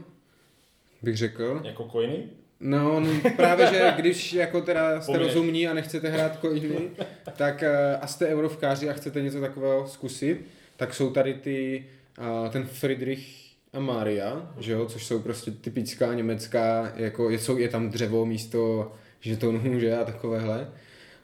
[1.01, 1.61] bych řekl.
[1.63, 2.23] Jako coiny?
[2.65, 6.89] No, no, právě, že když jako teda jste rozumní a nechcete hrát coiny,
[7.37, 10.45] tak eh, a jste eurovkáři a chcete něco takového zkusit,
[10.77, 11.85] tak jsou tady ty,
[12.19, 13.43] eh, ten Friedrich
[13.73, 18.25] a Maria, že jo, což jsou prostě typická německá, jako je, jsou, je tam dřevo
[18.25, 20.67] místo žetonů, že a takovéhle.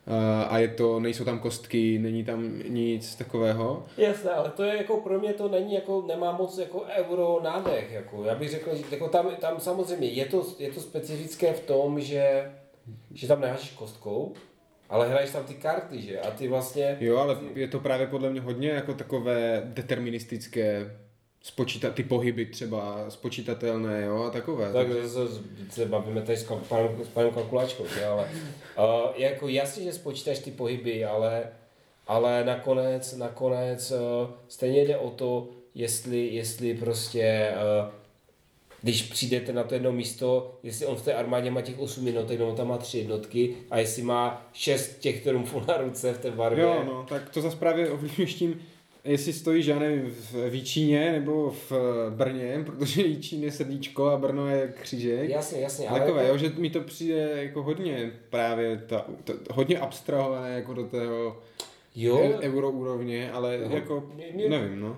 [0.10, 3.86] Eh, A je to, nejsou tam kostky, není tam nic takového.
[3.98, 7.92] Jasné, ale to je jako pro mě to není jako, nemá moc jako euro nádech,
[7.92, 11.60] jako já bych řekl, že jako tam, tam samozřejmě je to, je to specifické v
[11.60, 12.52] tom, že,
[13.14, 14.34] že tam neháš kostkou,
[14.90, 18.30] ale hraješ tam ty karty, že, a ty vlastně, Jo, ale je to právě podle
[18.30, 20.98] mě hodně jako takové deterministické,
[21.42, 24.74] spočítat ty pohyby třeba spočítatelné, jo, a takové.
[24.74, 28.30] tak zase se bavíme tady s, kal- panem, s panem kalkulačkou, že, ale
[28.78, 28.86] uh,
[29.16, 31.44] jako jasně, že spočítáš ty pohyby, ale,
[32.08, 33.98] ale nakonec, nakonec uh,
[34.48, 37.52] stejně jde o to, jestli, jestli prostě
[37.84, 37.94] uh,
[38.82, 42.40] když přijdete na to jedno místo, jestli on v té armádě má těch 8 jednotek,
[42.40, 46.32] nebo tam má 3 jednotky, a jestli má 6 těch trumfů na ruce v té
[46.32, 46.64] barvě.
[46.64, 48.62] Jo, no, tak to zase právě ovlivňuješ tím,
[49.12, 51.72] jestli stojíš, já nevím, v Výčíně nebo v
[52.10, 55.30] Brně, protože Výčín je srdíčko a Brno je křížek.
[55.30, 59.34] Jasně, jasně, ale Takové, jako- jo, že mi to přijde jako hodně právě, ta, to,
[59.52, 61.38] hodně abstrahované jako do tého
[61.96, 64.98] jo, e- euro úrovně, ale No, jako, mě- mě- nevím, no.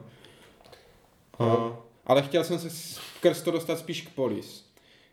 [1.40, 4.66] A, Ale chtěl jsem se skrz to dostat spíš k Polis,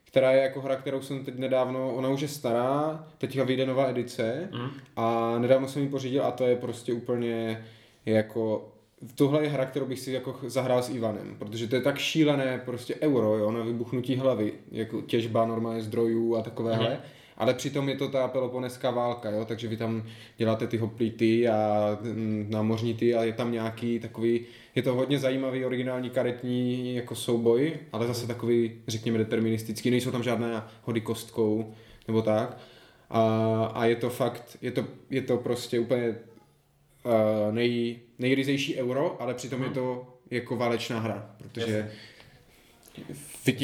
[0.05, 3.87] která je jako hra, kterou jsem teď nedávno, ona už je stará, teďka vyjde nová
[3.89, 4.71] edice Mhm.
[4.97, 7.65] a nedávno jsem ji pořídil a to je prostě úplně
[8.07, 8.69] jako
[9.15, 12.63] Tohle je hra, kterou bych si jako zahrál s Ivanem, protože to je tak šílené
[12.65, 16.91] prostě euro, jo, na vybuchnutí hlavy, jako těžba normálně zdrojů a takovéhle.
[16.91, 16.99] Mhm.
[17.37, 20.03] Ale přitom je to ta peloponeská válka, jo, takže vy tam
[20.37, 24.41] děláte ty hoplity a mm, námořníty a je tam nějaký takový,
[24.75, 30.23] je to hodně zajímavý originální karetní jako souboj, ale zase takový, řekněme, deterministický, nejsou tam
[30.23, 31.75] žádné hody kostkou
[32.09, 32.59] nebo tak.
[33.11, 33.23] A,
[33.75, 36.15] a je to fakt, je to, je to prostě úplně
[37.05, 41.91] uh, nej, nejryzejší euro, ale přitom je to jako válečná hra, protože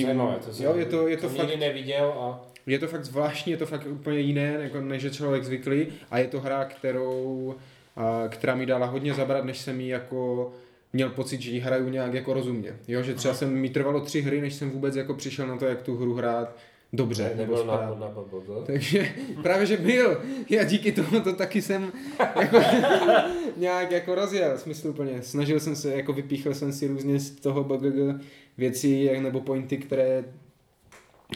[0.07, 3.53] Zajímavé, to jo, je to, je to to fakt neviděl a je to fakt zvláštní,
[3.53, 7.55] je to fakt úplně jiné, jako než je člověk zvyklý a je to hra, kterou,
[7.97, 10.53] a, která mi dala hodně zabrat, než jsem ji jako
[10.93, 12.77] měl pocit, že ji hraju nějak jako rozumně.
[12.89, 15.67] Jo, že třeba jsem mi trvalo tři hry, než jsem vůbec jako přišel na to,
[15.67, 16.57] jak tu hru hrát
[16.97, 17.33] dobře.
[17.37, 18.01] nebo nebyl na, správně.
[18.01, 18.65] na.
[18.67, 20.23] Takže právě, že byl.
[20.51, 21.93] Já díky tomu to taky jsem
[22.41, 22.59] jako,
[23.57, 25.23] nějak jako rozjel smysluplně.
[25.23, 28.25] Snažil jsem se, jako vypíchl jsem si různě z toho BGG
[28.59, 30.25] věci nebo pointy, které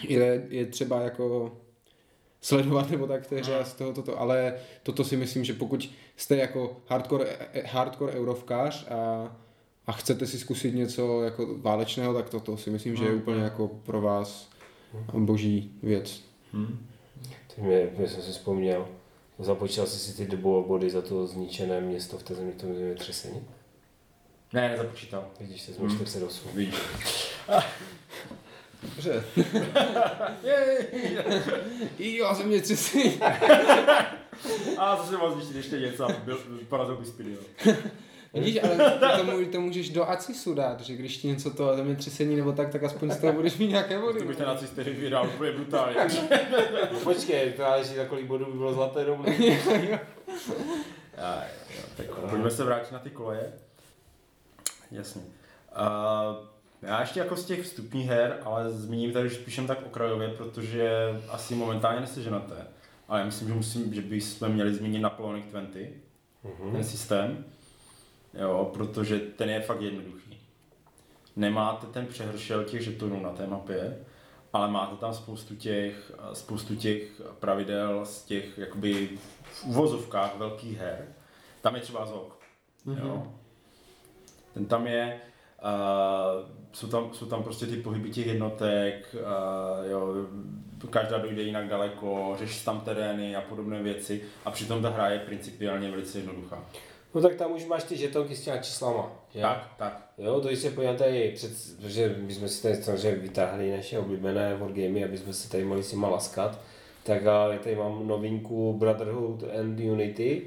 [0.08, 1.56] je, je třeba jako
[2.40, 6.36] sledovat nebo tak té a z toho toto, ale toto si myslím, že pokud jste
[6.36, 7.36] jako hardcore,
[7.66, 9.32] hardcore eurovkář a,
[9.86, 13.68] a chcete si zkusit něco jako válečného, tak toto si myslím, že je úplně jako
[13.68, 14.50] pro vás
[15.12, 16.22] boží věc.
[17.46, 18.88] Teď mě, mě jsem si vzpomněl,
[19.38, 23.46] započítal jsi si ty dobové body za to zničené město v té zemi, tom zemětřesení?
[24.52, 25.24] Ne, nezapočítal.
[25.40, 26.48] Vidíš, teď jsme 48.
[26.54, 26.74] Víš.
[28.82, 29.24] Dobře.
[31.98, 33.20] jo, zemětřesení.
[34.78, 36.38] A zase mám zničit ještě něco, aby byl
[36.68, 37.36] porazil by Speedy,
[38.34, 41.76] Vidíš, ale ty to, mů- to můžeš do ACISu dát, že když ti něco to
[41.76, 44.18] zemětřesení nebo tak, tak aspoň z toho budeš mít nějaké body.
[44.18, 45.96] To bych ten nacisty vydal úplně brutálně.
[46.92, 49.24] No počkej, to záleží, za kolik bodů by bylo zlaté domů.
[51.96, 53.52] Tak pojďme se vrátit na ty koleje.
[54.90, 55.22] Jasně.
[55.22, 56.36] Uh,
[56.82, 60.90] já ještě jako z těch vstupních her, ale zmíním tady spíš jen tak okrajově, protože
[61.28, 62.54] asi momentálně neseženete.
[63.08, 66.72] Ale já myslím, že, musím, že bychom měli zmínit Napoleonic 20, mm-hmm.
[66.72, 67.44] ten systém.
[68.34, 70.40] Jo, protože ten je fakt jednoduchý.
[71.36, 73.98] Nemáte ten přehršel těch žetonů na té mapě,
[74.52, 81.08] ale máte tam spoustu těch, spoustu těch pravidel z těch jakoby v uvozovkách velkých her.
[81.60, 82.40] Tam je třeba ZOK.
[82.86, 83.06] Mm-hmm.
[83.06, 83.32] Jo.
[84.54, 85.20] Ten tam je,
[85.62, 90.14] uh, jsou, tam, jsou tam prostě ty pohyby těch jednotek, uh, jo,
[90.90, 95.18] každá dojde jinak daleko, řeš tam terény a podobné věci a přitom ta hra je
[95.18, 96.64] principiálně velice jednoduchá.
[97.14, 99.12] No tak tam už máš ty žetonky s těma číslama.
[99.30, 99.40] Že?
[99.40, 100.10] Tak, tak.
[100.18, 103.98] Jo, to když se podíváme tady, před, protože my jsme si tady samozřejmě vytáhli naše
[103.98, 106.60] oblíbené wargamy, aby jsme se tady mohli s nima laskat,
[107.02, 110.42] tak a, já tady mám novinku Brotherhood and Unity,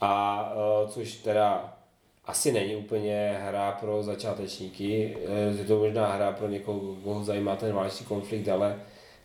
[0.00, 0.54] a a,
[0.88, 1.76] což teda
[2.24, 7.56] asi není úplně hra pro začátečníky, eh, je to možná hra pro někoho, koho zajímá
[7.56, 8.80] ten válečný konflikt, ale,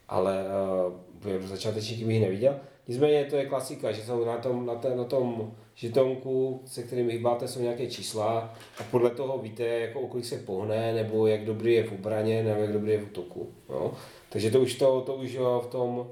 [0.10, 0.45] ale
[1.19, 2.60] pro začátečníky bych ji neviděl.
[2.88, 7.10] Nicméně to je klasika, že jsou na tom, na, té, na tom žetonku, se kterým
[7.10, 11.45] hýbáte, jsou nějaké čísla a podle toho víte, jako o kolik se pohne, nebo jak
[11.45, 13.54] dobrý je v obraně, nebo jak dobrý je v útoku.
[13.70, 13.94] No.
[14.30, 16.08] Takže to už, to, to už v tom,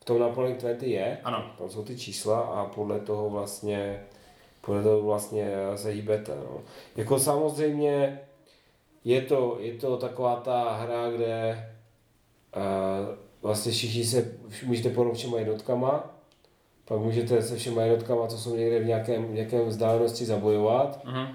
[0.00, 1.44] v tom Napoleon 20 je, Ano.
[1.58, 4.04] tam jsou ty čísla a podle toho vlastně,
[4.60, 6.32] podle toho vlastně se hýbete.
[6.36, 6.60] No.
[6.96, 8.20] Jako samozřejmě
[9.04, 11.68] je to, je to taková ta hra, kde
[12.56, 14.32] uh, vlastně všichni se
[14.66, 16.14] můžete porovnat všema jednotkama,
[16.84, 21.04] pak můžete se všema jednotkama, co jsou někde v nějakém, nějakém vzdálenosti zabojovat.
[21.04, 21.26] Mhm.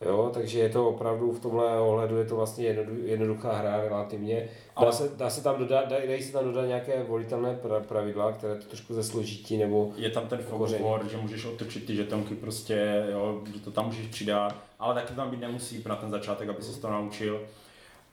[0.00, 4.36] Jo, takže je to opravdu v tomhle ohledu je to vlastně jednodu, jednoduchá hra relativně.
[4.40, 7.80] Dá, Ale- se, dá se tam dodat, dá, dají se tam dodat nějaké volitelné pra,
[7.80, 10.38] pravidla, které to trošku zesložití nebo Je tam ten
[10.82, 15.14] war, že můžeš otočit ty žetonky prostě, jo, že to tam můžeš přidat, ale taky
[15.14, 17.40] tam být nemusí na ten začátek, aby se to naučil.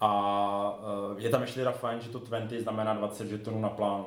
[0.01, 0.79] A
[1.17, 4.05] eh, je tam ještě teda fajn, že to 20 znamená 20 žetonů na plánu.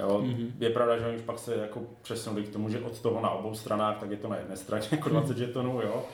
[0.00, 0.24] Jo,
[0.60, 3.30] Je pravda, že oni už pak se jako přesunuli k tomu, že od toho na
[3.30, 6.04] obou stranách, tak je to na jedné straně jako 20 žetonů, jo.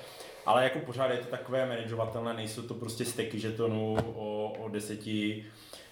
[0.46, 5.44] Ale jako pořád je to takové manažovatelné, nejsou to prostě steky žetonů o, o deseti,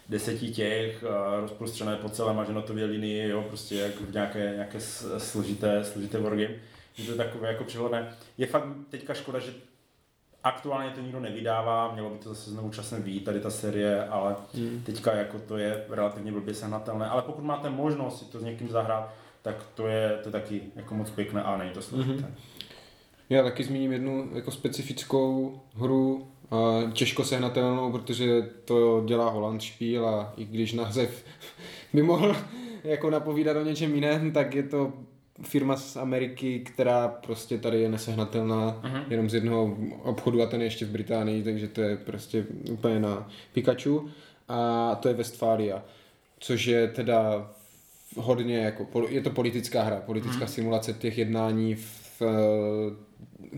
[0.09, 4.81] deseti těch uh, rozprostřené po celé maženotově linii, jo, prostě jak v nějaké, nějaké
[5.19, 6.55] složité, složité wargame.
[6.99, 8.15] Je to takové jako přehledné.
[8.39, 9.53] Je fakt teďka škoda, že
[10.47, 14.37] aktuálně to nikdo nevydává, mělo by to zase znovu časem výjít tady ta série, ale
[14.55, 14.83] hmm.
[14.87, 17.07] teďka jako to je relativně blbě sehnatelné.
[17.07, 20.63] Ale pokud máte možnost si to s někým zahrát, tak to je, to je taky
[20.77, 22.23] jako moc pěkné a není to složité.
[22.23, 22.67] Mm-hmm.
[23.31, 26.29] Já taky zmíním jednu jako specifickou hru
[26.93, 31.25] těžko sehnatelnou, protože to dělá Holland Spiel a i když název
[31.93, 32.37] by mohl
[32.85, 34.93] jako napovídat o něčem jiném, tak je to
[35.43, 39.05] firma z Ameriky, která prostě tady je nesehnatelná uh-huh.
[39.11, 43.01] jenom z jednoho obchodu a ten je ještě v Británii, takže to je prostě úplně
[43.01, 44.09] na Pikachu.
[44.49, 45.85] A to je Westfalia,
[46.39, 47.51] což je teda
[48.17, 50.51] hodně jako, je to politická hra, politická uh-huh.
[50.51, 52.23] simulace těch jednání v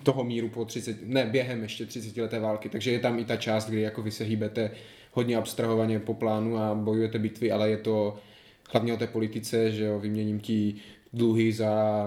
[0.03, 3.37] toho míru po 30, ne, během ještě 30 leté války, takže je tam i ta
[3.37, 4.71] část, kdy jako vy se hýbete
[5.13, 8.17] hodně abstrahovaně po plánu a bojujete bitvy, ale je to
[8.73, 10.75] hlavně o té politice, že jo, vyměním ti
[11.13, 12.05] dluhy za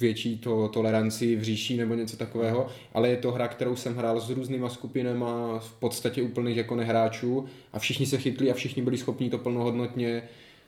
[0.00, 4.20] větší to, toleranci v říši nebo něco takového, ale je to hra, kterou jsem hrál
[4.20, 8.98] s různýma skupinama v podstatě úplných jako nehráčů a všichni se chytli a všichni byli
[8.98, 10.22] schopni to plnohodnotně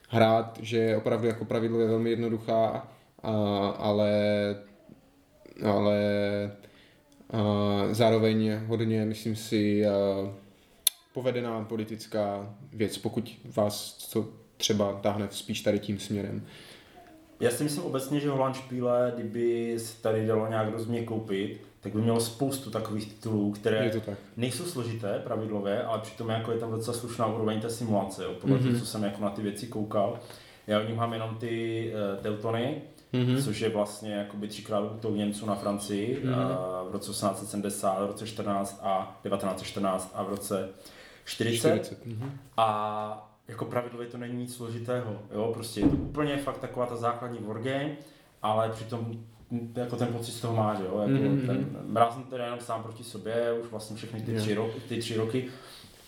[0.08, 2.88] hrát, že opravdu jako pravidlo je velmi jednoduchá,
[3.22, 3.32] a,
[3.68, 4.12] ale
[5.62, 6.00] ale
[7.30, 9.92] a, zároveň hodně, myslím si, a,
[11.12, 16.46] povedená politická věc, pokud vás to třeba táhne spíš tady tím směrem.
[17.40, 21.94] Já si myslím obecně, že Holand Špíle, kdyby se tady dalo nějak rozmě koupit, tak
[21.94, 23.92] by mělo spoustu takových titulů, které
[24.36, 28.56] nejsou složité pravidlově, ale přitom jako je tam docela slušná úroveň té simulace, jo, podle
[28.56, 28.66] mm-hmm.
[28.66, 30.18] toho, co jsem jako na ty věci koukal.
[30.66, 32.82] Já o nich mám jenom ty uh, Teutony,
[33.12, 33.44] mm-hmm.
[33.44, 36.34] což je vlastně jakoby třikrát útok Němců na Francii mm-hmm.
[36.34, 40.68] a v roce 1870, v roce 14 a 1914 a v roce
[41.24, 41.58] 40.
[41.58, 42.06] 40.
[42.06, 42.30] Mm-hmm.
[42.56, 46.96] A jako pravidlově to není nic složitého, jo, prostě je to úplně fakt taková ta
[46.96, 47.96] základní wargame,
[48.42, 49.12] ale přitom
[49.76, 51.46] jako ten pocit z toho máš, jo, jako mm-hmm.
[51.46, 54.98] ten, hrál jsem teda jenom sám proti sobě, už vlastně všechny ty, tři, roky, ty
[54.98, 55.48] tři roky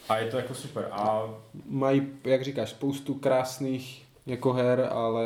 [0.09, 0.89] a je to jako super.
[0.93, 1.23] A...
[1.67, 5.25] Mají, jak říkáš, spoustu krásných jako her, ale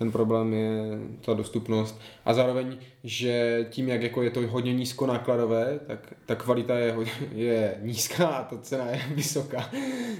[0.00, 5.80] ten problém je ta dostupnost a zároveň, že tím, jak jako je to hodně nízkonákladové,
[5.86, 9.70] tak ta kvalita je, hodně, je nízká a ta cena je vysoká.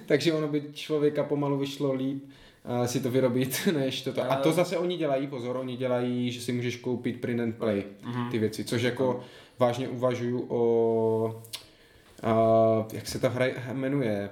[0.06, 4.32] Takže ono by člověka pomalu vyšlo líp uh, si to vyrobit, než to.
[4.32, 7.84] A to zase oni dělají, pozor, oni dělají, že si můžeš koupit print and play,
[8.30, 9.20] ty věci, což jako
[9.58, 11.42] vážně uvažuju o,
[12.24, 14.30] uh, jak se ta hra jmenuje,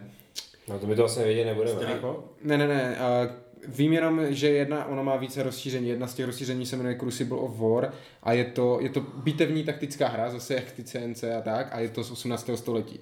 [0.68, 2.00] No to by to asi vědět nebudeme.
[2.42, 5.88] Ne, ne, ne, uh, Vím jenom, že jedna, ona má více rozšíření.
[5.88, 7.92] Jedna z těch rozšíření se jmenuje Crucible of War
[8.22, 11.80] a je to, je to bitevní taktická hra, zase jak ty CNC a tak, a
[11.80, 12.50] je to z 18.
[12.54, 13.00] století.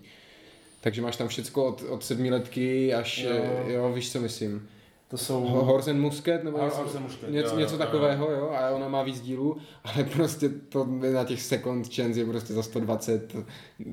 [0.80, 3.64] Takže máš tam všecko od, od sedmiletky až, jo.
[3.66, 4.68] jo, víš co myslím.
[5.08, 5.40] To jsou...
[5.44, 8.88] Horse and Musket, nebo něco, Horse Musket, něco, jo, něco jo, takového, jo, a ona
[8.88, 13.36] má víc dílů, ale prostě to na těch second chance je prostě za 120,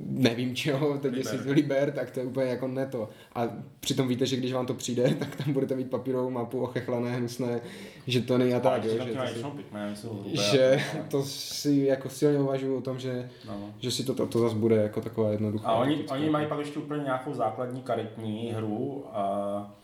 [0.07, 1.33] nevím čeho, teď liber.
[1.33, 3.09] jestli liber, tak to je úplně jako neto.
[3.35, 3.47] A
[3.79, 7.61] přitom víte, že když vám to přijde, tak tam budete mít papírovou mapu ochechlané, hnusné
[8.07, 9.25] žetony a tak, jo, že, to,
[9.95, 10.79] si, že
[11.09, 13.73] to si jako silně uvažuju o tom, že, no.
[13.79, 15.67] že si to, to, to zase bude jako taková jednoduchá.
[15.67, 19.75] A oni, oni mají pak ještě úplně nějakou základní karetní hru a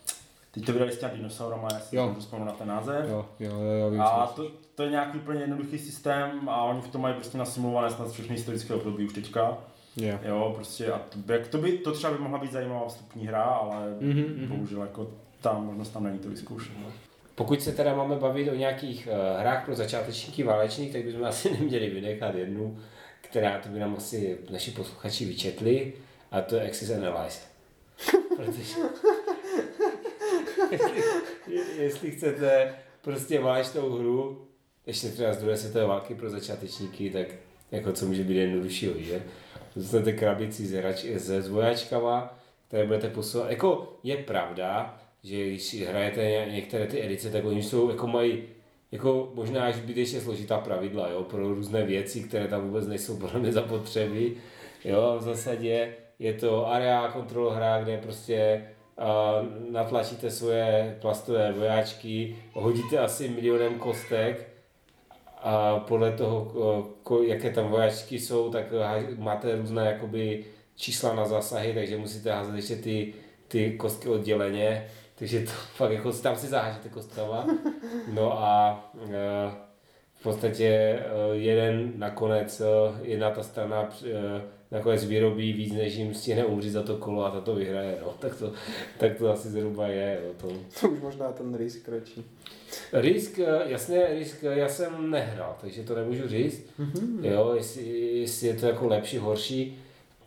[0.50, 2.16] Teď to vydali s těmi dinosaurama, já si jo.
[2.18, 3.08] vzpomenu na ten název.
[3.08, 6.80] Jo, jo, jo, jo vím, a to, to, je nějaký úplně jednoduchý systém a oni
[6.80, 9.58] v tom mají prostě nasimulované snad všechny historické období už teďka.
[9.96, 10.24] Yeah.
[10.24, 13.42] Jo, prostě a to, jak to, by, to třeba by mohla být zajímavá vstupní hra,
[13.42, 15.10] ale mm-hmm, bohužel jako
[15.40, 16.72] ta možnost tam není to vyzkoušet.
[16.78, 16.92] No.
[17.34, 21.50] Pokud se teda máme bavit o nějakých uh, hrách pro začátečníky válečných, tak bychom asi
[21.50, 22.78] neměli vynechat jednu,
[23.20, 25.92] která to by nám asi naši posluchači vyčetli,
[26.30, 27.40] a to je Axis Analyze.
[28.36, 28.74] Protože
[31.78, 34.46] jestli, chcete prostě válečnou hru,
[34.86, 37.26] ještě třeba z druhé světové války pro začátečníky, tak
[37.70, 39.22] jako co může být jednoduššího, že?
[39.76, 42.38] Dostanete krabici s, hrač, s vojáčkama,
[42.68, 43.50] které budete posouvat.
[43.50, 48.42] Jako je pravda, že když hrajete některé ty edice, tak oni jsou, jako mají
[48.92, 53.38] jako možná až zbytečně složitá pravidla, jo, pro různé věci, které tam vůbec nejsou pro
[53.38, 54.36] mě zapotřebí.
[54.84, 58.66] Jo, v zásadě je to area control hra, kde prostě
[59.70, 64.48] natlačíte svoje plastové vojáčky, hodíte asi milionem kostek
[65.42, 66.52] a podle toho,
[67.22, 68.64] jaké tam vojáčky jsou, tak
[69.18, 70.44] máte různé jakoby
[70.76, 73.14] čísla na zásahy, takže musíte házet ještě ty,
[73.48, 77.46] ty kostky odděleně, takže to fakt jako tam si zahážete kostkama.
[78.12, 79.50] No a e,
[80.14, 81.02] v podstatě e,
[81.32, 82.62] jeden nakonec,
[83.02, 83.88] jedna ta strana
[84.70, 87.98] nakonec vyrobí víc, než jim stihne umřít za to kolo a za to vyhraje.
[88.02, 88.14] No.
[88.18, 88.52] Tak, to,
[88.98, 90.20] tak to asi zhruba je.
[90.26, 90.48] No.
[90.48, 90.56] To...
[90.80, 92.24] to už možná ten risk radši.
[92.92, 97.24] Risk, jasně, risk já jsem nehrál, takže to nemůžu říct, mm-hmm.
[97.24, 97.82] jo, jestli,
[98.20, 99.78] jestli, je to jako lepší, horší.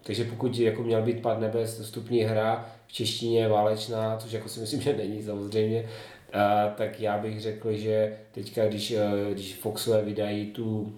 [0.04, 4.60] Takže pokud jako měl být Pad nebes dostupní hra v češtině válečná, což jako si
[4.60, 5.90] myslím, že není samozřejmě,
[6.34, 8.94] a, tak já bych řekl, že teďka, když,
[9.32, 10.94] když Foxové vydají tu,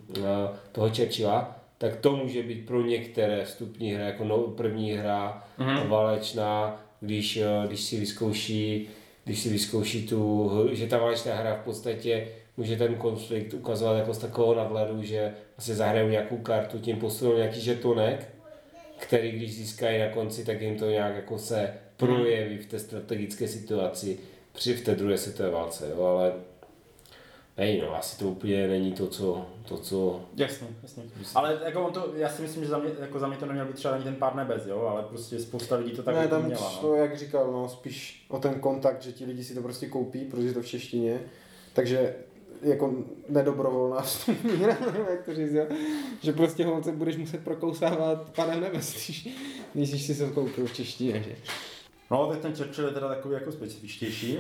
[0.72, 5.88] toho Churchilla, tak to může být pro některé vstupní hry, jako no, první hra, mm-hmm.
[5.88, 8.90] válečná, když, eh, když si vyzkouší,
[9.24, 12.28] když si vyzkouší tu, že ta válečná hra v podstatě
[12.58, 17.36] může ten konflikt ukazovat jako z takového nadhledu, že asi zahrajou nějakou kartu, tím posunou
[17.36, 18.30] nějaký žetonek,
[18.98, 23.48] který když získají na konci, tak jim to nějak jako se projeví v té strategické
[23.48, 24.20] situaci
[24.54, 26.34] při v té druhé světové válce, jo, ale
[27.58, 30.22] Hej, no, asi to úplně není to, co, to, co...
[30.36, 31.04] Jasně, jasně.
[31.36, 33.66] Ale jako on to, já si myslím, že za mě, jako za mě to neměl
[33.66, 36.46] být třeba ani ten pár nebez, jo, ale prostě spousta lidí to tak ne, tam
[36.46, 36.70] měla.
[36.82, 36.96] to, No.
[36.96, 40.54] jak říkal, no, spíš o ten kontakt, že ti lidi si to prostě koupí, protože
[40.54, 41.20] to v češtině.
[41.74, 42.16] Takže
[42.62, 42.94] jako
[43.30, 44.04] nedobrovolná
[44.44, 45.66] nevím, jak to říct, jo?
[46.22, 49.28] že prostě ho budeš muset prokousávat panem nebes, když,
[49.74, 51.36] když si to koupil v češtině, že?
[52.12, 54.38] No, teď ten Churchill je teda takový jako specifičtější,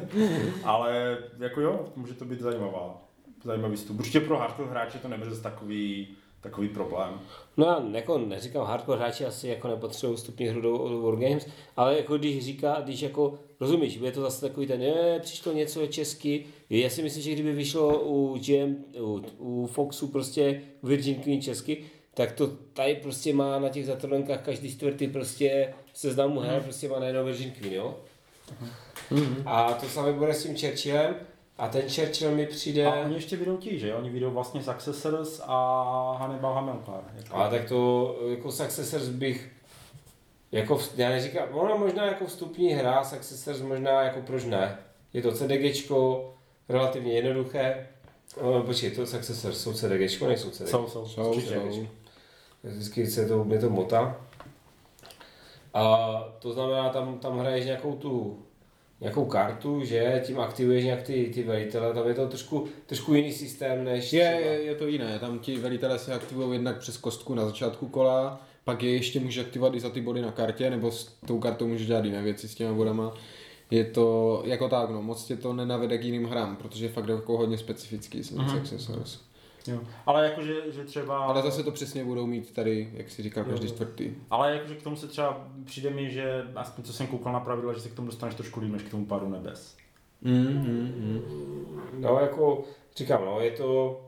[0.64, 3.02] ale jako jo, může to být zajímavá,
[3.44, 3.98] zajímavý vstup.
[3.98, 6.08] Určitě pro hardcore hráče to nebude zase takový,
[6.40, 7.20] takový problém.
[7.56, 11.46] No já jako neříkám, hardcore hráči asi jako nepotřebují vstupní hru do, Wargames,
[11.76, 15.86] ale jako když říká, když jako, rozumíš, bude to zase takový ten, je, přišlo něco
[15.86, 21.42] česky, já si myslím, že kdyby vyšlo u GM, u, u Foxu prostě Virgin Queen
[21.42, 21.84] česky,
[22.14, 26.98] tak to tady prostě má na těch zatrolenkách každý čtvrtý prostě seznamu her, prostě má
[26.98, 27.94] najednou Virgin Queen, jo?
[29.46, 31.14] A to samé bude s tím Churchillem,
[31.58, 32.86] a ten Churchill mi přijde...
[32.86, 33.94] A oni ještě vyjdou ti, že?
[33.94, 37.00] Oni vyjdou vlastně Successors a Hannibal Hamilcar.
[37.16, 37.36] Jako.
[37.36, 39.50] Ale tak to jako Successors bych
[40.52, 44.78] jako, v- já neříkám, ona možná jako vstupní hra, Successors možná jako proč ne.
[45.12, 46.30] Je to CDGčko,
[46.68, 47.86] relativně jednoduché.
[48.40, 50.88] O, počkej, to Successors jsou CDGčko, nejsou CDGčko.
[50.88, 51.86] Jsou, jsou, Jsou.
[52.62, 54.20] Vždycky se to, mě to motá.
[55.76, 56.08] A
[56.38, 58.38] to znamená, tam, tam hraješ nějakou tu
[59.00, 63.32] nějakou kartu, že tím aktivuješ nějak ty, ty velitele, tam je to trošku, trošku jiný
[63.32, 66.96] systém než Je, třeba- je, je to jiné, tam ti velitelé se aktivují jednak přes
[66.96, 70.70] kostku na začátku kola, pak je ještě může aktivovat i za ty body na kartě,
[70.70, 73.14] nebo s tou kartou můžeš dělat jiné věci s těma bodama.
[73.70, 77.08] Je to jako tak, no, moc tě to nenavede k jiným hrám, protože je fakt
[77.08, 78.46] jako hodně specifický s Mhm.
[79.68, 79.80] Jo.
[80.06, 81.18] Ale jakože, že třeba...
[81.18, 83.72] Ale zase to přesně budou mít tady, jak si říkal, každý Jo.
[83.74, 84.10] čtvrtý.
[84.30, 87.72] Ale jakože k tomu se třeba přijde mi, že aspoň co jsem koukal na pravidla,
[87.72, 89.76] že se k tomu dostaneš trošku líp než k tomu páru nebes.
[90.22, 92.02] Mm, mm, mm.
[92.02, 92.64] No jako
[92.96, 94.00] říkám, no, je to,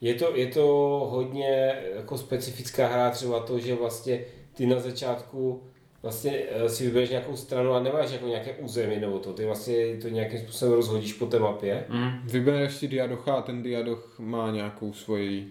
[0.00, 0.66] je to, je to
[1.10, 4.24] hodně jako specifická hra, třeba to, že vlastně
[4.54, 5.62] ty na začátku
[6.02, 9.96] vlastně eh, si vybereš nějakou stranu a nemáš jako nějaké území nebo to, ty vlastně
[10.02, 11.84] to nějakým způsobem rozhodíš po té mapě.
[11.88, 12.10] Mm.
[12.24, 15.50] Vybereš si diadocha a ten diadoch má nějakou svoji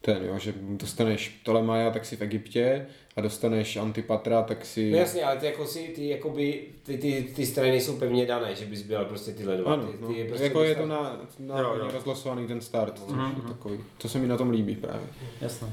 [0.00, 2.86] ten, jo, že dostaneš Ptolemaja, tak si v Egyptě
[3.16, 4.90] a dostaneš Antipatra, tak si...
[4.90, 8.54] No jasně, ale ty jako si, ty, jakoby, ty, ty, ty strany nejsou pevně dané,
[8.54, 9.72] že bys byl prostě tyhle dva.
[9.72, 10.08] Ano, ty, no.
[10.08, 13.42] ty prostě jako je to na, na Jo, jo, rozlosovaný ten start, což Mhm.
[13.42, 15.06] je takový, to se mi na tom líbí právě.
[15.40, 15.72] Jasné.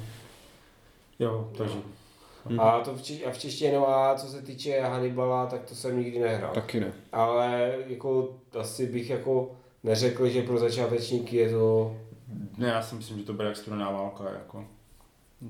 [1.20, 1.76] Jo, takže.
[2.60, 5.76] A to v, či, a v češtině, no a co se týče Hannibala, tak to
[5.76, 6.54] jsem nikdy nehrál.
[6.54, 6.94] Taky ne.
[7.12, 9.52] Ale jako asi bych jako
[9.84, 11.96] neřekl, že pro začátečníky je to
[12.58, 14.66] Ne, já si myslím, že to bude jak studená válka, jako.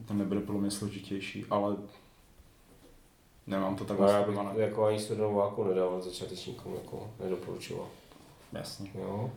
[0.08, 1.76] To nebude pro mě složitější, ale
[3.48, 4.66] nemám to tak No, já bych nastavené.
[4.66, 7.88] jako ani studenou válku nedával začátečníkům, jako nedoporučoval.
[8.54, 8.90] Jasně.
[8.96, 9.32] Jo?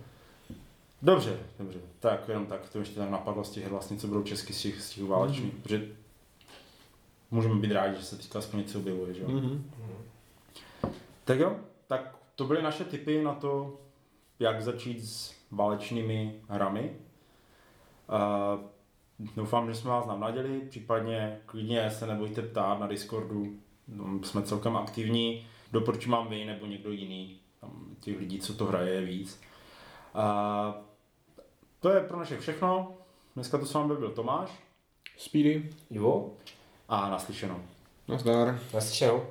[1.02, 1.78] Dobře, dobře.
[2.00, 4.82] Tak jenom tak, to ještě tak napadlo z těch vlastně, co budou česky z těch,
[4.82, 5.60] z těch válečných, mm.
[5.62, 5.88] protože
[7.30, 9.28] můžeme být rádi, že se teďka aspoň něco objevuje, že jo.
[9.28, 9.62] Mm-hmm.
[11.24, 11.56] Tak jo,
[11.86, 13.80] tak to byly naše tipy na to,
[14.38, 16.96] jak začít s válečnými hrami.
[18.08, 18.60] Uh,
[19.36, 23.56] doufám, že jsme vás navnadili, případně klidně se nebojte ptát na Discordu,
[23.88, 28.64] no, jsme celkem aktivní, doporučím vám vy nebo někdo jiný, tam těch lidí, co to
[28.64, 29.40] hraje, je víc.
[30.14, 30.74] Uh,
[31.80, 32.94] to je pro naše všechno,
[33.34, 34.50] dneska to s vámi byl Tomáš
[35.16, 36.30] Speedy, Jo?
[36.88, 37.60] A naslyšenou.
[38.08, 38.58] nazdar.
[38.74, 39.22] Naslyšenou.